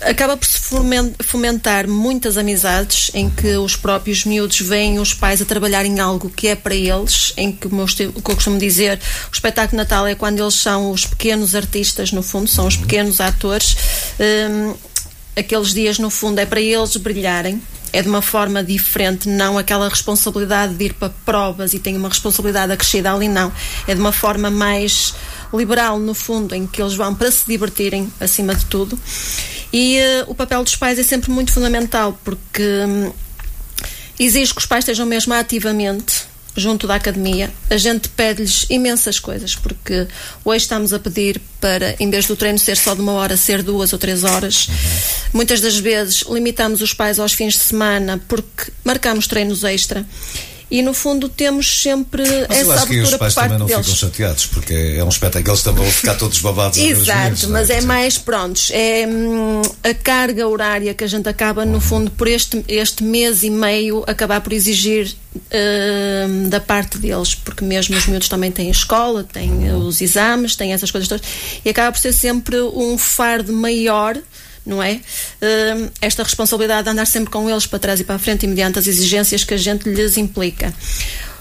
acaba 0.01 0.37
por 0.37 0.45
se 0.45 0.59
fomentar 1.23 1.87
muitas 1.87 2.37
amizades 2.37 3.11
em 3.13 3.29
que 3.29 3.57
os 3.57 3.75
próprios 3.75 4.25
miúdos 4.25 4.59
veem 4.61 4.99
os 4.99 5.13
pais 5.13 5.41
a 5.41 5.45
trabalhar 5.45 5.85
em 5.85 5.99
algo 5.99 6.29
que 6.29 6.47
é 6.47 6.55
para 6.55 6.75
eles, 6.75 7.33
em 7.35 7.51
que, 7.51 7.67
o 7.67 7.71
que 7.95 8.03
eu 8.03 8.35
costumo 8.35 8.57
dizer, 8.57 8.99
o 9.29 9.33
espetáculo 9.33 9.77
Natal 9.77 10.07
é 10.07 10.15
quando 10.15 10.41
eles 10.41 10.55
são 10.55 10.91
os 10.91 11.05
pequenos 11.05 11.55
artistas, 11.55 12.11
no 12.11 12.23
fundo, 12.23 12.47
são 12.47 12.67
os 12.67 12.75
uhum. 12.75 12.81
pequenos 12.81 13.19
atores. 13.19 13.75
Um, 14.19 14.75
aqueles 15.35 15.73
dias, 15.73 15.99
no 15.99 16.09
fundo, 16.09 16.39
é 16.39 16.45
para 16.45 16.61
eles 16.61 16.95
brilharem. 16.97 17.61
É 17.91 18.03
de 18.03 18.07
uma 18.07 18.21
forma 18.21 18.63
diferente, 18.63 19.27
não 19.27 19.57
aquela 19.57 19.89
responsabilidade 19.89 20.75
de 20.75 20.85
ir 20.85 20.93
para 20.93 21.09
provas 21.25 21.73
e 21.73 21.79
tem 21.79 21.97
uma 21.97 22.07
responsabilidade 22.07 22.71
acrescida 22.71 23.11
ali, 23.11 23.27
não. 23.27 23.51
É 23.87 23.95
de 23.95 23.99
uma 23.99 24.11
forma 24.11 24.51
mais 24.51 25.15
liberal, 25.53 25.99
no 25.99 26.13
fundo, 26.13 26.53
em 26.53 26.67
que 26.67 26.81
eles 26.81 26.95
vão 26.95 27.13
para 27.13 27.31
se 27.31 27.45
divertirem, 27.47 28.11
acima 28.19 28.55
de 28.55 28.65
tudo. 28.65 28.99
E 29.71 29.99
uh, 29.99 30.31
o 30.31 30.35
papel 30.35 30.63
dos 30.63 30.75
pais 30.75 30.97
é 30.97 31.03
sempre 31.03 31.31
muito 31.31 31.51
fundamental, 31.51 32.19
porque 32.23 32.63
um, 32.63 33.11
exige 34.19 34.53
que 34.53 34.59
os 34.59 34.65
pais 34.65 34.83
estejam 34.83 35.05
mesmo 35.05 35.33
ativamente 35.33 36.29
junto 36.55 36.87
da 36.87 36.95
academia. 36.95 37.51
A 37.69 37.77
gente 37.77 38.09
pede-lhes 38.09 38.65
imensas 38.69 39.19
coisas, 39.19 39.55
porque 39.55 40.07
hoje 40.43 40.63
estamos 40.63 40.91
a 40.93 40.99
pedir 40.99 41.41
para, 41.61 41.95
em 41.99 42.09
vez 42.09 42.25
do 42.25 42.35
treino 42.35 42.59
ser 42.59 42.75
só 42.77 42.93
de 42.93 43.01
uma 43.01 43.13
hora, 43.13 43.37
ser 43.37 43.63
duas 43.63 43.93
ou 43.93 43.99
três 43.99 44.23
horas. 44.23 44.67
Uhum. 44.67 44.75
Muitas 45.33 45.61
das 45.61 45.77
vezes 45.77 46.23
limitamos 46.29 46.81
os 46.81 46.93
pais 46.93 47.19
aos 47.19 47.33
fins 47.33 47.53
de 47.53 47.59
semana 47.59 48.19
porque 48.27 48.71
marcamos 48.83 49.27
treinos 49.27 49.63
extra 49.63 50.05
e 50.71 50.81
no 50.81 50.93
fundo 50.93 51.27
temos 51.27 51.81
sempre 51.81 52.23
Mas 52.47 52.59
essa 52.59 52.73
acho 52.75 52.87
que 52.87 52.99
os 52.99 53.13
pais 53.15 53.33
também 53.33 53.57
não 53.57 53.65
deles. 53.65 53.85
ficam 53.85 53.99
chateados 53.99 54.45
porque 54.47 54.73
é 54.73 55.03
um 55.03 55.09
espetáculo 55.09 55.51
eles 55.51 55.63
também 55.63 55.83
vão 55.83 55.91
ficar 55.91 56.15
todos 56.15 56.39
babados 56.39 56.77
Exato, 56.77 57.49
mas 57.49 57.69
é, 57.69 57.77
é 57.77 57.81
mais 57.81 58.17
prontos 58.17 58.69
é 58.71 59.07
hum, 59.07 59.61
a 59.83 59.93
carga 59.93 60.47
horária 60.47 60.93
que 60.93 61.03
a 61.03 61.07
gente 61.07 61.27
acaba 61.27 61.65
no 61.65 61.79
fundo 61.79 62.11
por 62.11 62.27
este, 62.27 62.63
este 62.67 63.03
mês 63.03 63.43
e 63.43 63.49
meio 63.49 64.03
acabar 64.07 64.41
por 64.41 64.53
exigir 64.53 65.15
hum, 65.35 66.49
da 66.49 66.59
parte 66.59 66.97
deles, 66.97 67.35
porque 67.35 67.63
mesmo 67.63 67.95
os 67.97 68.05
miúdos 68.05 68.29
também 68.29 68.51
têm 68.51 68.69
escola, 68.69 69.23
têm 69.23 69.71
os 69.73 70.01
exames, 70.01 70.55
têm 70.55 70.73
essas 70.73 70.91
coisas 70.91 71.07
todas 71.07 71.25
e 71.63 71.69
acaba 71.69 71.91
por 71.91 71.99
ser 71.99 72.13
sempre 72.13 72.59
um 72.61 72.97
fardo 72.97 73.51
maior 73.53 74.17
não 74.69 74.81
é? 74.81 74.93
Uh, 75.41 75.91
esta 76.01 76.23
responsabilidade 76.23 76.83
de 76.83 76.89
andar 76.89 77.05
sempre 77.05 77.29
com 77.29 77.49
eles 77.49 77.65
para 77.65 77.79
trás 77.79 77.99
e 77.99 78.03
para 78.03 78.15
a 78.15 78.19
frente 78.19 78.43
e 78.43 78.47
mediante 78.47 78.79
as 78.79 78.87
exigências 78.87 79.43
que 79.43 79.53
a 79.53 79.57
gente 79.57 79.89
lhes 79.89 80.15
implica. 80.15 80.73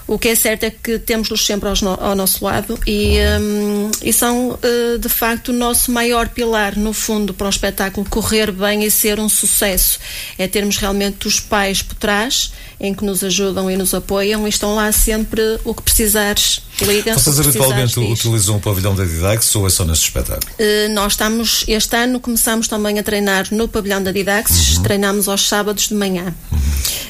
O 0.09 0.17
que 0.17 0.29
é 0.29 0.33
certo 0.33 0.63
é 0.63 0.71
que 0.71 0.97
temos-los 0.97 1.45
sempre 1.45 1.69
no, 1.83 1.91
ao 1.91 2.15
nosso 2.15 2.43
lado 2.43 2.79
e, 2.87 3.17
um, 3.39 3.91
e 4.01 4.11
são, 4.11 4.53
uh, 4.53 4.97
de 4.97 5.07
facto, 5.07 5.49
o 5.49 5.53
nosso 5.53 5.91
maior 5.91 6.29
pilar, 6.29 6.75
no 6.75 6.93
fundo, 6.93 7.31
para 7.31 7.45
o 7.45 7.49
espetáculo 7.49 8.09
correr 8.09 8.51
bem 8.51 8.83
e 8.83 8.89
ser 8.89 9.19
um 9.19 9.29
sucesso. 9.29 9.99
É 10.35 10.47
termos 10.47 10.77
realmente 10.77 11.27
os 11.27 11.39
pais 11.39 11.83
por 11.83 11.93
trás, 11.93 12.51
em 12.79 12.93
que 12.93 13.03
nos 13.03 13.23
ajudam 13.23 13.69
e 13.69 13.75
nos 13.75 13.93
apoiam 13.93 14.45
e 14.47 14.49
estão 14.49 14.75
lá 14.75 14.91
sempre 14.91 15.41
o 15.63 15.73
que 15.73 15.81
precisares. 15.81 16.61
Liga, 16.81 17.13
Vocês 17.13 17.39
habitualmente 17.39 17.99
utilizam 17.99 18.55
o 18.55 18.59
pavilhão 18.59 18.95
da 18.95 19.03
Didax 19.03 19.53
ou 19.55 19.67
é 19.67 19.69
só 19.69 19.83
neste 19.83 20.05
espetáculo? 20.05 20.49
Uh, 20.53 20.93
nós 20.93 21.13
estamos, 21.13 21.65
este 21.67 21.95
ano, 21.97 22.21
começamos 22.21 22.69
também 22.69 22.97
a 22.97 23.03
treinar 23.03 23.47
no 23.51 23.67
pavilhão 23.67 24.01
da 24.01 24.11
Didax, 24.11 24.77
uhum. 24.77 24.83
treinamos 24.83 25.27
aos 25.27 25.47
sábados 25.47 25.89
de 25.89 25.95
manhã. 25.95 26.33
Uhum. 26.51 26.59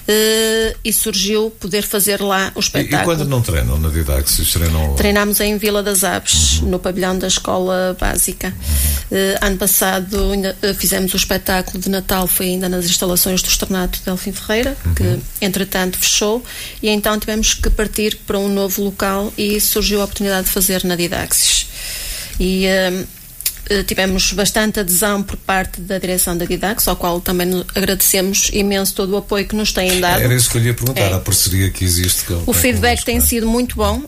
Uh, 0.09 0.75
e 0.83 0.91
surgiu 0.91 1.51
poder 1.59 1.83
fazer 1.83 2.19
lá 2.19 2.51
o 2.55 2.59
espetáculo. 2.59 2.99
E, 2.99 3.03
e 3.03 3.05
quando 3.05 3.29
não 3.29 3.43
treinam 3.43 3.77
na 3.77 3.89
Didaxis? 3.89 4.51
Treinam... 4.51 4.95
Treinamos 4.95 5.39
em 5.39 5.55
Vila 5.59 5.83
das 5.83 6.03
Aves, 6.03 6.61
uhum. 6.61 6.69
no 6.69 6.79
pavilhão 6.79 7.15
da 7.15 7.27
Escola 7.27 7.95
Básica. 7.99 8.47
Uhum. 8.47 9.17
Uh, 9.17 9.45
ano 9.45 9.57
passado 9.57 10.31
ainda, 10.31 10.57
uh, 10.63 10.73
fizemos 10.73 11.13
o 11.13 11.17
espetáculo 11.17 11.77
de 11.77 11.89
Natal, 11.89 12.25
foi 12.25 12.47
ainda 12.47 12.67
nas 12.67 12.85
instalações 12.85 13.43
do 13.43 13.49
Externato 13.49 13.99
de 13.99 14.05
Delfim 14.05 14.31
Ferreira, 14.31 14.75
uhum. 14.83 14.93
que 14.95 15.19
entretanto 15.59 15.99
fechou, 15.99 16.43
e 16.81 16.89
então 16.89 17.19
tivemos 17.19 17.53
que 17.53 17.69
partir 17.69 18.17
para 18.25 18.39
um 18.39 18.47
novo 18.47 18.81
local 18.83 19.33
e 19.37 19.59
surgiu 19.59 20.01
a 20.01 20.05
oportunidade 20.05 20.47
de 20.47 20.53
fazer 20.53 20.83
na 20.85 20.95
Didaxis. 20.95 21.67
E 22.39 22.65
eh, 22.65 23.03
tivemos 23.85 24.33
bastante 24.33 24.79
adesão 24.79 25.21
por 25.21 25.37
parte 25.37 25.79
da 25.81 25.99
direção 25.99 26.35
da 26.35 26.45
Didax, 26.45 26.87
ao 26.87 26.95
qual 26.95 27.21
também 27.21 27.63
agradecemos 27.75 28.49
imenso 28.51 28.95
todo 28.95 29.13
o 29.13 29.17
apoio 29.17 29.47
que 29.47 29.55
nos 29.55 29.71
têm 29.71 29.99
dado. 29.99 30.21
Era 30.21 30.33
isso 30.33 30.49
que 30.49 30.57
eu 30.57 30.61
lhe 30.61 30.67
ia 30.69 30.73
perguntar, 30.73 31.01
é. 31.01 31.13
a 31.13 31.19
parceria 31.19 31.69
que 31.69 31.85
existe. 31.85 32.25
Com, 32.25 32.43
o 32.47 32.53
feedback 32.53 33.05
tem 33.05 33.21
sido 33.21 33.47
muito 33.47 33.75
bom, 33.75 34.01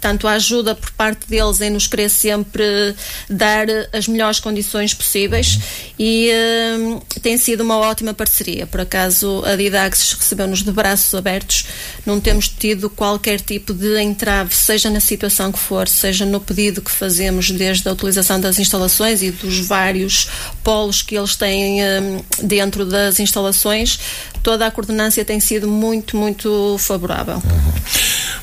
tanto 0.00 0.28
a 0.28 0.32
ajuda 0.32 0.74
por 0.74 0.90
parte 0.92 1.26
deles 1.28 1.60
em 1.60 1.70
nos 1.70 1.86
querer 1.86 2.08
sempre 2.08 2.94
dar 3.28 3.66
as 3.92 4.06
melhores 4.06 4.38
condições 4.38 4.94
possíveis 4.94 5.56
uhum. 5.56 5.60
e 5.98 6.30
uh, 6.30 7.20
tem 7.20 7.36
sido 7.36 7.62
uma 7.62 7.78
ótima 7.78 8.14
parceria. 8.14 8.66
Por 8.66 8.80
acaso 8.80 9.42
a 9.44 9.56
Didax 9.56 10.12
recebeu-nos 10.12 10.62
de 10.62 10.70
braços 10.70 11.12
abertos, 11.14 11.66
não 12.04 12.20
temos 12.20 12.48
tido 12.48 12.88
qualquer 12.88 13.40
tipo 13.40 13.74
de 13.74 14.00
entrave, 14.00 14.54
seja 14.54 14.88
na 14.88 15.00
situação 15.00 15.50
que 15.50 15.58
for, 15.58 15.88
seja 15.88 16.24
no 16.24 16.40
pedido 16.40 16.80
que 16.80 16.90
fazemos 16.90 17.50
desde 17.50 17.88
a 17.88 17.92
utilização 17.92 18.40
das 18.40 18.58
instalações 18.58 18.75
instalações 18.76 19.22
e 19.22 19.30
dos 19.30 19.58
vários 19.60 20.28
polos 20.62 21.02
que 21.02 21.16
eles 21.16 21.34
têm 21.34 21.82
um, 21.82 22.22
dentro 22.42 22.84
das 22.84 23.18
instalações, 23.18 23.98
toda 24.42 24.66
a 24.66 24.70
coordenância 24.70 25.24
tem 25.24 25.40
sido 25.40 25.66
muito, 25.66 26.16
muito 26.16 26.76
favorável. 26.78 27.36
Uhum. 27.36 27.72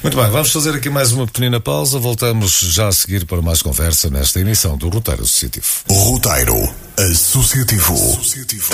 Muito 0.02 0.18
bem, 0.18 0.30
vamos 0.30 0.52
fazer 0.52 0.76
aqui 0.76 0.90
mais 0.90 1.12
uma 1.12 1.26
pequena 1.26 1.60
pausa. 1.60 1.98
Voltamos 2.00 2.60
já 2.60 2.88
a 2.88 2.92
seguir 2.92 3.26
para 3.26 3.42
mais 3.42 3.62
conversa 3.62 4.10
nesta 4.10 4.40
emissão 4.40 4.78
do 4.78 4.90
Roteiro 4.90 5.24
Associativo. 5.24 5.68
Roteiro 5.90 6.76
Associativo. 6.98 7.94
Associativo. 7.94 8.70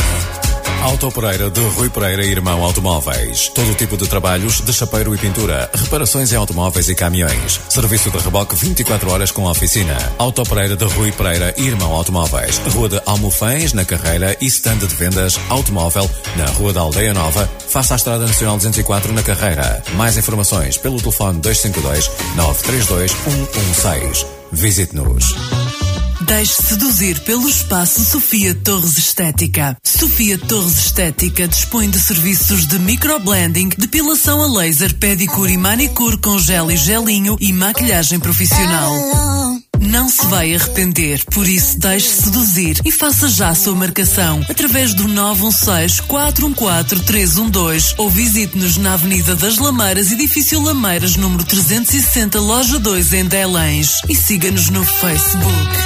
Auto 0.82 1.12
Pereira 1.12 1.50
de 1.50 1.60
Rui 1.60 1.90
Pereira 1.90 2.26
Irmão 2.26 2.64
Automóveis. 2.64 3.50
Todo 3.50 3.76
tipo 3.76 3.98
de 3.98 4.08
trabalhos 4.08 4.62
de 4.62 4.72
chapeiro 4.72 5.14
e 5.14 5.18
pintura, 5.18 5.70
reparações 5.74 6.32
em 6.32 6.38
automóveis 6.38 6.88
e 6.88 6.96
caminhões. 6.96 7.60
Serviço 7.70 8.10
de 8.10 8.18
reboque 8.18 8.56
24 8.56 9.12
horas 9.12 9.30
com 9.30 9.44
oficina. 9.44 9.98
Auto 10.18 10.42
Pereira 10.44 10.78
de 10.78 10.86
Rui 10.86 11.12
Pereira 11.12 11.54
Irmão 11.58 11.92
Automóveis. 11.92 12.60
Rua 12.74 12.88
de 12.88 13.02
Almofães, 13.06 13.74
na 13.74 13.84
Carreira 13.84 14.38
e 14.40 14.46
stand 14.46 14.78
de 14.78 14.88
vendas 14.96 15.38
automóvel 15.50 16.10
na 16.38 16.46
Rua 16.46 16.72
da 16.72 16.82
Aldeia 16.82 17.14
Nova, 17.14 17.50
face 17.68 17.92
à 17.92 17.96
Estrada 17.98 18.26
Nacional 18.26 18.56
204 18.56 19.12
na 19.14 19.22
Carreira. 19.22 19.84
Mais 19.96 20.18
informações 20.18 20.78
pelo 20.78 20.98
telefone 20.98 21.40
252 21.42 22.10
932 22.38 23.12
116. 23.12 24.26
Visite-nos. 24.52 25.79
Deixe 26.22 26.62
seduzir 26.62 27.20
pelo 27.22 27.48
espaço 27.48 28.04
Sofia 28.04 28.54
Torres 28.54 28.98
Estética. 28.98 29.78
Sofia 29.84 30.38
Torres 30.38 30.86
Estética 30.86 31.48
dispõe 31.48 31.90
de 31.90 32.00
serviços 32.00 32.68
de 32.68 32.78
microblending, 32.78 33.70
depilação 33.78 34.42
a 34.42 34.60
laser, 34.60 34.94
pedicure 34.96 35.54
e 35.54 35.58
manicure 35.58 36.18
com 36.18 36.38
gel 36.38 36.70
e 36.70 36.78
gelinho 36.78 37.38
e 37.40 37.54
maquilhagem 37.54 38.20
profissional. 38.20 39.49
Não 39.80 40.10
se 40.10 40.26
vai 40.28 40.54
arrepender, 40.54 41.24
por 41.26 41.48
isso 41.48 41.80
deixe 41.80 42.10
seduzir 42.10 42.80
e 42.84 42.92
faça 42.92 43.30
já 43.30 43.50
a 43.50 43.56
sua 43.56 43.76
marcação 43.76 44.44
através 44.50 44.94
do 44.94 45.08
916-414-312 45.08 47.94
ou 47.98 48.10
visite-nos 48.10 48.78
na 48.78 48.94
Avenida 48.94 49.36
das 49.36 49.58
Lameiras, 49.58 50.12
edifício 50.12 50.62
Lameiras, 50.62 51.16
número 51.16 51.44
360, 51.44 52.40
loja 52.40 52.78
2 52.80 53.14
em 53.14 53.26
Delães 53.26 53.94
e 54.10 54.16
siga-nos 54.16 54.70
no 54.70 54.84
Facebook. 54.84 55.78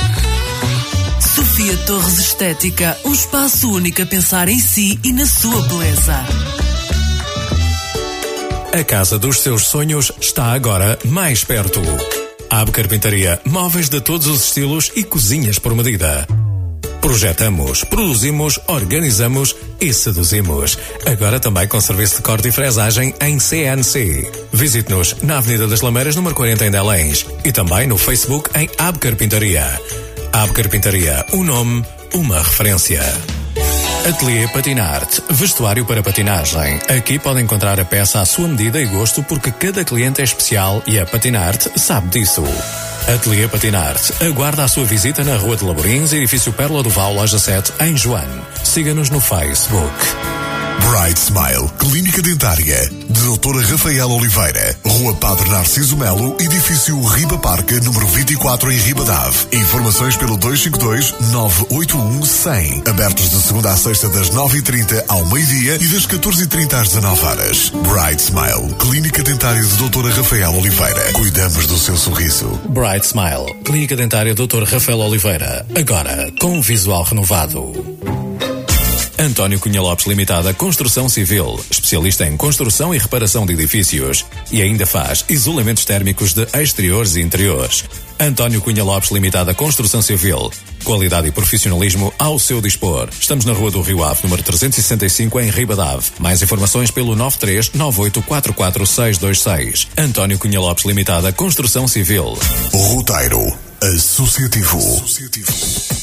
Sofia 1.36 1.78
Torres 1.86 2.20
Estética, 2.20 2.98
um 3.06 3.14
espaço 3.14 3.72
único 3.72 4.02
a 4.02 4.06
pensar 4.06 4.50
em 4.50 4.60
si 4.60 5.00
e 5.04 5.14
na 5.14 5.26
sua 5.26 5.62
beleza. 5.68 6.26
A 8.74 8.84
casa 8.84 9.20
dos 9.20 9.40
seus 9.40 9.68
sonhos 9.68 10.12
está 10.20 10.52
agora 10.52 10.98
mais 11.06 11.44
perto. 11.44 11.80
Ab 12.54 12.70
Carpintaria, 12.70 13.42
móveis 13.46 13.90
de 13.90 14.00
todos 14.00 14.28
os 14.28 14.46
estilos 14.46 14.92
e 14.96 15.04
cozinhas 15.04 15.58
por 15.58 15.74
medida. 15.74 16.28
Projetamos, 17.02 17.84
produzimos, 17.84 18.60
organizamos 18.68 19.56
e 19.82 19.92
seduzimos. 19.92 20.78
Agora 21.04 21.40
também 21.40 21.68
com 21.68 21.82
serviço 21.82 22.18
de 22.18 22.22
corte 22.22 22.50
e 22.50 22.52
fresagem 22.52 23.12
em 23.22 23.40
CNC. 23.40 24.32
Visite-nos 24.54 25.16
na 25.24 25.40
Avenida 25.40 25.66
das 25.66 25.82
Lameiras, 25.82 26.16
número 26.16 26.36
40 26.36 26.68
em 26.68 26.70
Delães 26.70 27.26
e 27.44 27.52
também 27.52 27.88
no 27.88 27.98
Facebook 27.98 28.52
em 28.56 28.70
Ab 28.78 29.00
Carpintaria. 29.00 29.66
Ab 30.32 30.54
Carpintaria, 30.54 31.26
um 31.34 31.44
nome, 31.44 31.84
uma 32.14 32.38
referência. 32.38 33.02
Ateliê 34.06 34.50
Patinarte, 34.50 35.24
vestuário 35.30 35.86
para 35.86 36.04
patinagem. 36.04 36.78
Aqui 36.90 37.18
pode 37.18 37.42
encontrar 37.42 37.80
a 37.80 37.86
peça 37.86 38.20
à 38.20 38.26
sua 38.26 38.50
medida 38.50 38.82
e 38.82 38.86
gosto 38.86 39.24
porque 39.24 39.50
cada 39.50 39.86
cliente 39.86 40.20
é 40.20 40.26
especial 40.26 40.84
e 40.86 41.00
a 41.00 41.06
Patinarte 41.06 41.72
sabe 41.80 42.10
disso. 42.10 42.44
Ateliê 43.08 43.48
Patinarte, 43.48 44.14
aguarda 44.22 44.66
a 44.66 44.68
sua 44.68 44.84
visita 44.84 45.24
na 45.24 45.38
Rua 45.38 45.56
de 45.56 45.64
Laborins, 45.64 46.12
edifício 46.12 46.52
Pérola 46.52 46.84
do 46.84 46.90
Val, 46.90 47.14
loja 47.14 47.40
7, 47.40 47.72
em 47.80 47.96
Joane. 47.96 48.42
Siga-nos 48.62 49.10
no 49.10 49.22
Facebook. 49.22 50.53
Bright 50.80 51.20
Smile, 51.20 51.70
Clínica 51.78 52.22
Dentária, 52.22 52.90
de 53.10 53.22
Doutora 53.22 53.62
Rafael 53.62 54.10
Oliveira, 54.10 54.78
Rua 54.86 55.14
Padre 55.16 55.50
Narciso 55.50 55.98
Melo, 55.98 56.38
Edifício 56.40 56.98
Riba 57.02 57.38
Parque, 57.38 57.80
número 57.82 58.08
24 58.08 58.72
em 58.72 58.78
Ribadave. 58.78 59.38
Informações 59.54 60.16
pelo 60.18 60.38
252-981-100. 60.38 62.88
Abertos 62.88 63.30
de 63.30 63.42
segunda 63.42 63.72
a 63.72 63.78
sexta 63.78 64.08
das 64.10 64.30
9h30 64.32 65.04
ao 65.08 65.26
meio-dia 65.28 65.76
e 65.76 65.88
das 65.88 66.06
14h30 66.08 66.74
às 66.74 66.88
19 66.90 67.26
horas. 67.26 67.70
Bright 67.70 68.22
Smile, 68.22 68.74
Clínica 68.80 69.24
Dentária 69.24 69.62
de 69.62 69.76
Doutora 69.78 70.12
Rafael 70.14 70.54
Oliveira. 70.56 71.14
Cuidamos 71.14 71.68
do 71.68 71.78
seu 71.78 71.96
sorriso. 71.98 72.48
Bright 72.70 73.06
Smile, 73.06 73.54
Clínica 73.64 73.96
Dentária 73.96 74.34
Dr. 74.34 74.64
Rafael 74.64 75.00
Oliveira. 75.00 75.66
Agora, 75.76 76.32
com 76.40 76.60
visual 76.62 77.04
renovado. 77.04 78.23
António 79.24 79.58
Cunha 79.58 79.82
Lopes 79.82 80.06
Limitada 80.06 80.54
Construção 80.54 81.08
Civil, 81.08 81.58
especialista 81.72 82.26
em 82.26 82.36
construção 82.36 82.94
e 82.94 82.98
reparação 82.98 83.46
de 83.46 83.54
edifícios 83.54 84.26
e 84.52 84.62
ainda 84.62 84.86
faz 84.86 85.24
isolamentos 85.30 85.86
térmicos 85.86 86.34
de 86.34 86.46
exteriores 86.54 87.16
e 87.16 87.22
interiores. 87.22 87.86
António 88.20 88.62
Cunha 88.62 88.84
Lopes 88.84 89.12
Limitada 89.12 89.54
Construção 89.54 90.02
Civil, 90.02 90.52
qualidade 90.84 91.30
e 91.30 91.32
profissionalismo 91.32 92.14
ao 92.20 92.38
seu 92.38 92.60
dispor. 92.60 93.08
Estamos 93.18 93.46
na 93.46 93.54
Rua 93.54 93.72
do 93.72 93.82
Rio 93.82 94.04
Ave, 94.04 94.20
número 94.24 94.44
365 94.44 95.40
em 95.40 95.50
Ribadave. 95.50 96.12
Mais 96.20 96.42
informações 96.42 96.92
pelo 96.92 97.16
93 97.16 97.70
9844626. 97.70 99.88
António 99.98 100.38
Cunha 100.38 100.60
Lopes 100.60 100.84
Limitada 100.84 101.32
Construção 101.32 101.88
Civil. 101.88 102.38
Roteiro 102.74 103.58
Associativo. 103.82 104.80
Associativo. 104.80 106.03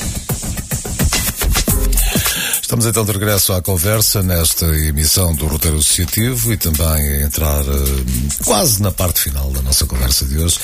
Estamos 2.70 2.86
então 2.86 3.04
de 3.04 3.10
regresso 3.10 3.52
à 3.52 3.60
conversa 3.60 4.22
nesta 4.22 4.64
emissão 4.64 5.34
do 5.34 5.48
Roteiro 5.48 5.78
Associativo 5.78 6.52
e 6.52 6.56
também 6.56 6.86
a 6.86 7.22
entrar 7.22 7.62
uh, 7.62 8.44
quase 8.44 8.80
na 8.80 8.92
parte 8.92 9.22
final 9.22 9.50
da 9.50 9.60
nossa 9.60 9.84
conversa 9.86 10.24
de 10.24 10.38
hoje. 10.38 10.56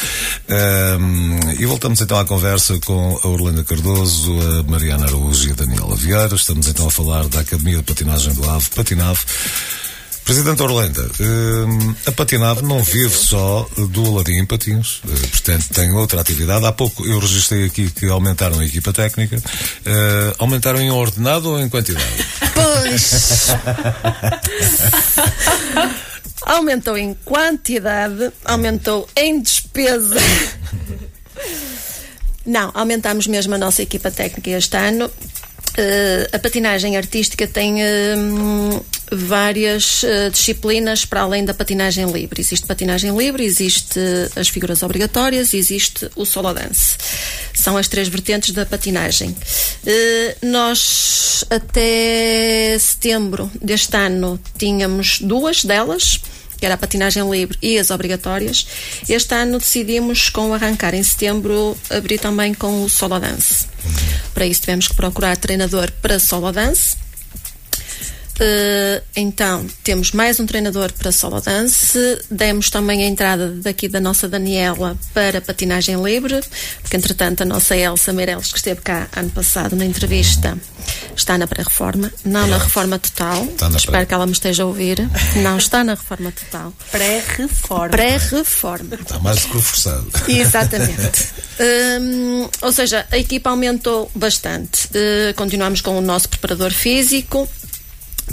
Um, 0.48 1.50
e 1.58 1.66
voltamos 1.66 2.00
então 2.00 2.16
à 2.16 2.24
conversa 2.24 2.78
com 2.86 3.18
a 3.24 3.26
Orlando 3.26 3.64
Cardoso, 3.64 4.32
a 4.40 4.62
Mariana 4.70 5.06
Araújo 5.06 5.48
e 5.48 5.50
a 5.50 5.54
Daniela 5.56 5.96
Vieira. 5.96 6.36
Estamos 6.36 6.68
então 6.68 6.86
a 6.86 6.90
falar 6.92 7.26
da 7.26 7.40
Academia 7.40 7.78
de 7.78 7.82
Patinagem 7.82 8.32
do 8.34 8.48
Ave, 8.50 8.70
Patinave. 8.70 9.18
Presidente 10.26 10.60
Orlando, 10.60 11.10
a 12.04 12.12
Patinave 12.12 12.62
não 12.62 12.82
vive 12.82 13.14
só 13.14 13.66
do 13.90 14.04
Aladim 14.06 14.44
Patins, 14.44 15.00
portanto 15.30 15.66
tem 15.72 15.92
outra 15.92 16.20
atividade. 16.20 16.66
Há 16.66 16.72
pouco 16.72 17.06
eu 17.06 17.20
registrei 17.20 17.64
aqui 17.64 17.88
que 17.88 18.06
aumentaram 18.06 18.58
a 18.58 18.66
equipa 18.66 18.92
técnica. 18.92 19.40
aumentaram 20.38 20.80
em 20.80 20.90
ordenado 20.90 21.50
ou 21.50 21.60
em 21.60 21.68
quantidade? 21.68 22.26
Pois. 22.52 23.50
aumentou 26.42 26.98
em 26.98 27.14
quantidade, 27.24 28.32
aumentou 28.44 29.08
em 29.16 29.40
despesa. 29.40 30.16
Não, 32.46 32.70
aumentamos 32.74 33.26
mesmo 33.26 33.54
a 33.54 33.58
nossa 33.58 33.82
equipa 33.82 34.10
técnica 34.10 34.50
este 34.50 34.76
ano. 34.76 35.10
Uh, 35.76 36.26
a 36.32 36.38
patinagem 36.38 36.96
artística 36.96 37.46
tem 37.46 37.82
uh, 37.82 38.84
várias 39.12 40.02
uh, 40.04 40.30
disciplinas 40.32 41.04
para 41.04 41.20
além 41.20 41.44
da 41.44 41.52
patinagem 41.52 42.10
livre. 42.10 42.40
Existe 42.40 42.66
patinagem 42.66 43.14
livre, 43.14 43.44
existe 43.44 44.00
as 44.34 44.48
figuras 44.48 44.82
obrigatórias 44.82 45.52
e 45.52 45.58
existe 45.58 46.10
o 46.16 46.24
solo 46.24 46.54
dance. 46.54 46.96
São 47.52 47.76
as 47.76 47.88
três 47.88 48.08
vertentes 48.08 48.52
da 48.52 48.64
patinagem. 48.64 49.36
nós, 50.42 51.44
até 51.50 52.76
setembro 52.78 53.50
deste 53.60 53.96
ano, 53.96 54.40
tínhamos 54.56 55.20
duas 55.20 55.62
delas 55.62 56.20
que 56.58 56.64
era 56.64 56.74
a 56.74 56.78
patinagem 56.78 57.28
livre 57.30 57.56
e 57.62 57.78
as 57.78 57.90
obrigatórias. 57.90 58.66
Este 59.08 59.34
ano 59.34 59.58
decidimos, 59.58 60.28
com 60.30 60.50
o 60.50 60.54
arrancar 60.54 60.94
em 60.94 61.02
setembro, 61.02 61.76
abrir 61.90 62.18
também 62.18 62.54
com 62.54 62.84
o 62.84 62.88
solo 62.88 63.18
dance. 63.18 63.66
Para 64.34 64.46
isso 64.46 64.60
tivemos 64.60 64.88
que 64.88 64.94
procurar 64.94 65.36
treinador 65.36 65.90
para 66.02 66.18
solo 66.18 66.52
dance. 66.52 66.96
Uh, 68.36 69.02
então, 69.16 69.66
temos 69.82 70.12
mais 70.12 70.38
um 70.38 70.44
treinador 70.44 70.92
para 70.92 71.10
solo 71.10 71.40
dance. 71.40 71.98
Demos 72.30 72.68
também 72.68 73.02
a 73.02 73.06
entrada 73.06 73.48
daqui 73.48 73.88
da 73.88 73.98
nossa 73.98 74.28
Daniela 74.28 74.96
para 75.14 75.40
patinagem 75.40 76.02
livre, 76.02 76.40
porque 76.82 76.96
entretanto 76.96 77.42
a 77.42 77.44
nossa 77.46 77.74
Elsa 77.74 78.12
Meireles, 78.12 78.52
que 78.52 78.58
esteve 78.58 78.82
cá 78.82 79.08
ano 79.16 79.30
passado 79.30 79.74
na 79.74 79.86
entrevista, 79.86 80.58
está 81.16 81.38
na 81.38 81.46
pré-reforma, 81.46 82.12
não 82.24 82.46
na 82.46 82.58
reforma 82.58 82.98
total. 82.98 83.48
Espero 83.74 83.92
pré. 83.92 84.06
que 84.06 84.14
ela 84.14 84.26
me 84.26 84.32
esteja 84.32 84.64
a 84.64 84.66
ouvir. 84.66 85.08
Não 85.36 85.56
está 85.56 85.82
na 85.82 85.94
reforma 85.94 86.30
total. 86.30 86.74
Pré-reforma. 86.90 87.88
Pré-reforma. 87.88 88.98
Está 89.00 89.18
mais 89.18 89.40
do 89.40 89.48
que 89.48 89.56
reforçado. 89.56 90.06
Exatamente. 90.28 91.28
um, 92.00 92.48
ou 92.60 92.72
seja, 92.72 93.06
a 93.10 93.16
equipa 93.16 93.48
aumentou 93.48 94.10
bastante. 94.14 94.88
Uh, 94.88 95.34
continuamos 95.36 95.80
com 95.80 95.96
o 95.96 96.02
nosso 96.02 96.28
preparador 96.28 96.70
físico 96.70 97.48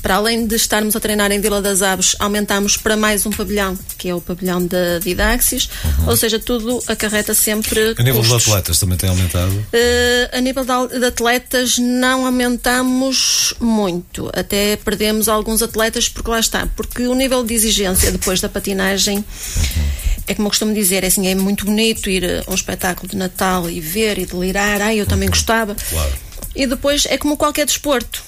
para 0.01 0.15
além 0.15 0.45
de 0.45 0.55
estarmos 0.55 0.95
a 0.95 0.99
treinar 0.99 1.31
em 1.31 1.39
Vila 1.39 1.61
das 1.61 1.81
Aves, 1.81 2.15
aumentamos 2.19 2.77
para 2.77 2.97
mais 2.97 3.25
um 3.25 3.29
pavilhão, 3.29 3.77
que 3.97 4.09
é 4.09 4.15
o 4.15 4.21
pavilhão 4.21 4.65
da 4.65 4.99
Didaxis, 4.99 5.69
uhum. 5.83 6.09
ou 6.09 6.17
seja, 6.17 6.39
tudo 6.39 6.81
acarreta 6.87 7.33
sempre. 7.33 7.95
A 7.97 8.03
nível 8.03 8.21
custos. 8.21 8.43
de 8.43 8.49
atletas 8.49 8.79
também 8.79 8.97
tem 8.97 9.09
aumentado? 9.09 9.51
Uh, 9.51 10.37
a 10.37 10.41
nível 10.41 10.65
de 10.65 11.05
atletas, 11.05 11.77
não 11.77 12.25
aumentamos 12.25 13.53
muito, 13.59 14.29
até 14.33 14.75
perdemos 14.75 15.29
alguns 15.29 15.61
atletas, 15.61 16.09
porque 16.09 16.29
lá 16.29 16.39
está, 16.39 16.67
porque 16.75 17.07
o 17.07 17.15
nível 17.15 17.43
de 17.43 17.53
exigência 17.53 18.11
depois 18.11 18.41
da 18.41 18.49
patinagem. 18.49 19.17
Uhum. 19.17 20.13
É 20.25 20.33
como 20.33 20.47
eu 20.47 20.51
costumo 20.51 20.73
dizer, 20.73 21.03
é, 21.03 21.07
assim, 21.07 21.27
é 21.27 21.35
muito 21.35 21.65
bonito 21.65 22.09
ir 22.09 22.43
a 22.47 22.49
um 22.49 22.55
espetáculo 22.55 23.09
de 23.09 23.17
Natal 23.17 23.69
e 23.69 23.81
ver 23.81 24.17
e 24.17 24.25
delirar. 24.25 24.81
Ai, 24.81 24.97
eu 24.97 25.05
também 25.05 25.27
uhum. 25.27 25.33
gostava. 25.33 25.75
Claro 25.75 26.13
E 26.55 26.67
depois 26.67 27.05
é 27.07 27.17
como 27.17 27.35
qualquer 27.35 27.65
desporto. 27.65 28.23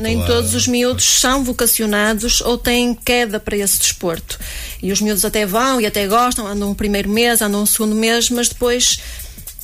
Nem 0.00 0.24
todos 0.26 0.54
os 0.54 0.66
miúdos 0.66 1.04
são 1.04 1.44
vocacionados 1.44 2.40
ou 2.40 2.58
têm 2.58 2.94
queda 2.94 3.38
para 3.38 3.56
esse 3.56 3.78
desporto. 3.78 4.38
E 4.82 4.90
os 4.90 5.00
miúdos 5.00 5.24
até 5.24 5.46
vão 5.46 5.80
e 5.80 5.86
até 5.86 6.06
gostam, 6.06 6.46
andam 6.46 6.70
um 6.70 6.74
primeiro 6.74 7.08
mês, 7.08 7.40
andam 7.40 7.62
um 7.62 7.66
segundo 7.66 7.94
mês, 7.94 8.30
mas 8.30 8.48
depois 8.48 8.98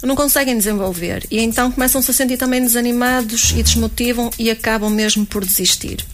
não 0.03 0.15
conseguem 0.15 0.57
desenvolver. 0.57 1.27
E 1.31 1.41
então 1.41 1.73
começam-se 1.73 2.11
a 2.11 2.15
sentir 2.15 2.37
também 2.37 2.61
desanimados 2.61 3.51
e 3.57 3.63
desmotivam 3.63 4.31
e 4.39 4.51
acabam 4.51 4.91
mesmo 4.91 5.27
por 5.27 5.45
desistir 5.45 6.05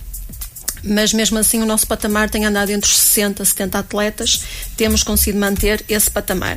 mas 0.83 1.12
mesmo 1.12 1.38
assim 1.38 1.62
o 1.62 1.66
nosso 1.66 1.87
patamar 1.87 2.31
tem 2.31 2.45
andado 2.45 2.71
entre 2.71 2.90
os 2.90 2.97
60 2.97 3.43
a 3.43 3.47
70 3.47 3.79
atletas, 3.79 4.43
temos 4.77 5.03
conseguido 5.03 5.38
manter 5.38 5.85
esse 5.88 6.11
patamar. 6.11 6.57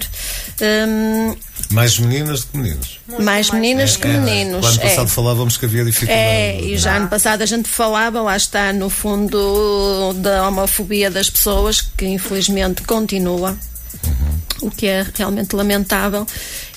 Hum, 0.61 1.35
mais 1.71 1.97
meninas 1.99 2.41
do 2.41 2.47
que 2.47 2.57
meninos? 2.57 2.99
mais, 3.07 3.23
mais 3.23 3.49
meninas 3.51 3.95
é, 3.95 3.99
que 3.99 4.07
meninos. 4.07 4.65
É, 4.65 4.69
ano 4.69 4.79
passado 4.79 5.07
é. 5.07 5.11
falávamos 5.11 5.57
que 5.57 5.65
havia 5.65 5.85
dificuldade. 5.85 6.19
É, 6.19 6.61
e 6.61 6.77
já 6.77 6.97
ano 6.97 7.07
passado 7.07 7.41
a 7.41 7.45
gente 7.45 7.67
falava, 7.67 8.21
lá 8.21 8.35
está, 8.35 8.71
no 8.73 8.89
fundo 8.89 10.13
da 10.17 10.47
homofobia 10.47 11.09
das 11.09 11.29
pessoas, 11.29 11.81
que 11.81 12.05
infelizmente 12.05 12.83
continua. 12.83 13.57
Uhum 14.05 14.43
o 14.63 14.71
que 14.71 14.87
é 14.87 15.05
realmente 15.13 15.55
lamentável. 15.55 16.25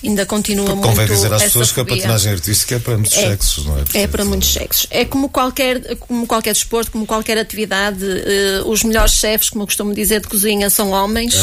Ainda 0.04 0.26
continua 0.26 0.66
Porque 0.66 0.80
muito. 0.80 0.90
Convém 0.90 1.06
dizer 1.06 1.32
às 1.32 1.42
pessoas 1.44 1.70
fobia. 1.70 1.84
que 1.84 1.92
a 1.92 1.96
patinagem 1.96 2.32
artística 2.32 2.74
é 2.74 2.78
para 2.78 2.94
muitos 2.94 3.16
é, 3.16 3.28
sexos, 3.28 3.66
não 3.66 3.78
é? 3.78 3.82
é 3.94 4.06
para 4.06 4.24
muitos 4.24 4.52
sexos. 4.52 4.86
É 4.90 5.04
como 5.04 5.28
qualquer, 5.28 5.96
como 5.96 6.26
qualquer 6.26 6.52
desporto, 6.52 6.90
como 6.90 7.06
qualquer 7.06 7.38
atividade. 7.38 8.04
Uh, 8.04 8.68
os 8.68 8.82
melhores 8.82 9.12
chefes, 9.12 9.48
como 9.48 9.62
eu 9.62 9.66
costumo 9.66 9.94
dizer, 9.94 10.20
de 10.20 10.28
cozinha 10.28 10.68
são 10.68 10.90
homens. 10.90 11.34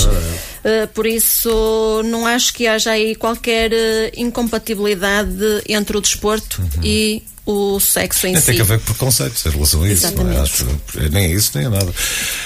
É 0.63 0.83
uh, 0.83 0.87
por 0.89 1.05
isso, 1.05 2.01
não 2.05 2.27
acho 2.27 2.53
que 2.53 2.67
haja 2.67 2.91
aí 2.91 3.15
qualquer 3.15 3.71
uh, 3.71 4.11
incompatibilidade 4.15 5.63
entre 5.67 5.97
o 5.97 6.01
desporto 6.01 6.61
uhum. 6.61 6.83
e 6.83 7.23
o 7.45 7.79
sexo 7.79 8.27
em 8.27 8.33
nem 8.33 8.41
si. 8.41 8.47
Tem 8.47 8.55
que 8.55 8.61
haver 8.61 8.79
preconceitos 8.79 9.45
em 9.45 9.49
relação 9.49 9.83
a 9.83 9.89
isso. 9.89 10.05
Exatamente. 10.05 10.39
Acho, 10.39 10.65
nem 11.11 11.25
é 11.25 11.31
isso, 11.31 11.51
nem 11.55 11.65
é 11.65 11.69
nada. 11.69 11.93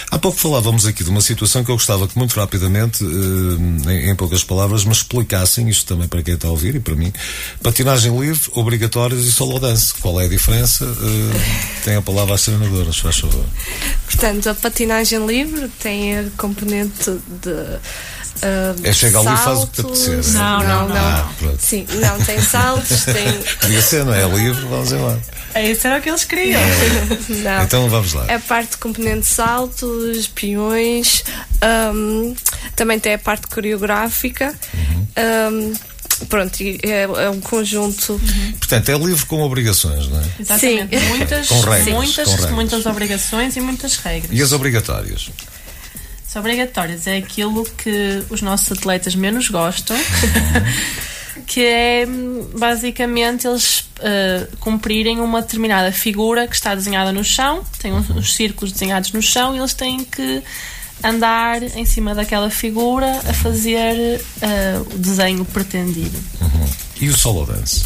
Há 0.09 0.17
pouco 0.17 0.37
falávamos 0.37 0.85
aqui 0.85 1.03
de 1.03 1.09
uma 1.09 1.21
situação 1.21 1.63
que 1.63 1.69
eu 1.69 1.75
gostava 1.75 2.07
que 2.07 2.17
muito 2.17 2.35
rapidamente, 2.39 3.03
eh, 3.03 3.91
em, 3.91 4.09
em, 4.09 4.15
poucas 4.15 4.43
palavras, 4.43 4.85
me 4.85 4.91
explicassem, 4.91 5.69
isto 5.69 5.85
também 5.85 5.96
para 6.05 6.21
quem 6.21 6.33
está 6.33 6.47
a 6.47 6.51
ouvir 6.51 6.75
e 6.75 6.79
para 6.79 6.95
mim, 6.95 7.11
patinagem 7.63 8.17
livre, 8.19 8.51
obrigatórios 8.53 9.25
e 9.25 9.31
solo 9.31 9.59
dance. 9.59 9.93
Qual 9.95 10.19
é 10.19 10.25
a 10.25 10.29
diferença? 10.29 10.85
Eh, 10.85 11.81
tem 11.85 11.95
a 11.95 12.01
palavra 12.01 12.35
às 12.35 12.43
treinadoras, 12.43 12.97
faz 12.97 13.17
favor. 13.17 13.45
Portanto, 14.05 14.49
a 14.49 14.55
patinagem 14.55 15.25
livre 15.25 15.69
tem 15.79 16.17
a 16.17 16.23
componente 16.37 17.11
de 17.41 17.79
Uh, 18.37 18.75
é 18.83 18.93
chega 18.93 19.19
ali 19.19 19.33
e 19.33 19.37
faz 19.37 19.59
o 19.59 19.67
que 19.67 19.73
te 19.73 19.81
apetecer. 19.81 20.19
É? 20.19 20.37
Não, 20.37 20.59
não, 20.59 20.89
não. 20.89 20.95
Ah, 20.95 21.29
Sim, 21.57 21.87
não, 21.95 22.23
tem 22.23 22.39
saltos, 22.39 23.05
tem. 23.05 23.41
Podia 23.59 23.81
ser, 23.81 24.05
não 24.05 24.13
é? 24.13 24.21
é 24.21 24.27
livre, 24.27 24.63
vamos 24.67 24.91
embora. 24.91 25.19
É 25.55 25.71
isso 25.71 25.87
era 25.87 25.97
o 25.97 26.01
que 26.01 26.09
eles 26.09 26.23
queriam. 26.23 26.61
Não. 27.41 27.63
Então 27.63 27.89
vamos 27.89 28.13
lá. 28.13 28.25
A 28.25 28.37
parte 28.37 28.71
de 28.71 28.77
componente 28.77 29.21
de 29.21 29.25
saltos, 29.25 30.27
peões, 30.27 31.23
um, 31.95 32.35
também 32.75 32.99
tem 32.99 33.15
a 33.15 33.19
parte 33.19 33.47
coreográfica. 33.47 34.53
Uhum. 34.73 35.07
Um, 35.17 35.73
pronto, 36.25 36.57
é, 36.61 37.01
é, 37.01 37.29
um 37.29 37.39
conjunto. 37.39 38.13
Uhum. 38.13 38.51
Portanto, 38.59 38.89
é 38.89 38.97
livre 38.97 39.25
com 39.25 39.41
obrigações, 39.41 40.07
não 40.07 40.19
é? 40.19 40.25
Exatamente. 40.39 40.99
Sim. 40.99 41.07
Muitas, 41.09 41.47
com 41.47 41.59
regras, 41.61 41.93
muitas, 41.93 42.45
com 42.45 42.53
muitas 42.53 42.85
obrigações 42.85 43.55
e 43.55 43.61
muitas 43.61 43.97
regras. 43.97 44.31
E 44.31 44.41
as 44.41 44.51
obrigatórias? 44.51 45.29
São 46.27 46.41
obrigatórias. 46.41 47.07
É 47.07 47.17
aquilo 47.17 47.63
que 47.65 48.23
os 48.29 48.41
nossos 48.41 48.71
atletas 48.71 49.15
menos 49.15 49.49
gostam. 49.49 49.97
que 51.45 51.63
é 51.63 52.05
basicamente 52.57 53.47
eles 53.47 53.79
uh, 53.99 54.57
cumprirem 54.59 55.19
uma 55.21 55.41
determinada 55.41 55.91
figura 55.91 56.47
que 56.47 56.55
está 56.55 56.75
desenhada 56.75 57.11
no 57.11 57.23
chão, 57.23 57.63
tem 57.79 57.93
uns, 57.93 58.09
uns, 58.09 58.35
círculos 58.35 58.73
desenhados 58.73 59.13
no 59.13 59.21
chão 59.21 59.55
e 59.55 59.59
eles 59.59 59.73
têm 59.73 60.03
que 60.03 60.43
andar 61.03 61.61
em 61.63 61.85
cima 61.85 62.15
daquela 62.15 62.49
figura 62.49 63.19
a 63.27 63.33
fazer 63.33 64.19
uh, 64.19 64.95
o 64.95 64.97
desenho 64.97 65.45
pretendido. 65.45 66.17
Uhum. 66.41 66.69
E 66.99 67.09
o 67.09 67.15
solo 67.15 67.45
dance? 67.45 67.85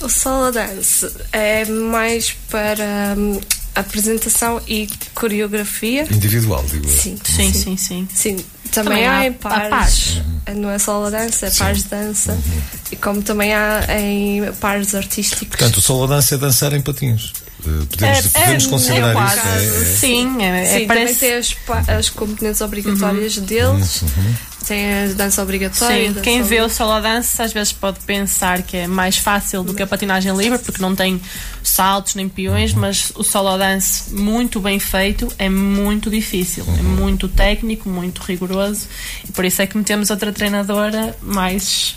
O 0.00 0.08
solo 0.08 0.52
dance 0.52 1.10
é 1.32 1.64
mais 1.64 2.32
para 2.50 3.14
um, 3.16 3.40
apresentação 3.74 4.60
e 4.68 4.88
coreografia. 5.14 6.06
Individual, 6.10 6.64
digo 6.70 6.88
sim, 6.88 7.18
sim, 7.24 7.52
sim, 7.52 7.76
sim, 7.76 8.08
sim. 8.12 8.44
Também, 8.74 9.04
também 9.04 9.08
há 9.08 9.26
em 9.26 9.32
pares. 9.32 9.70
pares. 9.70 10.16
Uhum. 10.16 10.54
Não 10.56 10.70
é 10.70 10.78
solo 10.78 11.10
dança, 11.10 11.46
é 11.46 11.50
sim. 11.50 11.58
pares 11.58 11.82
de 11.84 11.88
dança. 11.88 12.32
Uhum. 12.32 12.62
E 12.92 12.96
como 12.96 13.22
também 13.22 13.54
há 13.54 13.86
em 13.98 14.52
pares 14.60 14.94
artísticos. 14.94 15.48
Portanto, 15.48 15.78
o 15.78 15.80
solo 15.80 16.06
dança 16.06 16.34
é 16.34 16.38
dançar 16.38 16.72
em 16.72 16.80
patins. 16.80 17.32
Eh, 17.66 17.86
podemos, 17.90 18.18
é, 18.18 18.40
podemos 18.40 18.66
é, 18.66 18.68
considerar 18.68 19.16
é 19.16 19.26
isso? 19.26 19.46
É, 19.46 19.82
é, 19.82 19.84
sim, 19.84 20.42
é, 20.42 20.64
sim, 20.66 20.86
parece... 20.86 21.14
também 21.14 21.14
tem 21.14 21.34
as, 21.34 21.88
as 21.88 22.10
componentes 22.10 22.60
obrigatórias 22.60 23.36
uhum. 23.36 23.44
deles. 23.44 24.02
Uhum 24.02 24.34
tem 24.66 25.04
a 25.04 25.06
dança 25.14 25.42
obrigatória. 25.42 26.12
Sim, 26.12 26.20
quem 26.20 26.42
vê 26.42 26.60
o 26.60 26.68
solo 26.68 27.00
dance 27.00 27.40
às 27.40 27.52
vezes 27.52 27.72
pode 27.72 28.00
pensar 28.00 28.62
que 28.62 28.76
é 28.76 28.86
mais 28.86 29.18
fácil 29.18 29.62
do 29.62 29.74
que 29.74 29.82
a 29.82 29.86
patinagem 29.86 30.36
livre, 30.36 30.58
porque 30.58 30.80
não 30.80 30.94
tem 30.94 31.20
saltos 31.62 32.14
nem 32.14 32.28
peões, 32.28 32.72
mas 32.72 33.12
o 33.14 33.22
solo 33.22 33.56
dance 33.56 34.12
muito 34.12 34.60
bem 34.60 34.78
feito 34.78 35.28
é 35.38 35.48
muito 35.48 36.10
difícil, 36.10 36.64
é 36.78 36.82
muito 36.82 37.28
técnico, 37.28 37.88
muito 37.88 38.20
rigoroso, 38.22 38.88
e 39.28 39.32
por 39.32 39.44
isso 39.44 39.62
é 39.62 39.66
que 39.66 39.76
metemos 39.76 40.10
outra 40.10 40.32
treinadora 40.32 41.16
mais 41.22 41.96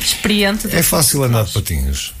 experiente. 0.00 0.68
É 0.74 0.82
fácil 0.82 1.22
andar 1.24 1.44
de 1.44 1.52
patins. 1.52 2.12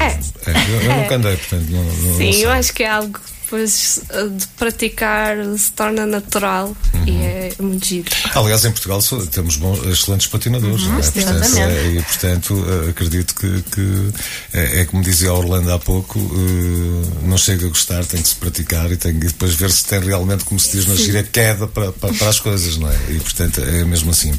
É. 0.00 0.04
é. 0.04 0.54
Eu, 0.68 0.82
eu 0.82 0.92
é. 0.92 1.02
nunca 1.02 1.14
andei, 1.16 1.36
portanto 1.36 1.70
não, 1.70 1.84
não 1.84 2.16
Sim, 2.16 2.32
não 2.32 2.38
eu 2.40 2.50
acho 2.50 2.72
que 2.72 2.82
é 2.82 2.90
algo 2.90 3.20
depois 3.54 4.00
eh, 4.10 4.28
de 4.28 4.46
praticar 4.58 5.36
se 5.56 5.72
torna 5.72 6.04
natural 6.04 6.76
uhum. 6.92 7.04
e 7.06 7.22
é 7.22 7.52
muito 7.60 7.86
giro. 7.86 8.10
Aliás, 8.34 8.64
em 8.64 8.72
Portugal 8.72 9.00
temos 9.30 9.56
bons, 9.56 9.86
excelentes 9.86 10.26
patinadores, 10.26 10.82
uhum, 10.82 10.92
não 10.92 10.98
é? 10.98 11.02
Portanto, 11.02 11.58
é, 11.58 11.86
e 11.86 12.02
portanto 12.02 12.66
eh, 12.68 12.90
acredito 12.90 13.34
que, 13.34 13.62
que 13.70 14.12
é, 14.52 14.80
é, 14.80 14.84
como 14.86 15.02
dizia 15.02 15.30
a 15.30 15.34
Orlando 15.34 15.72
há 15.72 15.78
pouco, 15.78 16.18
uh, 16.18 17.22
não 17.22 17.38
chega 17.38 17.66
a 17.66 17.68
gostar, 17.68 18.04
tem 18.04 18.20
que 18.20 18.28
se 18.28 18.36
praticar 18.36 18.90
e 18.90 18.96
tem 18.96 19.18
que 19.18 19.26
depois 19.26 19.54
ver 19.54 19.70
se 19.70 19.84
tem 19.84 20.00
realmente, 20.00 20.44
como 20.44 20.58
se 20.58 20.72
diz 20.76 20.86
na 20.86 20.94
gira, 20.94 21.22
queda 21.22 21.66
para, 21.66 21.92
para, 21.92 22.12
para 22.12 22.28
as 22.28 22.40
coisas, 22.40 22.76
não 22.76 22.90
é? 22.90 22.96
E 23.10 23.20
portanto 23.20 23.60
é 23.60 23.84
mesmo 23.84 24.10
assim. 24.10 24.32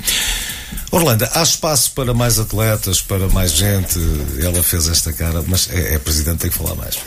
Orlando, 0.92 1.28
há 1.34 1.44
espaço 1.44 1.92
para 1.92 2.14
mais 2.14 2.40
atletas, 2.40 3.02
para 3.02 3.28
mais 3.30 3.52
gente? 3.52 4.00
Ela 4.42 4.64
fez 4.64 4.88
esta 4.88 5.12
cara, 5.12 5.44
mas 5.48 5.70
é, 5.72 5.96
é 5.96 6.00
presidente, 6.00 6.40
tem 6.40 6.50
que 6.50 6.58
falar 6.58 6.76
mais. 6.76 6.98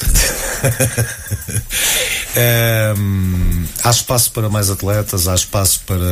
é, 2.36 2.92
há 3.82 3.90
espaço 3.90 4.32
para 4.32 4.48
mais 4.48 4.70
atletas, 4.70 5.28
há 5.28 5.34
espaço 5.34 5.80
para 5.86 6.04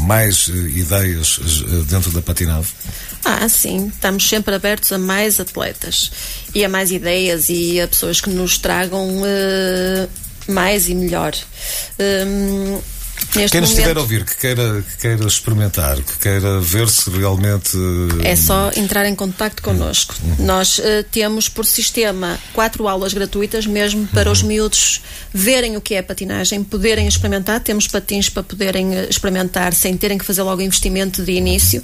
mais 0.00 0.48
ideias 0.48 1.40
dentro 1.88 2.10
da 2.10 2.22
patinave? 2.22 2.68
Ah, 3.24 3.48
sim, 3.48 3.88
estamos 3.88 4.28
sempre 4.28 4.54
abertos 4.54 4.92
a 4.92 4.98
mais 4.98 5.38
atletas 5.38 6.10
e 6.54 6.64
a 6.64 6.68
mais 6.68 6.90
ideias 6.90 7.48
e 7.48 7.80
a 7.80 7.86
pessoas 7.86 8.20
que 8.20 8.30
nos 8.30 8.56
tragam 8.58 9.08
uh, 9.18 10.08
mais 10.48 10.88
e 10.88 10.94
melhor. 10.94 11.34
Um, 11.98 12.80
Neste 13.34 13.52
Quem 13.52 13.60
nos 13.60 13.70
estiver 13.70 13.96
a 13.96 14.00
ouvir, 14.00 14.24
que 14.24 14.36
queira, 14.36 14.82
que 14.82 14.96
queira 14.96 15.24
experimentar, 15.24 15.96
que 15.96 16.18
queira 16.18 16.58
ver 16.60 16.88
se 16.88 17.08
realmente. 17.10 17.76
É 18.24 18.34
só 18.34 18.72
entrar 18.76 19.06
em 19.06 19.14
contato 19.14 19.62
connosco. 19.62 20.16
Uhum. 20.22 20.46
Nós 20.46 20.78
uh, 20.78 20.82
temos 21.12 21.48
por 21.48 21.64
sistema 21.64 22.38
quatro 22.52 22.88
aulas 22.88 23.14
gratuitas, 23.14 23.66
mesmo 23.66 24.06
para 24.08 24.28
uhum. 24.28 24.32
os 24.32 24.42
miúdos 24.42 25.02
verem 25.32 25.76
o 25.76 25.80
que 25.80 25.94
é 25.94 26.02
patinagem, 26.02 26.64
poderem 26.64 27.06
experimentar. 27.06 27.60
Temos 27.60 27.86
patins 27.86 28.28
para 28.28 28.42
poderem 28.42 28.96
eh, 28.96 29.06
experimentar 29.08 29.72
sem 29.74 29.96
terem 29.96 30.18
que 30.18 30.24
fazer 30.24 30.42
logo 30.42 30.60
investimento 30.60 31.22
de 31.22 31.32
início. 31.32 31.82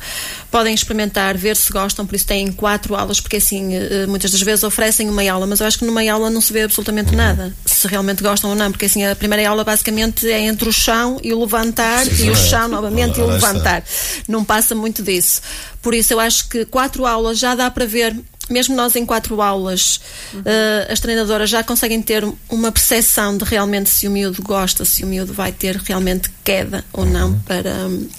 Podem 0.51 0.75
experimentar, 0.75 1.37
ver 1.37 1.55
se 1.55 1.73
gostam, 1.73 2.05
por 2.05 2.17
isso 2.17 2.27
têm 2.27 2.51
quatro 2.51 2.97
aulas, 2.97 3.21
porque 3.21 3.37
assim, 3.37 3.71
muitas 4.09 4.33
das 4.33 4.43
vezes 4.43 4.65
oferecem 4.65 5.09
uma 5.09 5.23
aula, 5.31 5.47
mas 5.47 5.61
eu 5.61 5.67
acho 5.67 5.79
que 5.79 5.85
numa 5.85 6.03
aula 6.11 6.29
não 6.29 6.41
se 6.41 6.53
vê 6.53 6.63
absolutamente 6.63 7.11
uhum. 7.11 7.17
nada, 7.17 7.53
se 7.65 7.87
realmente 7.87 8.23
gostam 8.23 8.51
ou 8.51 8.57
não, 8.57 8.73
porque 8.73 8.87
assim, 8.87 9.05
a 9.05 9.15
primeira 9.15 9.49
aula 9.49 9.63
basicamente 9.63 10.29
é 10.29 10.41
entre 10.41 10.69
o 10.69 10.73
chão 10.73 11.21
e 11.23 11.33
o 11.33 11.36
levantar 11.39 12.05
Sim, 12.07 12.27
e 12.27 12.31
o 12.31 12.37
chão 12.37 12.69
novamente 12.69 13.19
e 13.19 13.23
o 13.23 13.27
levantar. 13.27 13.85
Não 14.29 14.45
passa 14.45 14.75
muito 14.75 15.03
disso. 15.03 15.41
Por 15.83 15.95
isso 15.95 16.13
eu 16.13 16.21
acho 16.21 16.49
que 16.49 16.65
quatro 16.65 17.07
aulas 17.07 17.39
já 17.39 17.55
dá 17.55 17.71
para 17.71 17.87
ver 17.87 18.17
mesmo 18.49 18.75
nós 18.75 18.95
em 18.97 19.05
quatro 19.05 19.41
aulas, 19.41 20.01
uhum. 20.33 20.41
uh, 20.41 20.93
as 20.93 21.01
treinadoras 21.01 21.51
já 21.51 21.63
conseguem 21.63 22.01
ter 22.03 22.25
uma 22.49 22.71
percepção 22.71 23.37
de 23.37 23.45
realmente 23.45 23.91
se 23.91 24.07
o 24.07 24.11
miúdo 24.11 24.43
gosta, 24.43 24.85
se 24.85 25.05
o 25.05 25.07
miúdo 25.07 25.33
vai 25.33 25.53
ter 25.53 25.77
realmente 25.77 26.31
queda 26.45 26.85
ou 26.93 27.05
não 27.05 27.31
uhum. 27.31 27.41
para, 27.41 27.73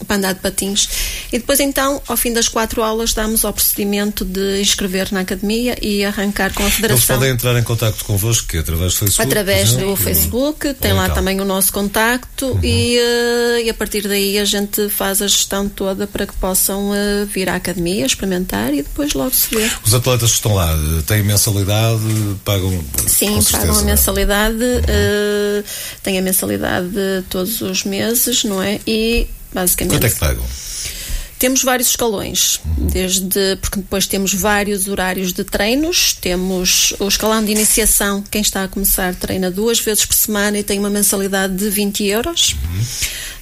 para 0.05 0.15
andar 0.17 0.33
de 0.33 0.41
patins. 0.41 0.89
E 1.31 1.39
depois, 1.39 1.59
então, 1.59 2.01
ao 2.07 2.17
fim 2.17 2.33
das 2.33 2.47
quatro 2.47 2.83
aulas, 2.83 3.13
damos 3.13 3.45
ao 3.45 3.53
procedimento 3.53 4.25
de 4.25 4.61
inscrever 4.61 5.11
na 5.11 5.21
academia 5.21 5.77
e 5.81 6.03
arrancar 6.03 6.53
com 6.53 6.65
a 6.65 6.69
federação. 6.69 6.97
Eles 6.97 7.05
podem 7.05 7.29
entrar 7.31 7.57
em 7.57 7.63
contato 7.63 8.03
convosco 8.03 8.47
que 8.47 8.57
através 8.57 8.93
do 8.93 8.99
Facebook? 8.99 9.27
Através 9.27 9.73
do 9.73 9.95
Facebook, 9.95 10.73
tem 10.73 10.93
lá 10.93 11.05
então. 11.05 11.15
também 11.15 11.39
o 11.39 11.45
nosso 11.45 11.71
contacto 11.71 12.47
uhum. 12.47 12.59
e, 12.63 12.97
uh, 12.97 13.65
e 13.65 13.69
a 13.69 13.73
partir 13.73 14.07
daí 14.07 14.37
a 14.37 14.45
gente 14.45 14.89
faz 14.89 15.21
a 15.21 15.27
gestão 15.27 15.69
toda 15.69 16.05
para 16.05 16.25
que 16.25 16.33
possam 16.35 16.91
uh, 16.91 17.25
vir 17.25 17.49
à 17.49 17.55
academia, 17.55 18.05
experimentar 18.05 18.73
e 18.73 18.83
depois 18.83 19.13
logo 19.13 19.33
se 19.33 19.55
vê. 19.55 19.69
Os 19.85 19.93
atletas 19.93 20.16
atletas 20.17 20.31
que 20.31 20.35
estão 20.37 20.53
lá 20.53 20.75
têm 21.05 21.23
mensalidade, 21.23 22.01
pagam. 22.43 22.83
Sim, 23.07 23.39
pagam 23.51 23.77
a 23.77 23.81
mensalidade, 23.83 24.57
uhum. 24.57 24.79
uh, 24.79 25.63
têm 26.03 26.17
a 26.17 26.21
mensalidade 26.21 26.89
todos 27.29 27.61
os 27.61 27.83
meses, 27.83 28.43
não 28.43 28.61
é? 28.61 28.79
E 28.85 29.27
basicamente. 29.53 29.95
Quanto 29.95 30.05
é 30.05 30.09
que 30.09 30.19
pagam? 30.19 30.45
Temos 31.39 31.61
vários 31.61 31.89
escalões, 31.89 32.59
desde 32.91 33.57
porque 33.61 33.79
depois 33.79 34.07
temos 34.07 34.33
vários 34.33 34.87
horários 34.87 35.31
de 35.33 35.43
treinos, 35.43 36.13
temos 36.13 36.95
o 36.99 37.07
escalão 37.07 37.45
de 37.45 37.51
iniciação, 37.51 38.23
quem 38.23 38.41
está 38.41 38.63
a 38.63 38.67
começar 38.67 39.13
treina 39.13 39.51
duas 39.51 39.79
vezes 39.79 40.03
por 40.03 40.15
semana 40.15 40.57
e 40.57 40.63
tem 40.63 40.79
uma 40.79 40.89
mensalidade 40.89 41.55
de 41.55 41.69
20 41.69 42.03
euros. 42.05 42.53
Uhum. 42.53 42.81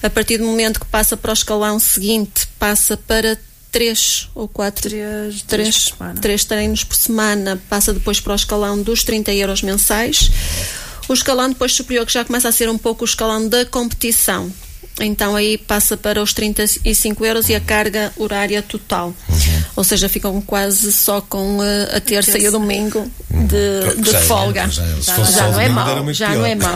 A 0.04 0.10
partir 0.10 0.38
do 0.40 0.44
momento 0.44 0.82
que 0.82 0.86
passa 0.88 1.16
para 1.16 1.32
o 1.32 1.34
escalão 1.34 1.80
seguinte, 1.80 2.46
passa 2.60 2.98
para 2.98 3.40
três 3.76 4.30
ou 4.34 4.48
quatro 4.48 4.90
três, 4.90 5.42
três, 5.42 5.94
três 6.22 6.46
treinos 6.46 6.86
por 6.86 6.96
semana, 6.96 7.62
passa 7.70 7.94
depois 7.94 8.22
para 8.22 8.32
o 8.32 8.36
escalão 8.36 8.82
dos 8.82 9.04
30 9.04 9.34
euros 9.34 9.62
mensais. 9.62 10.32
O 11.10 11.14
escalão 11.14 11.50
depois 11.50 11.74
superior, 11.74 12.06
que 12.06 12.14
já 12.14 12.24
começa 12.24 12.48
a 12.48 12.54
ser 12.54 12.70
um 12.70 12.78
pouco 12.78 13.04
o 13.04 13.06
escalão 13.06 13.50
da 13.50 13.66
competição, 13.66 14.50
então 15.02 15.36
aí 15.36 15.58
passa 15.58 15.98
para 15.98 16.24
os 16.24 16.34
35 16.34 17.26
euros 17.26 17.50
e 17.50 17.56
a 17.56 17.60
carga 17.60 18.14
horária 18.16 18.62
total. 18.62 19.14
Uhum. 19.28 19.64
Ou 19.76 19.84
seja, 19.84 20.08
ficam 20.08 20.40
quase 20.40 20.90
só 20.94 21.20
com 21.20 21.60
a, 21.62 21.98
a 21.98 22.00
terça 22.00 22.38
e 22.40 22.48
o 22.48 22.52
domingo 22.52 23.12
de, 23.30 24.02
de 24.02 24.12
já 24.12 24.22
folga. 24.22 24.62
É, 24.62 24.70
já, 24.70 24.86
já, 25.02 25.24
já 25.24 25.48
não 25.52 25.60
é 25.60 25.68
mau. 25.68 26.06
Já 26.14 26.30
pior. 26.30 26.38
não 26.40 26.46
é 26.46 26.56
mau. 26.56 26.76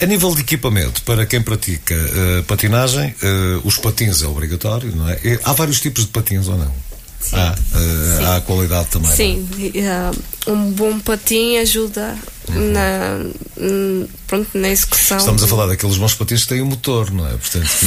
A 0.00 0.06
nível 0.06 0.34
de 0.34 0.40
equipamento, 0.40 1.02
para 1.02 1.26
quem 1.26 1.42
pratica 1.42 1.94
uh, 1.94 2.42
patinagem, 2.44 3.14
uh, 3.22 3.60
os 3.64 3.76
patins 3.76 4.22
é 4.22 4.26
obrigatório, 4.26 4.94
não 4.94 5.08
é? 5.08 5.18
há 5.44 5.52
vários 5.52 5.80
tipos 5.80 6.04
de 6.04 6.10
patins 6.10 6.48
ou 6.48 6.56
não? 6.56 6.89
Sim. 7.20 7.36
Há, 7.36 7.54
uh, 7.54 8.36
há 8.36 8.40
qualidade 8.40 8.88
também. 8.88 9.10
Sim, 9.10 9.46
uh, 9.52 10.50
um 10.50 10.72
bom 10.72 10.98
patim 10.98 11.58
ajuda 11.58 12.16
uhum. 12.48 12.72
na, 12.72 13.18
um, 13.58 14.08
pronto, 14.26 14.48
na 14.54 14.70
execução. 14.70 15.18
Estamos 15.18 15.42
a 15.42 15.46
falar 15.46 15.66
daqueles 15.66 15.98
bons 15.98 16.14
patins 16.14 16.42
que 16.44 16.48
têm 16.48 16.62
um 16.62 16.66
motor, 16.66 17.10
não 17.10 17.26
é? 17.26 17.32
Portanto, 17.32 17.68
Sim, 17.68 17.86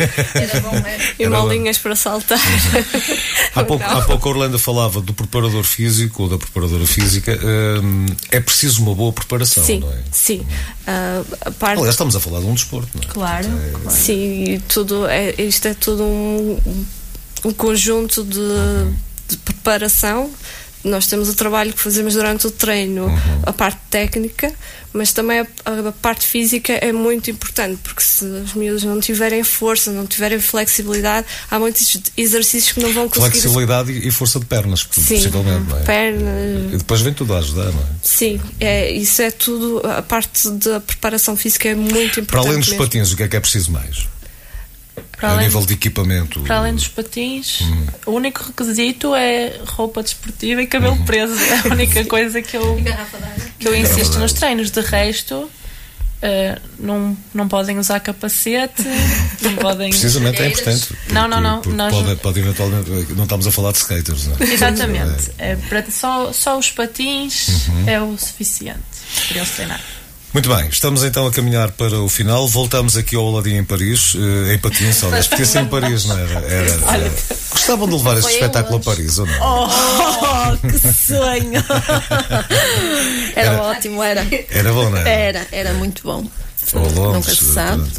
era 0.34 0.60
bom, 0.60 0.74
era. 0.74 1.14
E 1.18 1.28
molinhas 1.28 1.76
para 1.76 1.94
saltar. 1.94 2.38
Uhum. 2.38 3.16
há, 3.54 3.64
pouco, 3.64 3.84
há 3.84 4.02
pouco 4.02 4.28
a 4.28 4.32
Orlando 4.32 4.58
falava 4.58 5.02
do 5.02 5.12
preparador 5.12 5.62
físico 5.62 6.22
ou 6.22 6.28
da 6.30 6.38
preparadora 6.38 6.86
física. 6.86 7.38
Um, 7.44 8.06
é 8.30 8.40
preciso 8.40 8.82
uma 8.82 8.94
boa 8.94 9.12
preparação, 9.12 9.62
sim, 9.62 9.80
não 9.80 9.92
é? 9.92 9.98
Sim. 10.10 10.40
Uh, 10.40 11.52
parte... 11.52 11.76
Aliás, 11.76 11.94
estamos 11.94 12.16
a 12.16 12.20
falar 12.20 12.40
de 12.40 12.46
um 12.46 12.54
desporto, 12.54 12.88
não 12.94 13.02
é? 13.02 13.12
Claro. 13.12 13.46
Portanto, 13.46 13.66
é... 13.66 13.70
claro. 13.82 13.96
Sim, 13.96 14.62
tudo 14.68 15.06
é, 15.06 15.34
isto 15.38 15.68
é 15.68 15.74
tudo 15.74 16.02
um 16.02 16.84
um 17.44 17.52
conjunto 17.52 18.24
de, 18.24 18.38
de, 19.28 19.36
preparação. 19.38 20.30
Nós 20.82 21.06
temos 21.06 21.30
o 21.30 21.34
trabalho 21.34 21.72
que 21.72 21.80
fazemos 21.80 22.12
durante 22.12 22.46
o 22.46 22.50
treino, 22.50 23.06
uhum. 23.06 23.42
a 23.44 23.52
parte 23.54 23.80
técnica, 23.88 24.52
mas 24.92 25.14
também 25.14 25.40
a, 25.40 25.46
a, 25.64 25.92
parte 25.92 26.26
física 26.26 26.74
é 26.74 26.92
muito 26.92 27.30
importante, 27.30 27.80
porque 27.82 28.02
se 28.02 28.22
os 28.24 28.52
miúdos 28.52 28.84
não 28.84 29.00
tiverem 29.00 29.42
força, 29.42 29.90
não 29.90 30.06
tiverem 30.06 30.38
flexibilidade, 30.38 31.26
há 31.50 31.58
muitos 31.58 31.98
exercícios 32.16 32.72
que 32.72 32.80
não 32.80 32.92
vão 32.92 33.08
conseguir. 33.08 33.30
Flexibilidade 33.30 33.92
e 33.92 34.10
força 34.10 34.38
de 34.38 34.44
pernas, 34.44 34.86
Sim, 34.92 35.14
possivelmente, 35.16 35.70
não 35.70 35.78
é? 35.78 35.82
Pernas. 35.84 36.74
E 36.74 36.76
depois 36.76 37.00
vem 37.00 37.14
tudo 37.14 37.34
a 37.34 37.38
ajudar, 37.38 37.72
não 37.72 37.80
é? 37.80 37.86
Sim, 38.02 38.38
é, 38.60 38.92
isso 38.92 39.22
é 39.22 39.30
tudo, 39.30 39.80
a 39.84 40.02
parte 40.02 40.50
da 40.50 40.80
preparação 40.80 41.34
física 41.34 41.66
é 41.66 41.74
muito 41.74 42.20
importante. 42.20 42.26
Para 42.26 42.40
além 42.40 42.60
dos 42.60 42.68
mesmo. 42.68 42.84
patins, 42.84 43.10
o 43.10 43.16
que 43.16 43.22
é 43.22 43.28
que 43.28 43.36
é 43.36 43.40
preciso 43.40 43.72
mais? 43.72 44.06
Para 45.16 45.32
a 45.32 45.36
nível 45.42 45.64
de 45.64 45.74
equipamento. 45.74 46.40
Para 46.40 46.58
além 46.58 46.74
dos 46.74 46.88
patins, 46.88 47.60
hum. 47.60 47.86
o 48.06 48.10
único 48.12 48.42
requisito 48.44 49.14
é 49.14 49.60
roupa 49.66 50.02
desportiva 50.02 50.62
e 50.62 50.66
cabelo 50.66 50.94
hum. 50.94 51.04
preso. 51.04 51.34
É 51.34 51.68
a 51.68 51.72
única 51.72 52.04
coisa 52.06 52.42
que 52.42 52.56
eu, 52.56 52.78
que 53.58 53.68
eu 53.68 53.74
insisto 53.74 54.18
nos 54.18 54.32
treinos. 54.32 54.70
De 54.70 54.80
resto, 54.80 55.48
Uh, 56.24 56.58
não, 56.78 57.14
não 57.34 57.46
podem 57.46 57.78
usar 57.78 58.00
capacete, 58.00 58.82
não 59.42 59.56
podem. 59.56 59.90
Precisamente 59.90 60.40
é 60.40 60.48
importante. 60.48 60.96
não, 61.10 61.28
não, 61.28 61.38
não. 61.38 61.60
Nós... 61.66 61.94
Pode, 61.94 62.16
pode, 62.16 62.40
eventualmente. 62.40 63.12
Não 63.12 63.24
estamos 63.24 63.46
a 63.46 63.52
falar 63.52 63.72
de 63.72 63.78
skaters, 63.78 64.28
não 64.28 64.36
é? 64.40 64.44
Exatamente. 64.44 65.32
É, 65.36 65.54
para, 65.56 65.84
só, 65.90 66.32
só 66.32 66.58
os 66.58 66.70
patins 66.70 67.68
uhum. 67.68 67.88
é 67.88 68.00
o 68.00 68.16
suficiente 68.16 68.80
para 69.28 69.36
eles 69.36 69.50
treinar. 69.50 69.80
Muito 70.34 70.52
bem, 70.52 70.66
estamos 70.66 71.04
então 71.04 71.28
a 71.28 71.30
caminhar 71.30 71.70
para 71.70 72.00
o 72.00 72.08
final. 72.08 72.48
Voltamos 72.48 72.96
aqui 72.96 73.14
ao 73.14 73.24
Aladim 73.24 73.54
em 73.54 73.62
Paris, 73.62 74.14
uh, 74.14 74.50
em 74.52 74.58
Patins, 74.58 75.04
aliás, 75.04 75.28
podia 75.28 75.46
ser 75.46 75.60
em 75.60 75.66
Paris, 75.66 76.06
não 76.06 76.18
era? 76.18 76.40
era, 76.40 76.70
era. 76.72 77.12
Gostavam 77.52 77.86
de 77.86 77.94
levar 77.94 78.18
este 78.18 78.32
espetáculo 78.32 78.78
a 78.78 78.80
Paris 78.80 79.16
ou 79.18 79.26
não? 79.26 79.38
Oh, 79.40 80.56
que 80.58 80.92
sonho! 80.92 81.62
Era, 83.36 83.50
era 83.50 83.62
ótimo, 83.62 84.00
era. 84.02 84.24
Era 84.48 84.72
bom, 84.72 84.90
não 84.90 84.96
era? 84.96 85.08
Era, 85.08 85.46
era 85.50 85.74
muito 85.74 86.02
bom. 86.04 86.24
Ou 86.72 86.82
Londres, 86.92 87.14
nunca 87.14 87.34
se 87.34 87.52
sabe. 87.52 87.90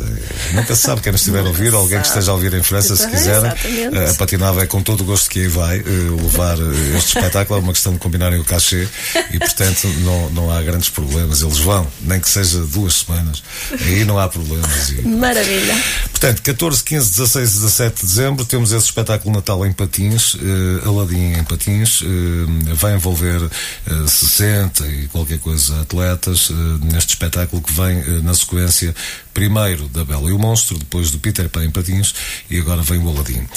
Nunca 0.53 0.75
se 0.75 0.81
sabe 0.81 1.01
quem 1.01 1.11
nos 1.11 1.21
estiver 1.21 1.39
a 1.39 1.43
ouvir, 1.43 1.73
alguém 1.73 2.01
que 2.01 2.07
esteja 2.07 2.31
a 2.31 2.33
ouvir 2.33 2.53
em 2.53 2.63
França, 2.63 2.95
se 2.95 3.07
quiserem. 3.07 3.51
A 3.51 4.13
Patinava 4.15 4.63
é 4.63 4.67
com 4.67 4.81
todo 4.81 5.01
o 5.01 5.03
gosto 5.03 5.29
que 5.29 5.41
aí 5.41 5.47
vai 5.47 5.79
uh, 5.79 6.23
levar 6.23 6.57
uh, 6.57 6.97
este 6.97 7.17
espetáculo. 7.17 7.59
É 7.59 7.61
uma 7.61 7.73
questão 7.73 7.93
de 7.93 7.99
combinarem 7.99 8.39
o 8.39 8.43
cachê 8.43 8.87
e, 9.31 9.39
portanto, 9.39 9.87
não, 9.99 10.29
não 10.31 10.51
há 10.51 10.61
grandes 10.61 10.89
problemas. 10.89 11.41
Eles 11.41 11.59
vão, 11.59 11.87
nem 12.01 12.19
que 12.19 12.29
seja 12.29 12.59
duas 12.59 12.95
semanas. 12.95 13.43
Aí 13.71 14.03
não 14.03 14.19
há 14.19 14.27
problemas. 14.27 14.89
E, 14.89 15.01
Maravilha. 15.03 15.75
Portanto, 16.25 16.41
14, 16.41 16.83
15, 16.83 17.11
16 17.11 17.49
e 17.49 17.53
17 17.53 18.01
de 18.01 18.07
dezembro 18.07 18.45
temos 18.45 18.71
esse 18.71 18.85
espetáculo 18.85 19.35
Natal 19.35 19.63
em 19.63 19.71
Patins, 19.71 20.33
uh, 20.33 20.39
Aladim 20.83 21.33
em 21.33 21.43
Patins. 21.43 22.01
Uh, 22.01 22.07
vai 22.73 22.95
envolver 22.95 23.43
uh, 23.43 24.07
60 24.07 24.87
e 24.87 25.07
qualquer 25.09 25.37
coisa 25.37 25.81
atletas 25.81 26.49
neste 26.81 27.09
espetáculo 27.09 27.61
que 27.61 27.71
vem 27.71 28.23
na 28.23 28.33
sequência 28.33 28.95
primeiro 29.35 29.87
da 29.89 30.03
Bela 30.03 30.27
e 30.27 30.31
o 30.31 30.39
Monstro, 30.39 30.79
depois 30.79 31.11
do 31.11 31.19
Peter 31.19 31.47
Pan 31.47 31.63
em 31.63 31.69
Patins 31.69 32.15
e 32.49 32.57
agora 32.57 32.81
vem 32.81 32.97
o 32.97 33.07
Aladim. 33.07 33.47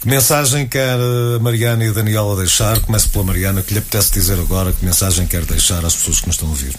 Que 0.00 0.06
mensagem 0.06 0.68
quer 0.68 0.98
a 1.00 1.40
Mariana 1.40 1.84
e 1.84 1.88
a 1.88 1.92
Daniela 1.92 2.36
deixar? 2.36 2.78
Começo 2.78 3.10
pela 3.10 3.24
Mariana, 3.24 3.62
que 3.62 3.72
lhe 3.72 3.80
apetece 3.80 4.12
dizer 4.12 4.38
agora 4.38 4.72
que 4.72 4.84
mensagem 4.84 5.26
quer 5.26 5.44
deixar 5.44 5.84
às 5.84 5.96
pessoas 5.96 6.20
que 6.20 6.28
nos 6.28 6.36
estão 6.36 6.46
a 6.46 6.50
ouvir? 6.52 6.72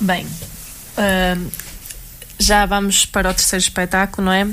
Bem, 0.00 0.26
uh, 0.26 1.67
já 2.38 2.64
vamos 2.66 3.04
para 3.04 3.30
o 3.30 3.34
terceiro 3.34 3.62
espetáculo, 3.62 4.26
não 4.26 4.32
é? 4.32 4.46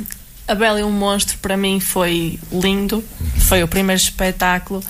A 0.48 0.56
Bela 0.56 0.80
e 0.80 0.84
o 0.84 0.90
Monstro 0.90 1.38
para 1.40 1.58
mim 1.58 1.80
foi 1.80 2.40
lindo, 2.52 3.04
foi 3.48 3.64
o 3.64 3.68
primeiro 3.68 4.02
espetáculo 4.02 4.84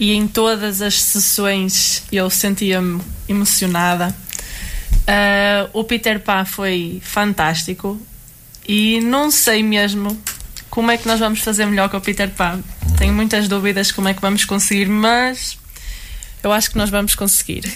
e 0.00 0.12
em 0.12 0.26
todas 0.26 0.82
as 0.82 1.00
sessões 1.00 2.02
eu 2.10 2.28
sentia-me 2.30 3.00
emocionada 3.28 4.14
Uh, 5.04 5.68
o 5.74 5.84
Peter 5.84 6.18
Pan 6.18 6.46
foi 6.46 7.00
fantástico 7.04 8.00
e 8.66 9.00
não 9.02 9.30
sei 9.30 9.62
mesmo 9.62 10.18
como 10.70 10.90
é 10.90 10.96
que 10.96 11.06
nós 11.06 11.20
vamos 11.20 11.40
fazer 11.40 11.66
melhor 11.66 11.90
com 11.90 11.98
o 11.98 12.00
Peter 12.00 12.30
Pan. 12.30 12.60
Tenho 12.96 13.12
muitas 13.12 13.46
dúvidas 13.46 13.92
como 13.92 14.08
é 14.08 14.14
que 14.14 14.22
vamos 14.22 14.46
conseguir, 14.46 14.86
mas 14.86 15.58
eu 16.42 16.50
acho 16.52 16.70
que 16.70 16.78
nós 16.78 16.88
vamos 16.88 17.14
conseguir. 17.14 17.70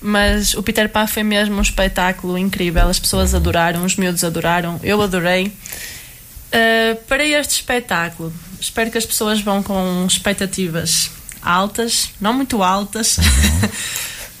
Mas 0.00 0.54
o 0.54 0.62
Peter 0.62 0.88
Pan 0.88 1.06
foi 1.06 1.22
mesmo 1.22 1.56
um 1.56 1.62
espetáculo 1.62 2.38
incrível. 2.38 2.88
As 2.88 2.98
pessoas 2.98 3.34
adoraram, 3.34 3.84
os 3.84 3.96
miúdos 3.96 4.22
adoraram, 4.22 4.78
eu 4.82 5.00
adorei. 5.02 5.46
Uh, 5.46 6.96
para 7.06 7.24
este 7.26 7.56
espetáculo, 7.56 8.32
espero 8.60 8.90
que 8.90 8.98
as 8.98 9.04
pessoas 9.04 9.40
vão 9.40 9.62
com 9.62 10.06
expectativas 10.06 11.10
altas, 11.42 12.10
não 12.20 12.32
muito 12.32 12.62
altas. 12.62 13.18
Uhum. 13.18 13.24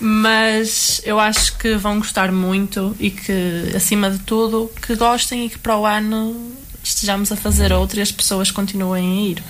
mas 0.00 1.00
eu 1.04 1.18
acho 1.18 1.56
que 1.58 1.74
vão 1.74 1.98
gostar 1.98 2.30
muito 2.30 2.94
e 3.00 3.10
que, 3.10 3.72
acima 3.74 4.10
de 4.10 4.18
tudo, 4.20 4.70
que 4.80 4.94
gostem 4.94 5.46
e 5.46 5.50
que 5.50 5.58
para 5.58 5.76
o 5.76 5.84
ano 5.84 6.52
estejamos 6.82 7.32
a 7.32 7.36
fazer 7.36 7.72
outro 7.72 7.98
e 7.98 8.02
as 8.02 8.12
pessoas 8.12 8.50
continuem 8.50 9.04
a 9.04 9.30
ir. 9.30 9.42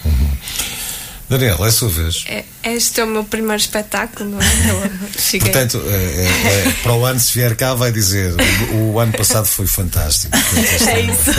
Daniela, 1.29 1.66
é 1.66 1.68
a 1.68 1.72
sua 1.72 1.89
vez. 1.91 2.24
É, 2.26 2.45
este 2.64 3.01
é 3.01 3.05
o 3.05 3.07
meu 3.07 3.22
primeiro 3.22 3.61
espetáculo, 3.61 4.31
não 4.31 4.41
é? 4.41 5.39
Portanto, 5.41 5.83
é, 5.87 5.95
é, 5.95 6.68
é, 6.68 6.72
para 6.83 6.95
o 6.95 7.05
ano, 7.05 7.20
se 7.20 7.35
vier 7.35 7.55
cá, 7.55 7.74
vai 7.74 7.93
dizer: 7.93 8.35
o, 8.72 8.93
o 8.95 8.99
ano 8.99 9.12
passado 9.12 9.45
foi 9.45 9.66
fantástico. 9.66 10.35
é 10.89 11.01
isso. 11.01 11.31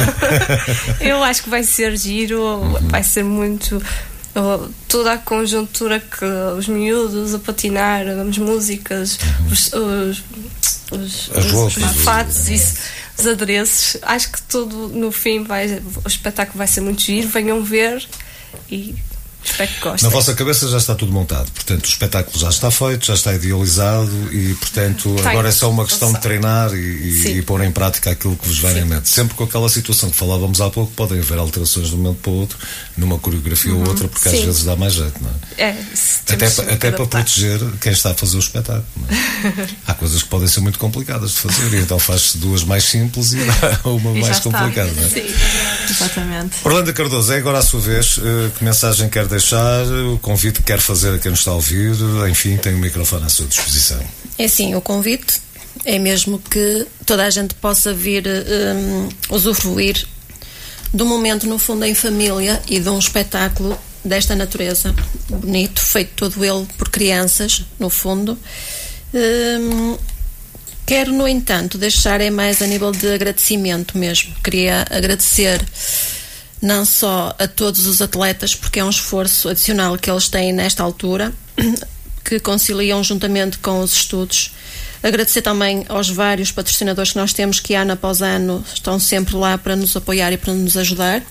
Eu 1.02 1.24
acho 1.24 1.42
que 1.42 1.50
vai 1.50 1.64
ser 1.64 1.98
giro, 1.98 2.40
uhum. 2.40 2.88
vai 2.88 3.04
ser 3.04 3.24
muito 3.24 3.82
toda 4.88 5.14
a 5.14 5.18
conjuntura 5.18 6.00
que 6.00 6.26
os 6.58 6.68
miúdos 6.68 7.34
a 7.34 7.40
patinar, 7.40 8.08
as 8.08 8.38
músicas, 8.38 9.18
uhum. 9.18 9.48
os, 9.52 9.74
os, 9.74 10.24
os, 10.92 11.30
os, 11.30 11.78
os 11.78 12.04
fatos, 12.04 12.48
isso, 12.48 12.76
os 13.18 13.26
adereços. 13.26 13.98
Acho 14.04 14.32
que 14.32 14.42
tudo 14.44 14.90
no 14.90 15.12
fim 15.12 15.44
vai, 15.44 15.82
o 16.06 16.08
espetáculo 16.08 16.58
vai 16.58 16.68
ser 16.68 16.82
muito 16.82 17.02
giro. 17.02 17.28
Venham 17.28 17.64
ver 17.64 18.08
e 18.70 18.96
Espero 19.44 19.72
que 19.72 19.80
gostem. 19.80 20.10
Na 20.10 20.14
vossa 20.14 20.34
cabeça 20.34 20.68
já 20.68 20.78
está 20.78 20.96
tudo 20.96 21.12
montado, 21.12 21.50
portanto 21.52 21.86
o 21.86 21.88
espetáculo 21.88 22.38
já 22.38 22.50
está 22.50 22.70
feito, 22.70 23.06
já 23.06 23.14
está 23.14 23.34
idealizado 23.34 24.12
e, 24.34 24.54
portanto, 24.56 25.16
Tem. 25.16 25.28
agora 25.28 25.50
é 25.50 25.52
só 25.52 25.70
uma 25.70 25.86
questão 25.86 26.12
de 26.12 26.20
treinar 26.20 26.74
e, 26.74 26.78
e, 26.78 27.38
e, 27.38 27.42
pôr 27.42 27.64
em 27.64 27.72
prática 27.72 28.12
aquilo 28.12 28.36
que 28.36 28.48
vos 28.48 28.60
vem 28.60 28.80
em 28.80 28.86
mente. 28.86 29.10
Sempre 29.10 29.36
com 29.36 29.44
aquela 29.44 29.70
situação 29.70 30.10
que 30.10 30.18
falávamos 30.18 30.60
há 30.62 30.70
pouco, 30.70 30.92
podem 30.94 31.20
haver 31.20 31.38
alterações 31.38 31.88
de 31.88 31.96
um 31.96 31.98
momento 32.00 32.20
para 32.22 32.32
o 32.32 32.36
outro, 32.36 32.58
numa 32.98 33.18
coreografia 33.18 33.74
uhum. 33.74 33.82
ou 33.82 33.88
outra, 33.90 34.08
porque 34.08 34.30
Sim. 34.30 34.40
às 34.40 34.46
vezes 34.46 34.64
dá 34.64 34.76
mais 34.76 34.94
jeito, 34.94 35.16
não 35.22 35.30
é? 35.58 35.64
é 35.64 35.78
até 36.34 36.46
até 36.74 36.92
para 36.92 37.08
proteger 37.08 37.60
quem 37.82 37.92
está 37.92 38.12
a 38.12 38.14
fazer 38.14 38.36
o 38.36 38.40
espetáculo. 38.40 38.86
É? 39.10 39.68
há 39.88 39.94
coisas 39.94 40.22
que 40.22 40.30
podem 40.30 40.48
ser 40.48 40.60
muito 40.60 40.78
complicadas 40.80 41.32
de 41.32 41.38
fazer, 41.38 41.74
e 41.74 41.82
então 41.82 41.98
faz-se 41.98 42.38
duas 42.38 42.64
mais 42.64 42.84
simples 42.84 43.34
e 43.34 43.38
uma 43.84 44.14
mais 44.14 44.40
complicada. 44.40 44.92
Não 44.92 45.04
é? 45.04 45.10
Sim, 45.10 45.26
exatamente. 45.90 46.58
Orlando 46.64 46.94
Cardoso, 46.94 47.32
é 47.34 47.38
agora 47.38 47.60
a 47.60 47.62
sua 47.62 47.80
vez. 47.80 48.18
Uh, 48.18 48.52
que 48.58 48.64
mensagem 48.64 49.10
quer 49.10 49.26
deixar? 49.30 49.86
O 49.86 50.18
convite 50.20 50.60
que 50.60 50.64
quer 50.64 50.80
fazer 50.80 51.14
a 51.14 51.18
quem 51.18 51.32
nos 51.32 51.40
está 51.40 51.52
a 51.52 51.56
ouvir? 51.56 51.96
Enfim, 52.30 52.58
tem 52.58 52.74
o 52.74 52.78
microfone 52.78 53.26
à 53.26 53.30
sua 53.30 53.46
disposição. 53.46 54.00
É 54.38 54.48
sim, 54.48 54.76
o 54.76 54.82
convite 54.82 55.42
é 55.86 55.98
mesmo 55.98 56.40
que 56.40 56.86
toda 57.06 57.26
a 57.26 57.30
gente 57.30 57.54
possa 57.56 57.94
vir 57.94 58.26
um, 58.28 59.10
usufruir 59.30 60.06
do 60.94 61.06
momento, 61.06 61.48
no 61.48 61.60
fundo, 61.60 61.86
em 61.86 61.94
família 61.94 62.62
e 62.68 62.80
de 62.80 62.90
um 62.90 62.98
espetáculo 62.98 63.78
desta 64.04 64.36
natureza, 64.36 64.96
bonito, 65.30 65.82
feito 65.82 66.12
todo 66.16 66.44
ele 66.44 66.66
por 66.78 66.90
crianças, 66.90 67.66
no 67.78 67.90
fundo. 67.90 68.38
Um, 69.14 69.98
quero, 70.86 71.14
no 71.14 71.28
entanto, 71.28 71.78
deixar 71.78 72.22
é 72.22 72.30
mais 72.30 72.62
a 72.62 72.68
nível 72.68 72.92
de 72.92 73.08
agradecimento 73.14 73.98
mesmo. 73.98 74.34
Queria 74.44 74.86
agradecer 74.90 75.64
não 76.62 76.86
só 76.86 77.36
a 77.40 77.48
todos 77.48 77.86
os 77.86 78.02
atletas, 78.02 78.56
porque 78.56 78.80
é 78.80 78.84
um 78.84 78.90
esforço 78.90 79.50
adicional 79.50 79.98
que 79.98 80.10
eles 80.10 80.28
têm 80.28 80.52
nesta 80.52 80.84
altura, 80.84 81.34
que 82.24 82.40
conciliam 82.40 83.04
juntamente 83.04 83.58
com 83.60 83.82
os 83.82 83.94
estudos. 83.94 84.52
Agradecer 85.02 85.42
também 85.42 85.86
aos 85.88 86.10
vários 86.10 86.52
patrocinadores 86.52 87.14
que 87.14 87.18
nós 87.18 87.32
temos, 87.32 87.60
que 87.62 87.74
ano 87.74 87.94
após 87.94 88.22
ano 88.22 88.64
estão 88.74 89.00
sempre 89.00 89.36
lá 89.36 89.58
para 89.58 89.76
nos 89.76 89.96
apoiar 89.96 90.34
e 90.34 90.38
para 90.38 90.54
nos 90.54 90.76
ajudar. 90.76 91.24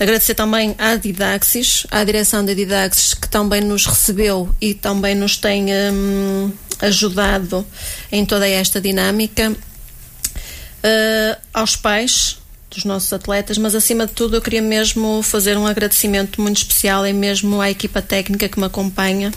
Agradecer 0.00 0.34
também 0.34 0.74
à 0.78 0.96
Didaxis, 0.96 1.86
à 1.90 2.02
direção 2.02 2.44
da 2.44 2.54
Didaxis, 2.54 3.14
que 3.14 3.28
também 3.28 3.60
nos 3.60 3.86
recebeu 3.86 4.52
e 4.60 4.74
também 4.74 5.14
nos 5.14 5.36
tem 5.36 5.66
hum, 5.92 6.52
ajudado 6.80 7.64
em 8.10 8.24
toda 8.26 8.48
esta 8.48 8.80
dinâmica. 8.80 9.50
Uh, 9.50 11.36
aos 11.52 11.76
pais, 11.76 12.38
dos 12.70 12.84
nossos 12.84 13.12
atletas, 13.12 13.56
mas 13.58 13.74
acima 13.74 14.06
de 14.06 14.12
tudo 14.12 14.36
eu 14.36 14.42
queria 14.42 14.62
mesmo 14.62 15.22
fazer 15.22 15.56
um 15.56 15.66
agradecimento 15.66 16.40
muito 16.40 16.58
especial 16.58 17.06
e 17.06 17.12
mesmo 17.12 17.60
à 17.60 17.70
equipa 17.70 18.02
técnica 18.02 18.48
que 18.48 18.58
me 18.58 18.66
acompanha, 18.66 19.32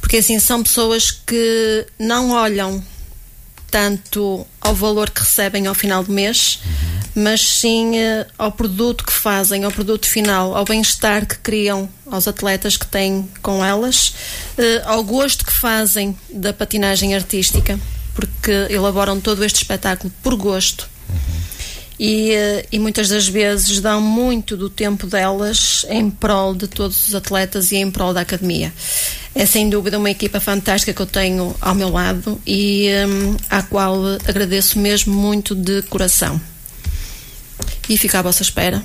porque 0.00 0.16
assim 0.16 0.38
são 0.38 0.62
pessoas 0.62 1.10
que 1.10 1.86
não 1.98 2.30
olham 2.30 2.82
tanto 3.70 4.44
ao 4.60 4.74
valor 4.74 5.10
que 5.10 5.20
recebem 5.20 5.68
ao 5.68 5.74
final 5.74 6.02
do 6.02 6.12
mês, 6.12 6.58
mas 7.14 7.40
sim 7.40 7.92
uh, 7.92 8.26
ao 8.36 8.50
produto 8.50 9.04
que 9.04 9.12
fazem, 9.12 9.62
ao 9.62 9.70
produto 9.70 10.06
final, 10.06 10.56
ao 10.56 10.64
bem-estar 10.64 11.24
que 11.24 11.38
criam 11.38 11.88
aos 12.10 12.26
atletas 12.26 12.76
que 12.76 12.86
têm 12.86 13.28
com 13.40 13.64
elas, 13.64 14.08
uh, 14.08 14.86
ao 14.86 15.04
gosto 15.04 15.46
que 15.46 15.52
fazem 15.52 16.18
da 16.30 16.52
patinagem 16.52 17.14
artística, 17.14 17.78
porque 18.12 18.50
elaboram 18.68 19.20
todo 19.20 19.44
este 19.44 19.58
espetáculo 19.58 20.12
por 20.20 20.34
gosto. 20.34 20.88
Uhum 21.08 21.40
e, 22.00 22.32
eh, 22.32 22.64
e 22.72 22.78
muitas 22.78 23.10
das 23.10 23.28
vezes 23.28 23.78
dão 23.78 24.00
muito 24.00 24.56
do 24.56 24.70
tempo 24.70 25.06
delas 25.06 25.84
em 25.90 26.10
prol 26.10 26.54
de 26.54 26.66
todos 26.66 27.06
os 27.06 27.14
atletas 27.14 27.72
e 27.72 27.76
em 27.76 27.90
prol 27.90 28.14
da 28.14 28.22
academia. 28.22 28.72
É 29.34 29.44
sem 29.44 29.68
dúvida 29.68 29.98
uma 29.98 30.10
equipa 30.10 30.40
fantástica 30.40 30.94
que 30.94 31.02
eu 31.02 31.06
tenho 31.06 31.54
ao 31.60 31.74
meu 31.74 31.90
lado 31.90 32.40
e 32.46 32.88
um, 33.06 33.36
à 33.50 33.62
qual 33.62 34.02
agradeço 34.26 34.78
mesmo 34.78 35.14
muito 35.14 35.54
de 35.54 35.82
coração. 35.82 36.40
E 37.86 37.98
fico 37.98 38.16
à 38.16 38.22
vossa 38.22 38.42
espera. 38.42 38.82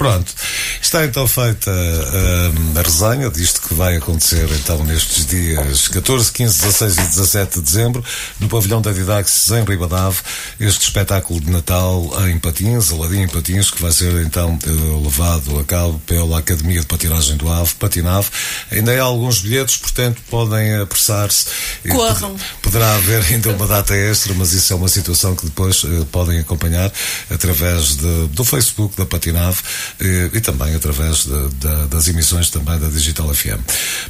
Pronto, 0.00 0.34
está 0.80 1.04
então 1.04 1.28
feita 1.28 1.70
uh, 1.70 2.78
a 2.78 2.80
resenha 2.80 3.28
disto 3.28 3.60
que 3.60 3.74
vai 3.74 3.98
acontecer 3.98 4.48
então 4.52 4.82
nestes 4.82 5.26
dias 5.26 5.88
14, 5.88 6.32
15, 6.32 6.58
16 6.58 6.96
e 6.96 7.02
17 7.02 7.54
de 7.56 7.60
dezembro 7.60 8.04
no 8.40 8.48
pavilhão 8.48 8.80
da 8.80 8.92
Didaxis 8.92 9.50
em 9.50 9.62
Ribadave, 9.62 10.16
este 10.58 10.84
espetáculo 10.84 11.38
de 11.38 11.50
Natal 11.50 12.10
em 12.26 12.38
Patins, 12.38 12.90
Aladim 12.90 13.20
em 13.20 13.28
Patins, 13.28 13.70
que 13.70 13.82
vai 13.82 13.92
ser 13.92 14.24
então 14.24 14.58
uh, 14.66 15.04
levado 15.04 15.58
a 15.58 15.64
cabo 15.64 16.00
pela 16.06 16.38
Academia 16.38 16.80
de 16.80 16.86
Patinagem 16.86 17.36
do 17.36 17.50
Ave, 17.50 17.74
Patinave. 17.74 18.30
Ainda 18.72 18.98
há 18.98 19.02
alguns 19.02 19.40
bilhetes, 19.40 19.76
portanto 19.76 20.22
podem 20.30 20.76
apressar-se. 20.76 21.44
Corram. 21.90 22.36
Poderá 22.62 22.94
haver 22.94 23.22
ainda 23.26 23.50
uma 23.50 23.66
data 23.66 23.94
extra, 23.94 24.32
mas 24.32 24.54
isso 24.54 24.72
é 24.72 24.76
uma 24.76 24.88
situação 24.88 25.36
que 25.36 25.44
depois 25.44 25.84
uh, 25.84 26.06
podem 26.10 26.38
acompanhar 26.38 26.90
através 27.28 27.96
de, 27.96 28.28
do 28.28 28.44
Facebook 28.46 28.96
da 28.96 29.04
Patinave 29.04 29.58
e, 30.00 30.30
e 30.34 30.40
também 30.40 30.74
através 30.74 31.24
de, 31.24 31.48
de, 31.54 31.88
das 31.88 32.08
emissões 32.08 32.50
também 32.50 32.78
da 32.78 32.88
Digital 32.88 33.32
FM. 33.32 33.60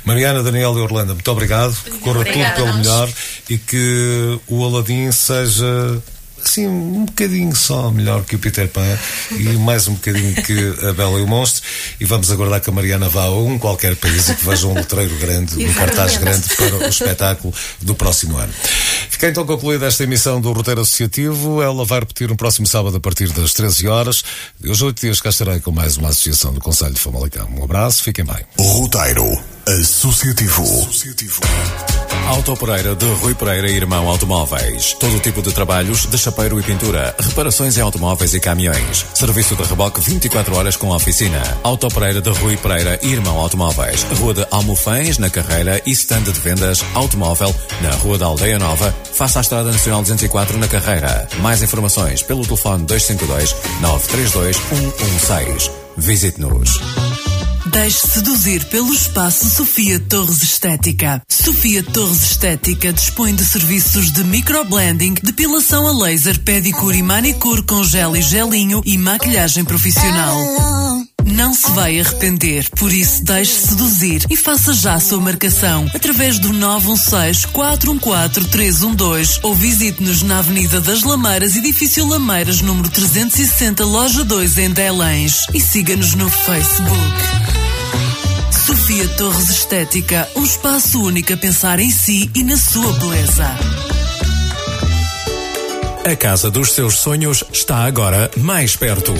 Mariana, 0.04 0.42
Daniel 0.42 0.76
e 0.76 0.80
Orlando, 0.80 1.14
muito 1.14 1.30
obrigado. 1.30 1.74
Que 1.84 1.98
corra 1.98 2.24
tudo 2.24 2.54
pelo 2.54 2.74
melhor 2.74 3.08
e 3.48 3.58
que 3.58 4.40
o 4.48 4.64
Aladim 4.64 5.10
seja 5.12 6.02
assim, 6.44 6.66
um 6.66 7.04
bocadinho 7.04 7.54
só 7.54 7.90
melhor 7.90 8.24
que 8.24 8.36
o 8.36 8.38
Peter 8.38 8.68
Pan 8.68 8.98
e 9.32 9.44
mais 9.56 9.88
um 9.88 9.94
bocadinho 9.94 10.34
que 10.42 10.86
a 10.86 10.92
Bela 10.92 11.18
e 11.18 11.22
o 11.22 11.26
Monstro. 11.26 11.62
E 12.00 12.04
vamos 12.04 12.30
aguardar 12.30 12.60
que 12.60 12.70
a 12.70 12.72
Mariana 12.72 13.08
vá 13.08 13.24
a 13.24 13.30
um 13.30 13.58
qualquer 13.58 13.96
país 13.96 14.28
e 14.28 14.34
que 14.34 14.44
veja 14.44 14.66
um 14.66 14.74
letreiro 14.74 15.14
grande, 15.16 15.64
um 15.64 15.72
cartaz 15.74 16.16
grande 16.16 16.48
para 16.54 16.76
o 16.76 16.88
espetáculo 16.88 17.54
do 17.80 17.94
próximo 17.94 18.36
ano. 18.36 18.52
Fica 19.10 19.28
então 19.28 19.44
concluída 19.44 19.86
esta 19.86 20.04
emissão 20.04 20.40
do 20.40 20.52
Roteiro 20.52 20.80
Associativo. 20.80 21.62
Ela 21.62 21.84
vai 21.84 22.00
repetir 22.00 22.28
no 22.28 22.36
próximo 22.36 22.66
sábado 22.66 22.96
a 22.96 23.00
partir 23.00 23.28
das 23.32 23.52
13 23.52 23.88
horas. 23.88 24.22
Hoje, 24.64 24.84
oito 24.84 25.00
dias, 25.00 25.20
cá 25.20 25.28
estarei 25.28 25.60
com 25.60 25.70
mais 25.70 25.96
uma 25.96 26.08
associação 26.08 26.52
do 26.52 26.60
Conselho 26.60 26.94
de 26.94 27.00
Famalicão. 27.00 27.48
Um 27.56 27.64
abraço, 27.64 28.02
fiquem 28.02 28.24
bem. 28.24 28.44
Roteiro 28.58 29.26
Associativo. 29.66 30.62
Associativo. 30.64 31.40
Auto 32.30 32.56
Pereira 32.56 32.94
de 32.94 33.06
Rui 33.14 33.34
Pereira 33.34 33.68
Irmão 33.68 34.08
Automóveis. 34.08 34.94
Todo 35.00 35.18
tipo 35.18 35.42
de 35.42 35.52
trabalhos 35.52 36.06
de 36.06 36.16
chapeiro 36.16 36.60
e 36.60 36.62
pintura, 36.62 37.12
reparações 37.18 37.76
em 37.76 37.80
automóveis 37.80 38.32
e 38.34 38.38
caminhões. 38.38 39.04
Serviço 39.14 39.56
de 39.56 39.64
reboque 39.64 40.00
24 40.00 40.56
horas 40.56 40.76
com 40.76 40.90
oficina. 40.90 41.42
Auto 41.64 41.88
Pereira 41.88 42.22
de 42.22 42.30
Rui 42.30 42.56
Pereira 42.56 43.00
Irmão 43.02 43.36
Automóveis. 43.36 44.04
Rua 44.20 44.32
de 44.32 44.46
Almofães, 44.48 45.18
na 45.18 45.28
Carreira 45.28 45.82
e 45.84 45.90
stand 45.90 46.22
de 46.22 46.30
vendas 46.38 46.84
automóvel 46.94 47.52
na 47.80 47.90
Rua 47.96 48.16
da 48.16 48.26
Aldeia 48.26 48.60
Nova, 48.60 48.94
face 49.12 49.36
à 49.36 49.40
Estrada 49.40 49.72
Nacional 49.72 50.02
204 50.02 50.56
na 50.56 50.68
Carreira. 50.68 51.28
Mais 51.40 51.64
informações 51.64 52.22
pelo 52.22 52.44
telefone 52.44 52.84
252 52.84 53.56
932 53.80 54.56
116. 54.56 55.70
Visite-nos. 55.96 57.09
Deixe 57.66 58.06
seduzir 58.06 58.64
pelo 58.66 58.92
espaço 58.92 59.48
Sofia 59.50 60.00
Torres 60.00 60.42
Estética. 60.42 61.22
Sofia 61.28 61.82
Torres 61.82 62.22
Estética 62.22 62.92
dispõe 62.92 63.34
de 63.34 63.44
serviços 63.44 64.10
de 64.10 64.24
microblending, 64.24 65.14
depilação 65.22 65.86
a 65.86 65.92
laser, 65.92 66.40
pedicure 66.40 66.98
e 66.98 67.02
manicure 67.02 67.62
com 67.62 67.84
gel 67.84 68.16
e 68.16 68.22
gelinho 68.22 68.80
e 68.84 68.96
maquilhagem 68.96 69.64
profissional. 69.64 70.34
Não 71.24 71.54
se 71.54 71.70
vai 71.72 71.98
arrepender, 72.00 72.68
por 72.70 72.92
isso 72.92 73.22
deixe 73.24 73.52
seduzir 73.52 74.24
e 74.30 74.36
faça 74.36 74.72
já 74.72 74.94
a 74.94 75.00
sua 75.00 75.20
marcação 75.20 75.90
através 75.94 76.38
do 76.38 76.52
916-414-312 76.52 79.40
ou 79.42 79.54
visite-nos 79.54 80.22
na 80.22 80.38
Avenida 80.38 80.80
das 80.80 81.02
Lameiras, 81.02 81.56
edifício 81.56 82.06
Lameiras, 82.06 82.60
número 82.60 82.88
360, 82.88 83.84
loja 83.84 84.22
2 84.24 84.58
em 84.58 84.70
Delães 84.70 85.38
e 85.52 85.60
siga-nos 85.60 86.14
no 86.14 86.28
Facebook. 86.28 87.00
Sofia 88.66 89.08
Torres 89.10 89.50
Estética, 89.50 90.28
um 90.36 90.44
espaço 90.44 91.02
único 91.02 91.32
a 91.32 91.36
pensar 91.36 91.80
em 91.80 91.90
si 91.90 92.30
e 92.34 92.44
na 92.44 92.56
sua 92.56 92.92
beleza. 92.94 93.46
A 96.04 96.16
casa 96.16 96.50
dos 96.50 96.72
seus 96.72 96.98
sonhos 96.98 97.44
está 97.52 97.84
agora 97.84 98.30
mais 98.36 98.74
perto. 98.74 99.12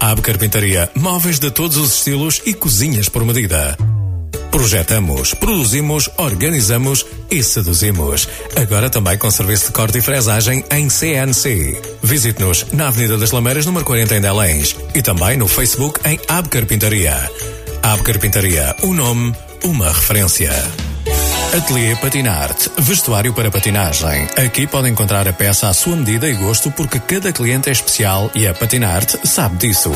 Abre 0.00 0.22
Carpintaria, 0.22 0.90
móveis 0.94 1.38
de 1.38 1.50
todos 1.50 1.76
os 1.76 1.94
estilos 1.94 2.40
e 2.46 2.54
cozinhas 2.54 3.08
por 3.08 3.24
medida. 3.24 3.76
Projetamos, 4.50 5.34
produzimos, 5.34 6.08
organizamos 6.16 7.04
e 7.30 7.42
seduzimos. 7.42 8.28
Agora 8.56 8.88
também 8.88 9.18
com 9.18 9.30
serviço 9.30 9.66
de 9.66 9.72
corte 9.72 9.98
e 9.98 10.00
fresagem 10.00 10.64
em 10.70 10.88
CNC. 10.88 11.80
Visite-nos 12.02 12.66
na 12.72 12.88
Avenida 12.88 13.18
das 13.18 13.32
Lameiras, 13.32 13.66
número 13.66 13.84
40 13.84 14.16
em 14.16 14.20
Delães 14.20 14.76
e 14.94 15.02
também 15.02 15.36
no 15.36 15.48
Facebook 15.48 16.00
em 16.08 16.18
Ab 16.28 16.48
Carpintaria. 16.48 17.30
Ab 17.82 18.02
Carpintaria, 18.02 18.74
um 18.82 18.94
nome, 18.94 19.34
uma 19.64 19.88
referência. 19.88 20.87
Ateliê 21.56 21.96
Patinarte, 21.96 22.70
vestuário 22.76 23.32
para 23.32 23.50
patinagem. 23.50 24.28
Aqui 24.36 24.66
pode 24.66 24.90
encontrar 24.90 25.26
a 25.26 25.32
peça 25.32 25.68
à 25.68 25.72
sua 25.72 25.96
medida 25.96 26.28
e 26.28 26.34
gosto 26.34 26.70
porque 26.70 27.00
cada 27.00 27.32
cliente 27.32 27.70
é 27.70 27.72
especial 27.72 28.30
e 28.34 28.46
a 28.46 28.52
Patinarte 28.52 29.18
sabe 29.26 29.56
disso. 29.56 29.90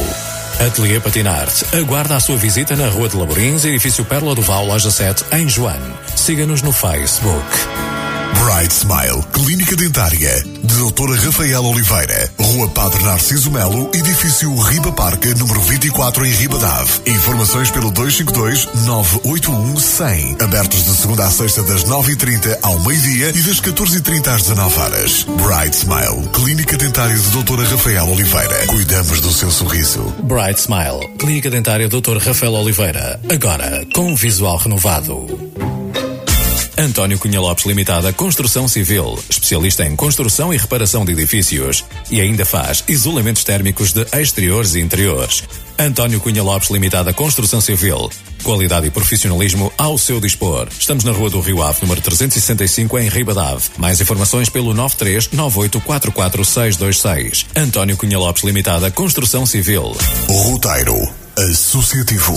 Ateliê 0.58 0.98
Patinarte. 0.98 1.66
Aguarda 1.76 2.16
a 2.16 2.20
sua 2.20 2.36
visita 2.36 2.74
na 2.74 2.88
Rua 2.88 3.08
de 3.08 3.16
Laborins, 3.16 3.66
edifício 3.66 4.02
Pérola 4.02 4.34
do 4.34 4.40
Val, 4.40 4.64
loja 4.64 4.90
7, 4.90 5.24
em 5.32 5.46
Joane. 5.46 5.94
Siga-nos 6.16 6.62
no 6.62 6.72
Facebook. 6.72 8.01
Bright 8.34 8.72
Smile, 8.72 9.22
Clínica 9.32 9.74
Dentária, 9.76 10.42
de 10.42 10.76
Doutora 10.76 11.14
Rafael 11.16 11.64
Oliveira, 11.64 12.30
Rua 12.38 12.68
Padre 12.68 13.02
Narciso 13.04 13.50
Melo, 13.50 13.90
Edifício 13.94 14.54
Riba 14.56 14.92
Parque, 14.92 15.34
número 15.34 15.60
24 15.60 16.24
em 16.26 16.30
Ribadave. 16.30 16.90
Informações 17.06 17.70
pelo 17.70 17.90
252-981-100. 17.92 20.42
Abertos 20.42 20.84
de 20.84 20.94
segunda 20.94 21.24
a 21.24 21.30
sexta 21.30 21.62
das 21.62 21.84
9h30 21.84 22.58
ao 22.62 22.78
meio-dia 22.80 23.28
e 23.30 23.42
das 23.42 23.60
14h30 23.60 24.28
às 24.28 24.42
19 24.42 24.78
horas. 24.80 25.24
Bright 25.24 25.76
Smile, 25.76 26.28
Clínica 26.32 26.76
Dentária 26.76 27.16
de 27.16 27.30
Doutora 27.30 27.64
Rafael 27.64 28.08
Oliveira. 28.08 28.66
Cuidamos 28.66 29.20
do 29.20 29.32
seu 29.32 29.50
sorriso. 29.50 30.02
Bright 30.22 30.60
Smile, 30.60 31.08
Clínica 31.18 31.50
Dentária 31.50 31.88
Dr. 31.88 32.18
Rafael 32.18 32.52
Oliveira. 32.54 33.20
Agora, 33.30 33.84
com 33.94 34.12
um 34.12 34.14
visual 34.14 34.56
renovado. 34.56 35.26
António 36.76 37.18
Cunha 37.18 37.40
Lopes 37.40 37.66
Limitada 37.66 38.12
Construção 38.12 38.66
Civil, 38.66 39.18
especialista 39.28 39.84
em 39.84 39.94
construção 39.94 40.52
e 40.52 40.56
reparação 40.56 41.04
de 41.04 41.12
edifícios 41.12 41.84
e 42.10 42.20
ainda 42.20 42.44
faz 42.44 42.82
isolamentos 42.88 43.44
térmicos 43.44 43.92
de 43.92 44.06
exteriores 44.18 44.74
e 44.74 44.80
interiores. 44.80 45.44
António 45.78 46.20
Cunha 46.20 46.42
Lopes 46.42 46.70
Limitada 46.70 47.12
Construção 47.12 47.60
Civil, 47.60 48.10
qualidade 48.42 48.86
e 48.86 48.90
profissionalismo 48.90 49.72
ao 49.76 49.98
seu 49.98 50.20
dispor. 50.20 50.68
Estamos 50.78 51.04
na 51.04 51.12
Rua 51.12 51.30
do 51.30 51.40
Rio 51.40 51.62
Ave, 51.62 51.78
número 51.82 52.00
365 52.00 52.98
em 52.98 53.08
Ribadave. 53.08 53.64
Mais 53.76 54.00
informações 54.00 54.48
pelo 54.48 54.72
93 54.72 55.28
626. 56.44 57.46
António 57.54 57.96
Cunha 57.96 58.18
Lopes 58.18 58.44
Limitada 58.44 58.90
Construção 58.90 59.44
Civil. 59.44 59.96
Roteiro 60.28 61.22
Associativo. 61.36 62.34